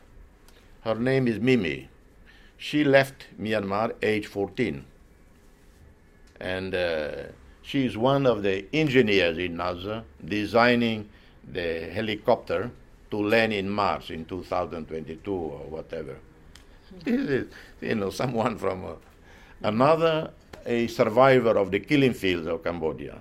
[0.82, 1.90] her name is Mimi.
[2.58, 4.86] She left Myanmar age 14.
[6.42, 7.12] and uh,
[7.62, 11.08] she is one of the engineers in NASA designing
[11.52, 12.72] the helicopter
[13.12, 16.18] to land in Mars in 2022 or whatever.
[17.04, 18.98] This is, you know, someone from
[19.62, 20.32] another
[20.66, 23.20] a survivor of the killing fields of Cambodia,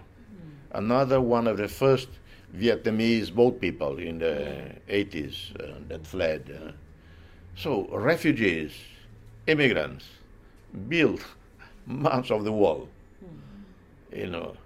[0.73, 2.09] another one of the first
[2.57, 6.51] Vietnamese boat people in the 80s uh, that fled.
[6.51, 6.73] Uh.
[7.57, 8.73] So refugees,
[9.47, 10.07] immigrants,
[10.89, 11.25] built
[11.87, 12.89] much of the wall,
[14.13, 14.57] you know.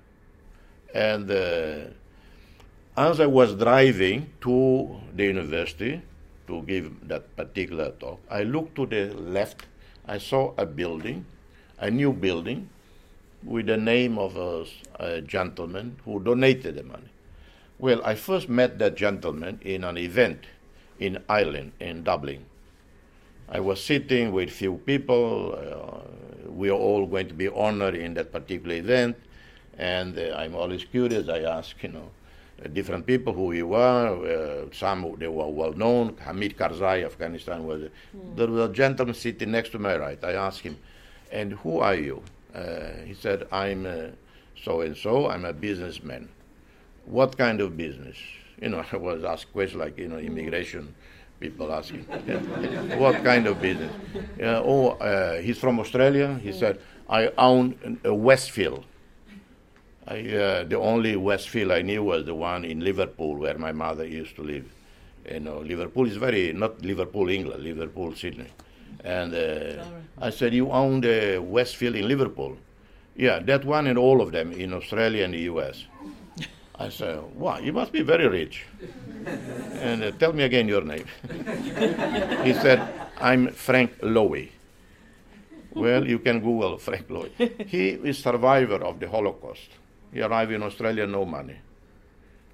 [0.94, 1.90] And uh,
[2.96, 6.00] as I was driving to the university
[6.46, 9.66] to give that particular talk, I looked to the left.
[10.06, 11.26] I saw a building,
[11.78, 12.68] a new building,
[13.42, 14.64] with the name of a,
[15.00, 17.08] a gentleman who donated the money.
[17.78, 20.44] Well, I first met that gentleman in an event
[21.00, 22.44] in Ireland, in Dublin.
[23.48, 25.58] I was sitting with few people.
[25.58, 29.16] Uh, we are all going to be honored in that particular event,
[29.76, 31.28] and uh, I'm always curious.
[31.28, 32.10] I ask, you know,
[32.72, 34.66] different people who we were.
[34.66, 36.16] Uh, some they were well known.
[36.18, 37.82] Hamid Karzai, Afghanistan was.
[37.82, 38.36] Mm.
[38.36, 40.22] There was a gentleman sitting next to my right.
[40.24, 40.76] I asked him,
[41.30, 42.22] "And who are you?"
[42.54, 43.86] Uh, he said, "I'm
[44.62, 45.28] so and so.
[45.28, 46.28] I'm a businessman."
[47.06, 48.16] What kind of business?
[48.60, 50.94] You know, I was asked questions like, you know, immigration
[51.40, 52.04] people asking,
[52.98, 53.92] what kind of business?
[54.40, 56.38] Uh, oh, uh, he's from Australia.
[56.42, 58.84] He said, I own a Westfield.
[60.06, 64.06] I, uh, the only Westfield I knew was the one in Liverpool, where my mother
[64.06, 64.66] used to live.
[65.30, 68.48] You know, Liverpool is very not Liverpool, England, Liverpool, Sydney.
[69.02, 69.84] And uh,
[70.20, 72.56] I said, you own the Westfield in Liverpool?
[73.16, 75.84] Yeah, that one and all of them in Australia and the U.S.
[76.78, 78.66] I said, wow, you must be very rich.
[79.80, 81.06] and uh, tell me again your name.
[82.44, 82.86] he said,
[83.18, 84.50] I'm Frank Lowy.
[85.72, 87.30] Well, you can Google Frank Lowy.
[87.66, 89.70] He is survivor of the Holocaust.
[90.14, 91.56] He arrived in Australia, no money.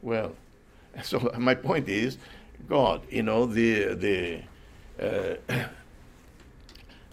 [0.02, 0.34] Well,
[1.04, 2.18] so my point is,
[2.68, 4.42] God, you know, the, the
[5.48, 5.64] uh,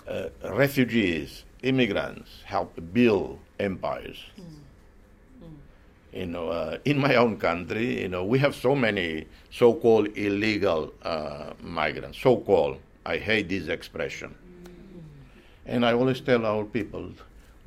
[0.10, 4.18] uh, refugees, immigrants help build empires.
[4.40, 4.58] Mm
[6.18, 10.92] you know, uh, in my own country, you know, we have so many so-called illegal
[11.04, 12.18] uh, migrants.
[12.20, 12.80] So-called.
[13.06, 14.36] I hate this expression.
[15.66, 17.12] And I always tell our people,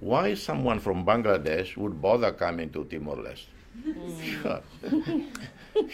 [0.00, 3.46] why someone from Bangladesh would bother coming to Timor-Leste?
[4.20, 4.60] Sure.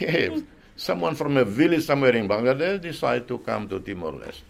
[0.00, 0.38] yeah,
[0.76, 4.42] someone from a village somewhere in Bangladesh decide to come to Timor-Leste.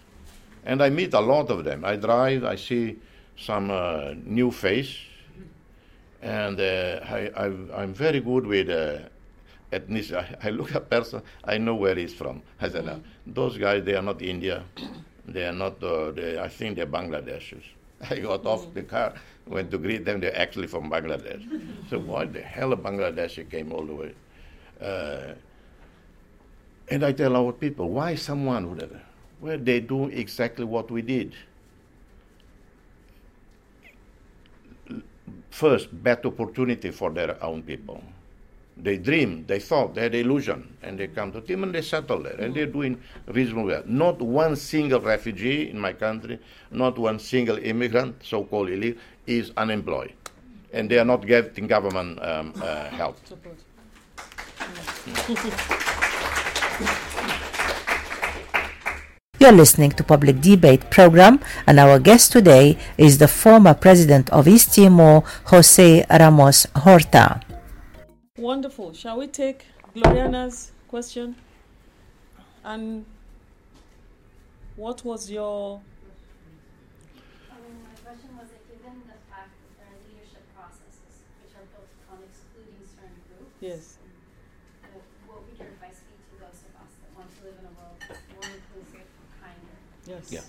[0.64, 1.84] And I meet a lot of them.
[1.84, 2.98] I drive, I see
[3.36, 4.96] some uh, new face,
[6.22, 9.08] and uh, I, am very good with uh,
[9.72, 10.16] ethnicity.
[10.16, 12.42] I, I, look at person, I know where he's from.
[12.60, 13.00] I said, mm.
[13.26, 14.64] those guys, they are not India.
[15.26, 17.62] They are not, uh, they, I think they're Bangladeshis.
[18.10, 18.46] I got mm.
[18.46, 19.14] off the car,
[19.46, 20.20] went to greet them.
[20.20, 21.42] They're actually from Bangladesh.
[21.88, 24.14] so why the hell of Bangladesh came all the way?
[24.80, 25.34] Uh,
[26.88, 29.00] and I tell our people, why someone would,
[29.40, 31.34] well, they do exactly what we did.
[35.56, 38.02] first bad opportunity for their own people.
[38.76, 42.22] They dream, they thought, they had illusion, and they come to Tim and they settle
[42.22, 43.82] there, and they're doing reasonably well.
[43.86, 46.38] Not one single refugee in my country,
[46.70, 50.12] not one single immigrant, so-called illegal, is unemployed,
[50.72, 53.16] and they are not getting government um, uh, help.
[59.38, 64.48] You're listening to Public Debate program and our guest today is the former president of
[64.48, 67.40] East Timor, Jose Ramos Horta.
[68.38, 68.94] Wonderful.
[68.94, 71.36] Shall we take Gloriana's question?
[72.64, 73.04] And
[74.76, 75.80] what was your
[83.66, 83.98] Yes.
[90.06, 90.30] Yes.
[90.30, 90.40] Yeah.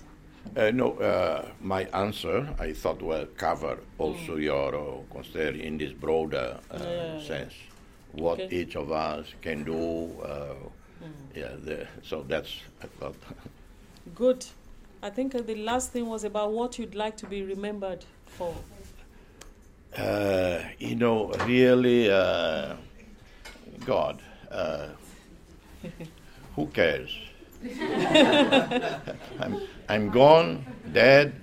[0.56, 4.42] Uh, no, uh, my answer I thought will cover also mm.
[4.42, 7.54] your uh, concern in this broader uh, yeah, sense.
[8.14, 8.22] Yeah.
[8.22, 8.56] What okay.
[8.56, 10.12] each of us can do.
[10.22, 10.54] Uh,
[11.02, 11.10] mm.
[11.34, 11.56] Yeah.
[11.64, 13.16] The, so that's I thought.
[14.14, 14.46] Good.
[15.02, 18.54] I think the last thing was about what you'd like to be remembered for.
[19.96, 22.10] Uh, you know, really,
[23.84, 24.22] God.
[26.56, 27.16] who cares?
[29.40, 31.34] I'm, I'm gone, dead.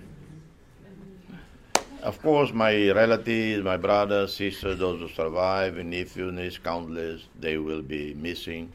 [2.01, 7.57] Of course, my relatives, my brothers, sisters, those who survive, and nephews, nieces, countless, they
[7.57, 8.71] will be missing.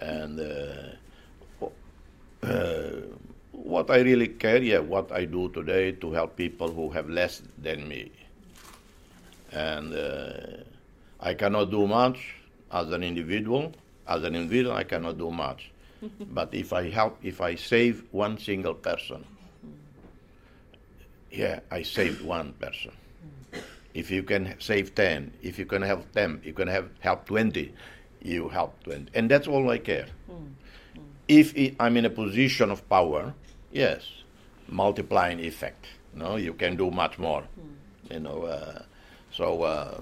[0.00, 1.66] And uh,
[2.46, 2.90] uh,
[3.52, 7.42] what I really care, yeah, what I do today to help people who have less
[7.58, 8.10] than me.
[9.52, 10.62] and uh,
[11.20, 12.39] I cannot do much
[12.70, 13.72] as an individual.
[14.06, 15.70] As an individual, I cannot do much.
[16.32, 19.24] but if I help, if I save one single person,
[21.30, 22.92] yeah, I saved one person.
[23.94, 27.72] If you can save 10, if you can help 10, you can have help 20,
[28.22, 29.10] you help 20.
[29.14, 30.06] And that's all I care.
[31.28, 33.34] If i- I'm in a position of power,
[33.72, 34.02] yes,
[34.68, 35.86] multiplying effect.
[36.14, 37.44] No, you can do much more.
[38.10, 38.82] You know, uh,
[39.32, 40.00] so uh,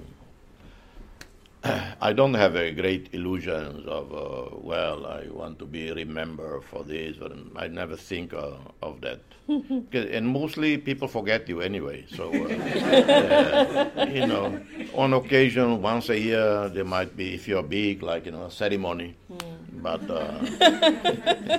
[2.00, 6.84] I don't have a great illusions of uh, well, I want to be remembered for
[6.84, 7.16] this.
[7.20, 8.52] Or I never think uh,
[8.82, 9.20] of that,
[9.92, 12.06] and mostly people forget you anyway.
[12.14, 14.60] So uh, uh, you know,
[14.94, 18.50] on occasion, once a year, there might be if you're big, like you know, a
[18.50, 19.16] ceremony.
[19.82, 21.58] But uh,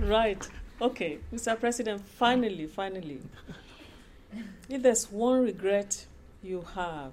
[0.00, 0.48] Right.
[0.80, 1.58] Okay, Mr.
[1.58, 3.18] President, finally, finally,
[4.68, 6.06] if there's one regret
[6.40, 7.12] you have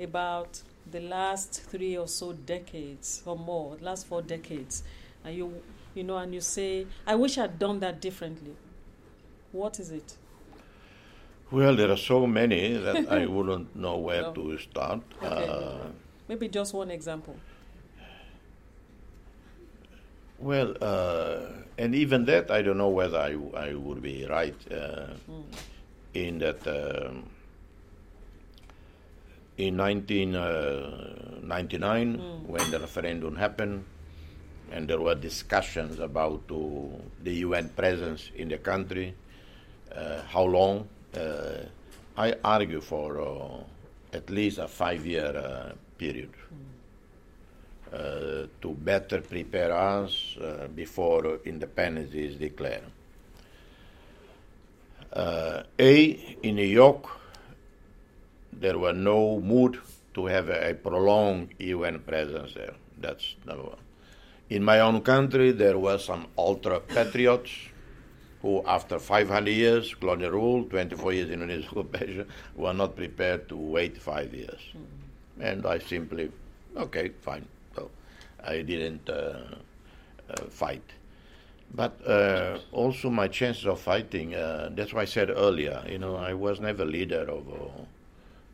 [0.00, 4.82] about the last three or so decades or more, last four decades,
[5.24, 5.62] and you,
[5.94, 8.54] you know, and you say, I wish I'd done that differently,
[9.52, 10.16] what is it?
[11.50, 14.32] well, there are so many that I wouldn't know where No.
[14.32, 15.00] to start.
[15.22, 15.46] Okay.
[15.48, 15.86] Uh,
[16.28, 17.36] Maybe just one example.
[20.38, 21.46] Well, uh,
[21.78, 25.14] and even that, I don't know whether I, I would be right uh,
[26.14, 26.66] in that.
[26.66, 27.30] Um,
[29.58, 33.84] in 1999, when the referendum happened,
[34.72, 36.90] and there were discussions about to
[37.22, 39.14] the UN presence in the country,
[39.94, 41.58] uh, how long, uh,
[42.16, 43.62] I argue for uh,
[44.12, 46.30] at least a five-year uh, period.
[47.92, 52.82] Uh, to better prepare us uh, before independence is declared.
[55.12, 57.06] Uh, a, in New York,
[58.60, 59.78] there were no mood
[60.14, 62.74] to have a, a prolonged UN presence there.
[62.98, 63.78] That's number one.
[64.48, 67.50] In my own country, there were some ultra patriots
[68.42, 73.98] who, after 500 years colonial rule, 24 years Indonesian occupation, were not prepared to wait
[73.98, 74.60] five years.
[75.40, 76.30] And I simply,
[76.76, 77.46] okay, fine.
[77.74, 77.90] So
[78.42, 79.38] I didn't uh,
[80.30, 80.84] uh, fight.
[81.74, 86.16] But uh, also my chances of fighting, uh, that's why I said earlier, you know,
[86.16, 87.82] I was never leader of, uh,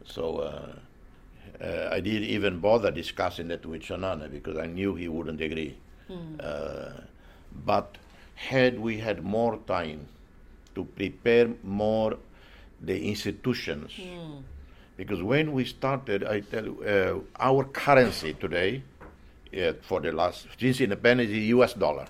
[0.07, 5.09] so uh, uh, I didn't even bother discussing that with Xanana because I knew he
[5.09, 5.77] wouldn't agree.
[6.41, 6.91] Uh,
[7.65, 7.97] but
[8.35, 10.07] had we had more time
[10.75, 12.17] to prepare more
[12.81, 13.93] the institutions,
[14.97, 18.83] because when we started, I tell you, uh, our currency today,
[19.57, 21.75] uh, for the last since independence, is the U.S.
[21.75, 22.07] dollar.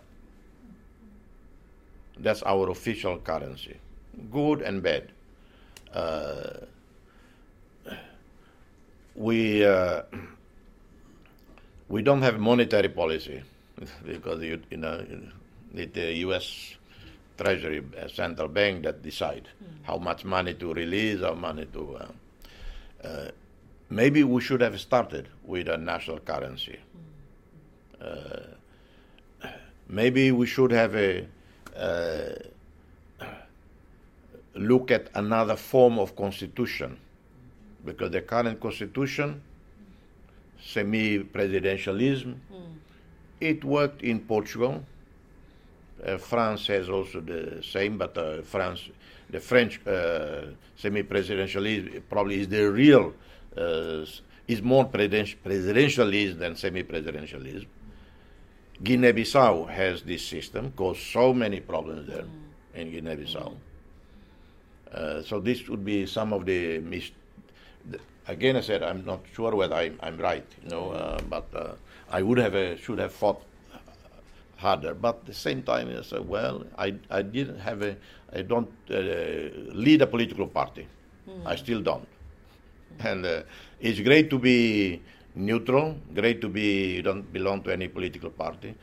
[2.19, 3.77] That's our official currency,
[4.31, 5.11] good and bad.
[5.93, 6.67] Uh,
[9.15, 10.03] we uh,
[11.89, 13.43] we don't have monetary policy
[14.05, 15.05] because you, you know
[15.75, 16.75] it's the U.S.
[17.37, 19.49] Treasury uh, central bank that decide
[19.83, 21.97] how much money to release, how money to.
[21.97, 23.31] Uh, uh,
[23.91, 26.79] maybe we should have started with a national currency.
[28.01, 28.41] Uh,
[29.89, 31.27] maybe we should have a
[31.77, 32.35] uh,
[34.55, 36.99] look at another form of constitution
[37.85, 39.43] because the current constitution,
[40.61, 42.35] semi-presidentialism,
[43.41, 44.85] it worked in Portugal.
[46.05, 48.89] Uh, France has also the same, but uh, France,
[49.31, 50.43] the French uh,
[50.77, 53.13] semi-presidentialism probably is the real,
[53.57, 54.05] uh,
[54.49, 57.67] is more presidenti- presidentialism than semi-presidentialism.
[58.83, 62.25] Guinea-Bissau has this system, caused so many problems there
[62.75, 63.55] in Guinea-Bissau.
[64.93, 67.13] Uh, so this would be some of the mis-
[68.27, 68.57] again.
[68.57, 71.75] I said I'm not sure whether I'm, I'm right, you know, uh, but uh,
[72.11, 73.43] I would have uh, should have fought
[74.57, 74.95] harder.
[74.95, 77.97] But at the same time, I said, well, I I didn't have a
[78.33, 78.95] I don't uh,
[79.75, 80.87] lead a political party.
[81.47, 82.09] I still don't,
[82.99, 83.43] and uh,
[83.81, 85.01] it's great to be
[85.35, 85.97] neutral.
[86.15, 88.75] Great to be you don't belong to any political party,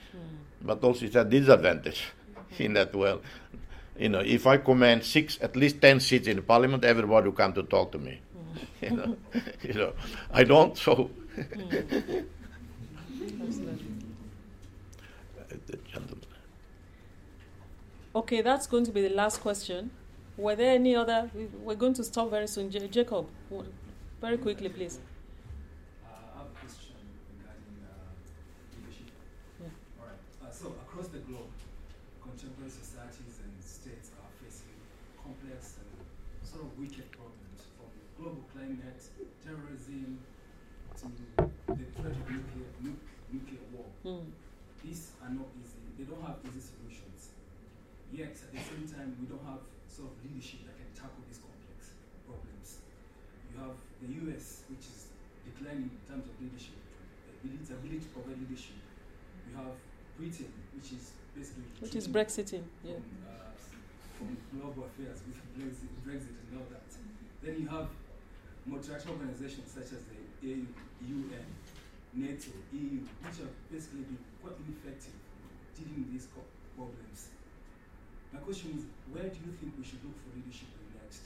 [0.62, 2.02] but also it's a disadvantage
[2.60, 3.22] in that well.
[4.00, 7.36] You know, if I command six, at least ten seats in the parliament, everybody will
[7.36, 8.22] come to talk to me.
[8.82, 9.18] you know,
[9.64, 9.94] you know,
[10.32, 10.78] I don't.
[10.78, 10.96] So,
[11.36, 11.70] hmm.
[15.68, 16.26] the gentleman.
[18.16, 19.92] Okay, that's going to be the last question.
[20.38, 21.30] Were there any other?
[21.34, 22.72] we- We're going to stop very soon.
[22.72, 23.28] J- Jacob,
[24.22, 25.00] very quickly, please.
[26.04, 26.96] Uh, I have a question
[27.38, 28.10] regarding uh,
[28.74, 29.12] leadership.
[29.62, 29.68] Yeah.
[30.00, 30.22] All right.
[30.42, 31.52] Uh, so across the globe,
[32.24, 34.74] contemporary societies and states are facing
[35.22, 35.92] complex and
[36.48, 39.02] sort of wicked problems from global climate,
[39.46, 40.18] terrorism,
[40.98, 41.06] to
[41.72, 43.86] the threat of nuclear, nu- nuclear war.
[44.04, 44.26] Mm.
[44.84, 45.80] These are not easy.
[46.00, 47.36] They don't have easy solutions.
[48.12, 51.40] Yet, at the same time, we don't have sort of leadership that can tackle these
[51.40, 51.94] complex
[52.28, 52.82] problems.
[53.52, 55.12] You have the US, which is
[55.46, 56.80] declining in terms of leadership,
[57.44, 58.80] its ability to provide leadership.
[59.48, 59.72] You have
[60.20, 62.62] Britain, which is basically Which is Brexiting.
[62.86, 63.02] Yeah.
[64.14, 66.86] from, uh, global affairs with Brexit, Brexit and all that.
[67.42, 67.90] Then you have
[68.70, 70.70] multilateral organizations such as the AU,
[71.02, 71.50] UN,
[72.14, 75.18] NATO, EU, which have basically been quite ineffective
[75.74, 76.30] dealing with these
[76.78, 77.34] problems.
[78.38, 81.26] My question is, where do you think we should look for leadership in the next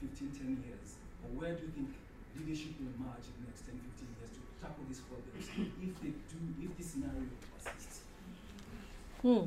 [0.00, 0.96] 15, 10 years?
[1.28, 1.92] Or where do you think
[2.40, 6.16] leadership will emerge in the next 10, 15 years to tackle these problems if they
[6.16, 8.08] do, if this scenario persists?
[9.20, 9.44] Hmm.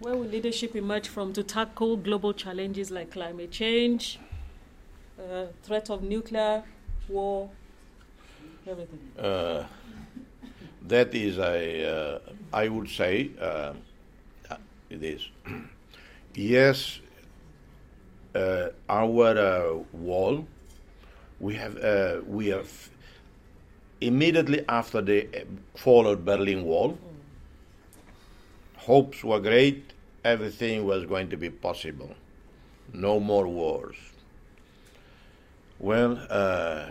[0.00, 4.18] Where will leadership emerge from to tackle global challenges like climate change,
[5.18, 6.64] uh, threat of nuclear
[7.06, 7.50] war,
[8.66, 8.98] everything?
[9.22, 9.64] Uh,
[10.88, 12.18] that is a, uh,
[12.50, 13.74] I would say, uh,
[14.88, 15.28] it is.
[16.34, 17.00] yes,
[18.34, 20.46] uh, our uh, wall,
[21.40, 22.88] we have, uh, we have
[24.00, 25.28] immediately after the
[25.76, 26.96] fall of Berlin Wall,
[28.76, 29.89] hopes were great,
[30.24, 32.14] everything was going to be possible,
[32.92, 33.96] no more wars.
[35.78, 36.86] Well, uh,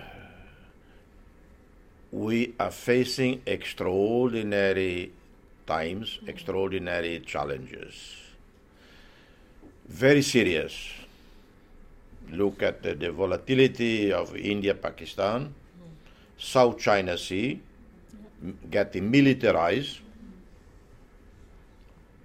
[2.12, 5.12] we are facing extraordinary
[5.68, 8.16] times, extraordinary challenges.
[9.88, 10.74] Very serious.
[12.32, 15.54] Look at the, the volatility of India, Pakistan,
[16.38, 17.62] South China Sea,
[18.70, 20.00] getting militarized.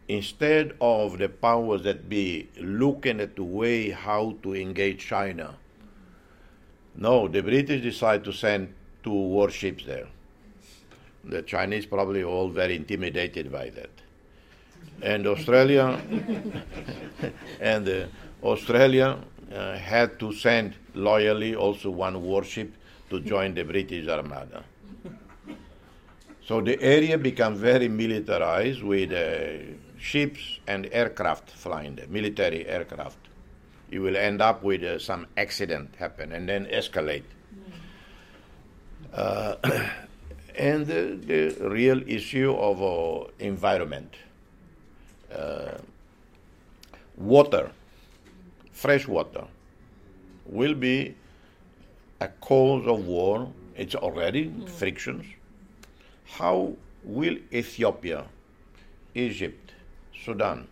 [0.09, 5.55] Instead of the powers that be looking at the way how to engage China,
[6.97, 8.73] no, the British decide to send
[9.03, 10.07] two warships there.
[11.25, 13.91] The Chinese probably all very intimidated by that.
[15.03, 16.01] And Australia
[17.61, 18.07] and uh,
[18.43, 19.19] Australia
[19.53, 22.73] uh, had to send loyally also one warship
[23.11, 24.65] to join the British Armada.
[26.47, 33.17] So the area became very militarized with uh, ships and aircraft flying there, military aircraft.
[33.91, 37.25] You will end up with uh, some accident happen and then escalate.
[39.13, 39.57] Uh,
[40.59, 44.15] and the, the real issue of uh, environment,
[45.35, 45.79] uh,
[47.17, 47.71] water,
[48.73, 49.45] fresh water,
[50.45, 51.15] will be
[52.21, 53.51] a cause of war.
[53.75, 55.25] It's already frictions.
[56.27, 56.75] How
[57.05, 58.25] will Ethiopia,
[59.15, 59.64] Egypt,
[60.25, 60.67] Sudan,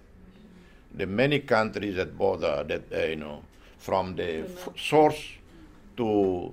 [0.94, 3.42] the many countries that border that uh, you know
[3.78, 5.20] from the f- source
[5.96, 6.52] to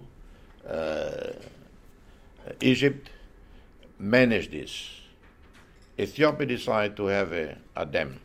[0.68, 1.32] uh,
[2.62, 3.10] Egypt
[4.00, 5.02] manage this.
[6.00, 8.20] Ethiopia decided to have a, a dam.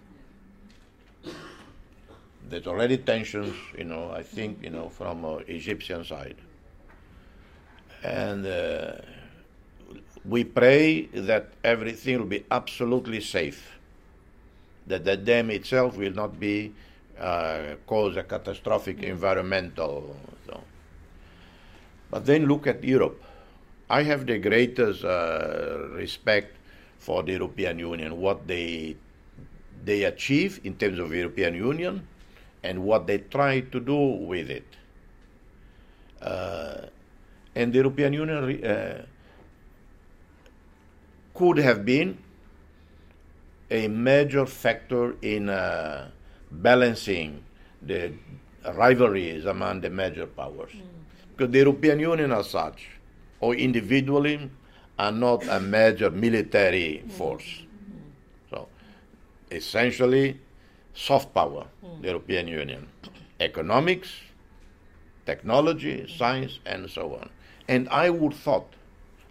[2.49, 6.37] There's already tensions, you know, I think, you know, from uh, Egyptian side.
[8.05, 8.93] And uh,
[10.25, 13.74] we pray that everything will be absolutely safe
[14.87, 16.73] that the dam itself will not be
[17.19, 20.17] uh, cause a catastrophic environmental.
[20.47, 20.61] So.
[22.11, 23.23] But then look at Europe.
[23.89, 26.57] I have the greatest uh, respect
[26.99, 28.97] for the European Union, what they
[29.85, 32.07] they achieve in terms of European Union,
[32.63, 34.65] and what they try to do with it.
[36.23, 36.87] Uh,
[37.55, 39.05] and the European Union uh,
[41.35, 42.17] could have been
[43.71, 46.11] a major factor in uh,
[46.51, 47.43] balancing
[47.83, 48.13] the
[48.75, 50.73] rivalries among the major powers.
[50.73, 50.83] Mm.
[51.37, 52.87] Because the European Union, as such,
[53.41, 54.51] or individually,
[54.99, 57.13] are not a major military mm.
[57.13, 57.43] force.
[57.43, 58.51] Mm-hmm.
[58.51, 58.69] So,
[59.51, 60.39] essentially,
[60.95, 62.01] soft power, mm.
[62.01, 62.87] the European Union,
[63.41, 64.11] economics,
[65.27, 67.31] technology, science, and so on.
[67.69, 68.73] And I would thought,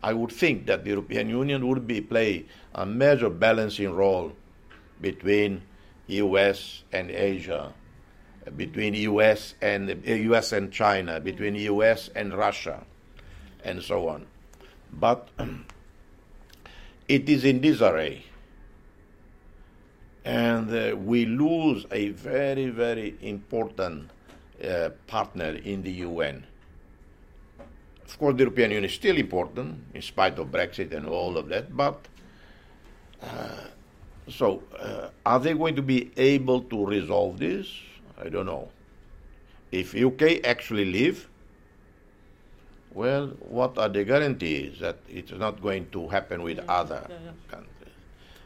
[0.03, 4.33] I would think that the European Union would be play a major balancing role
[4.99, 5.61] between
[6.07, 6.83] U.S.
[6.91, 7.73] and Asia,
[8.45, 9.55] uh, between U.S.
[9.61, 10.51] and uh, U.S.
[10.51, 12.09] and China, between U.S.
[12.15, 12.83] and Russia,
[13.63, 14.25] and so on.
[14.91, 15.29] But
[17.07, 18.25] it is in disarray,
[20.25, 24.09] and uh, we lose a very, very important
[24.61, 26.45] uh, partner in the UN.
[28.13, 31.49] Of course, the European Union is still important in spite of Brexit and all of
[31.49, 32.07] that, but
[33.23, 33.65] uh,
[34.29, 37.67] so uh, are they going to be able to resolve this?
[38.23, 38.69] I don't know.
[39.71, 41.27] If UK actually leave,
[42.93, 47.31] Well, what are the guarantees that it's not going to happen with other yeah, yeah.
[47.49, 47.95] countries?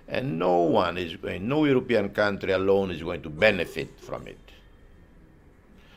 [0.07, 4.39] And no one is going, no European country alone is going to benefit from it.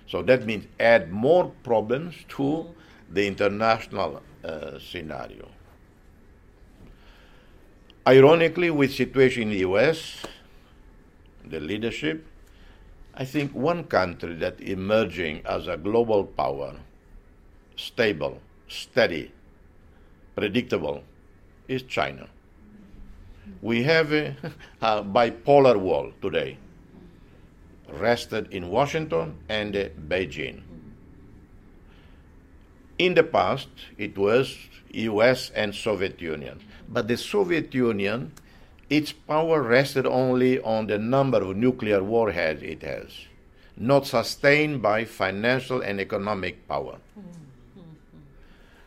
[0.08, 2.66] So that means add more problems to
[3.10, 5.48] the international uh, scenario.
[8.06, 10.22] Ironically, with situation in the US,
[11.44, 12.26] the leadership,
[13.14, 16.76] I think one country that emerging as a global power,
[17.76, 19.32] stable, steady,
[20.34, 21.02] predictable,
[21.68, 22.28] is China.
[23.60, 24.36] We have a,
[24.80, 26.56] a bipolar world today,
[27.88, 30.62] rested in Washington and uh, Beijing.
[33.00, 34.58] In the past, it was
[34.92, 36.60] US and Soviet Union.
[36.86, 38.32] But the Soviet Union,
[38.90, 43.24] its power rested only on the number of nuclear warheads it has,
[43.74, 46.98] not sustained by financial and economic power.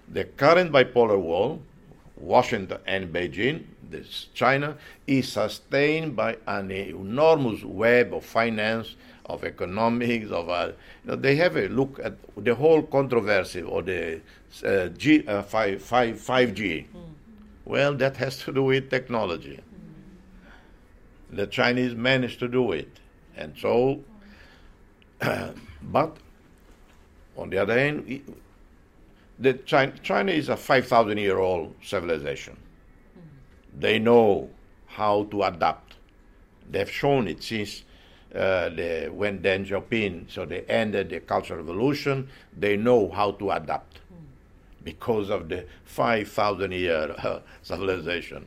[0.07, 1.63] The current bipolar world,
[2.15, 4.77] Washington and Beijing, this China,
[5.07, 10.71] is sustained by an enormous web of finance, of economics, of uh,
[11.03, 14.21] you know, they have a look at the whole controversy or the
[14.65, 16.85] uh, G, uh, 5, 5, 5G.
[17.65, 19.59] Well, that has to do with technology.
[21.31, 22.99] The Chinese managed to do it.
[23.35, 24.03] And so,
[25.81, 26.17] but
[27.37, 28.21] on the other hand,
[29.39, 32.57] the China, China is a 5,000 year old civilization.
[33.77, 34.49] They know
[34.85, 35.95] how to adapt.
[36.69, 37.83] They've shown it since
[38.33, 43.51] uh, the, when Deng Xiaoping, so they ended the Cultural Revolution, they know how to
[43.51, 43.99] adapt
[44.83, 48.45] because of the 5,000 year uh, civilization.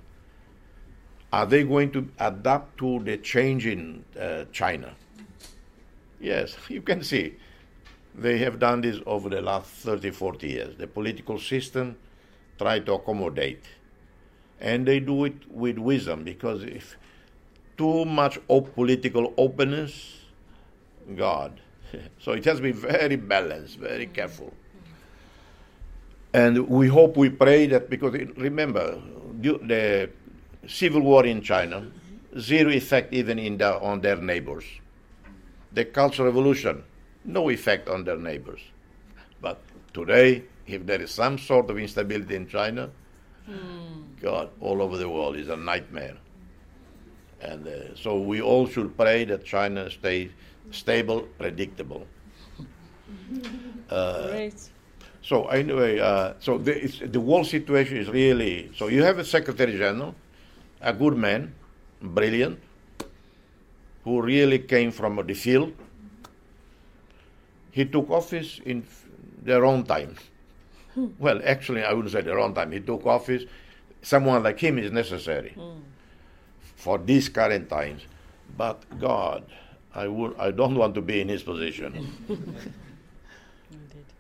[1.33, 4.95] Are they going to adapt to the change in uh, China?
[6.21, 7.37] Yes, you can see.
[8.15, 10.77] They have done this over the last 30, 40 years.
[10.77, 11.97] The political system
[12.59, 13.65] try to accommodate.
[14.59, 16.97] And they do it with wisdom because if
[17.77, 20.21] too much op- political openness,
[21.15, 21.61] God.
[22.19, 24.53] so it has to be very balanced, very careful.
[26.33, 29.01] And we hope, we pray that because it- remember,
[29.41, 30.11] the
[30.67, 31.87] civil war in China,
[32.39, 34.65] zero effect even in the, on their neighbors.
[35.73, 36.83] The Cultural Revolution,
[37.25, 38.61] no effect on their neighbors.
[39.41, 39.61] But
[39.95, 42.91] today, if there is some sort of instability in China,
[43.47, 44.03] hmm.
[44.21, 46.17] God, all over the world is a nightmare.
[47.41, 50.31] And uh, so we all should pray that China stays
[50.71, 52.07] stable, predictable.
[53.89, 54.69] Uh, Great.
[55.23, 58.89] so anyway, uh, so the, it's, the world situation is really so.
[58.89, 60.13] You have a Secretary General,
[60.81, 61.55] a good man,
[62.03, 62.59] brilliant,
[64.03, 65.73] who really came from the field.
[67.71, 68.85] He took office in
[69.45, 70.17] the wrong time.
[71.21, 72.73] Well, actually, I wouldn't say the wrong time.
[72.73, 73.45] He took office.
[74.03, 75.55] Someone like him is necessary
[76.77, 78.03] for these current times.
[78.57, 79.45] But God,
[79.95, 82.13] I would, I don't want to be in his position.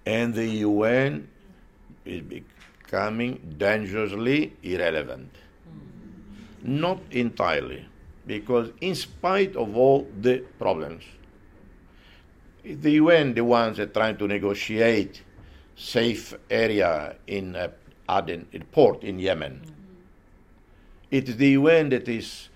[0.06, 1.28] and the UN
[2.04, 5.30] is becoming dangerously irrelevant.
[6.62, 7.86] Not entirely,
[8.26, 11.04] because in spite of all the problems,
[12.64, 15.22] the UN the ones that are trying to negotiate
[15.76, 17.68] safe area in uh,
[18.10, 19.60] Aden, in port in Yemen.
[21.10, 22.48] It is the UN that is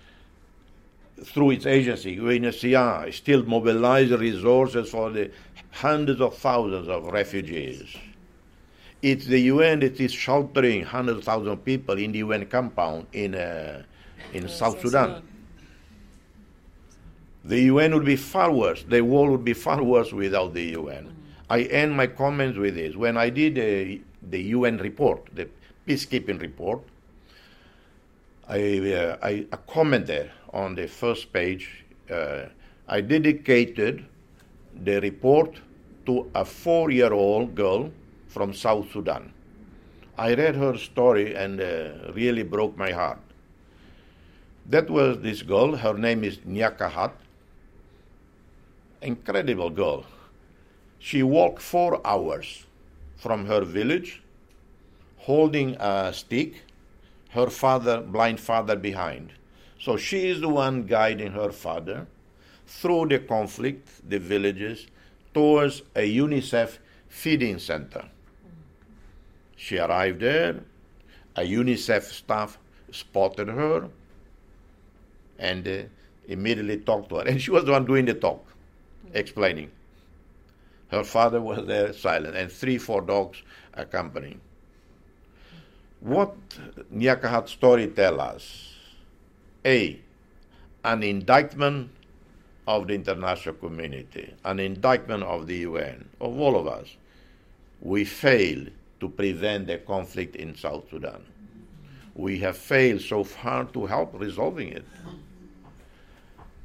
[1.23, 5.31] through its agency, UNHCR, still mobilizing resources for the
[5.71, 7.95] hundreds of thousands of refugees.
[9.01, 13.07] It's the UN that is sheltering hundreds of thousands of people in the UN compound
[13.13, 13.83] in, uh,
[14.33, 15.23] in South Sudan.
[17.43, 18.83] The UN would be far worse.
[18.83, 21.15] The world would be far worse without the UN.
[21.49, 22.95] I end my comments with this.
[22.95, 25.49] When I did uh, the UN report, the
[25.87, 26.81] peacekeeping report,
[28.47, 31.85] I, uh, I a comment there on the first page.
[32.09, 32.45] Uh,
[32.87, 34.05] I dedicated
[34.83, 35.59] the report
[36.05, 37.91] to a four-year-old girl
[38.27, 39.31] from South Sudan.
[40.17, 43.19] I read her story and uh, really broke my heart.
[44.69, 45.75] That was this girl.
[45.75, 47.11] Her name is Nyakahat.
[49.01, 50.05] Incredible girl.
[50.99, 52.65] She walked four hours
[53.17, 54.21] from her village,
[55.17, 56.61] holding a stick
[57.31, 59.31] her father, blind father, behind.
[59.79, 62.07] So she is the one guiding her father
[62.67, 64.87] through the conflict, the villages,
[65.33, 66.77] towards a UNICEF
[67.07, 68.05] feeding center.
[69.55, 70.61] She arrived there,
[71.35, 72.57] a UNICEF staff
[72.91, 73.89] spotted her
[75.39, 75.83] and uh,
[76.27, 77.27] immediately talked to her.
[77.27, 78.45] And she was the one doing the talk,
[79.13, 79.71] explaining.
[80.89, 83.41] Her father was there silent, and three, four dogs
[83.73, 84.41] accompanying.
[86.01, 86.35] What
[86.91, 88.73] Nyakahat story tell us?
[89.63, 89.99] A,
[90.83, 91.91] an indictment
[92.67, 96.87] of the international community, an indictment of the UN, of all of us.
[97.81, 101.23] We failed to prevent the conflict in South Sudan.
[102.15, 104.85] We have failed so far to help resolving it.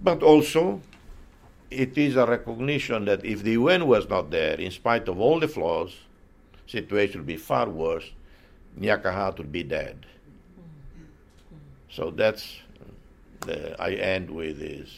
[0.03, 0.81] But also,
[1.71, 5.41] it is a recognition that if the UN was not there, in spite of all
[5.41, 5.95] the flaws,
[6.67, 8.11] situation would be far worse.
[8.79, 10.05] Nyakahat would be dead.
[11.91, 12.59] So that's
[13.41, 14.91] the, I end with this.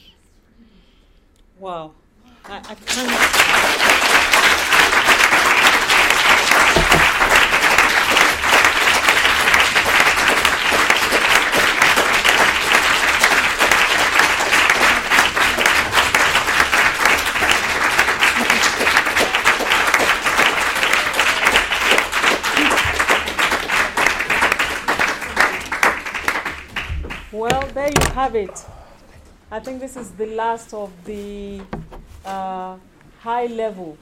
[1.59, 1.93] Wow.
[2.45, 3.09] I, I can't.
[3.09, 3.19] Well,
[27.75, 28.65] there you have it.
[29.51, 31.61] I think this is the last of the
[32.25, 32.77] uh,
[33.21, 33.97] high level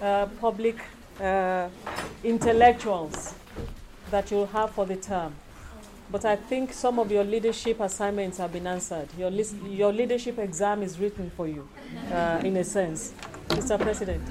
[0.00, 0.76] uh, public
[1.20, 1.68] uh,
[2.22, 3.34] intellectuals
[4.10, 5.34] that you'll have for the term.
[6.10, 9.08] But I think some of your leadership assignments have been answered.
[9.18, 11.68] Your, your leadership exam is written for you,
[12.10, 13.12] uh, in a sense.
[13.48, 13.78] Mr.
[13.78, 14.26] President,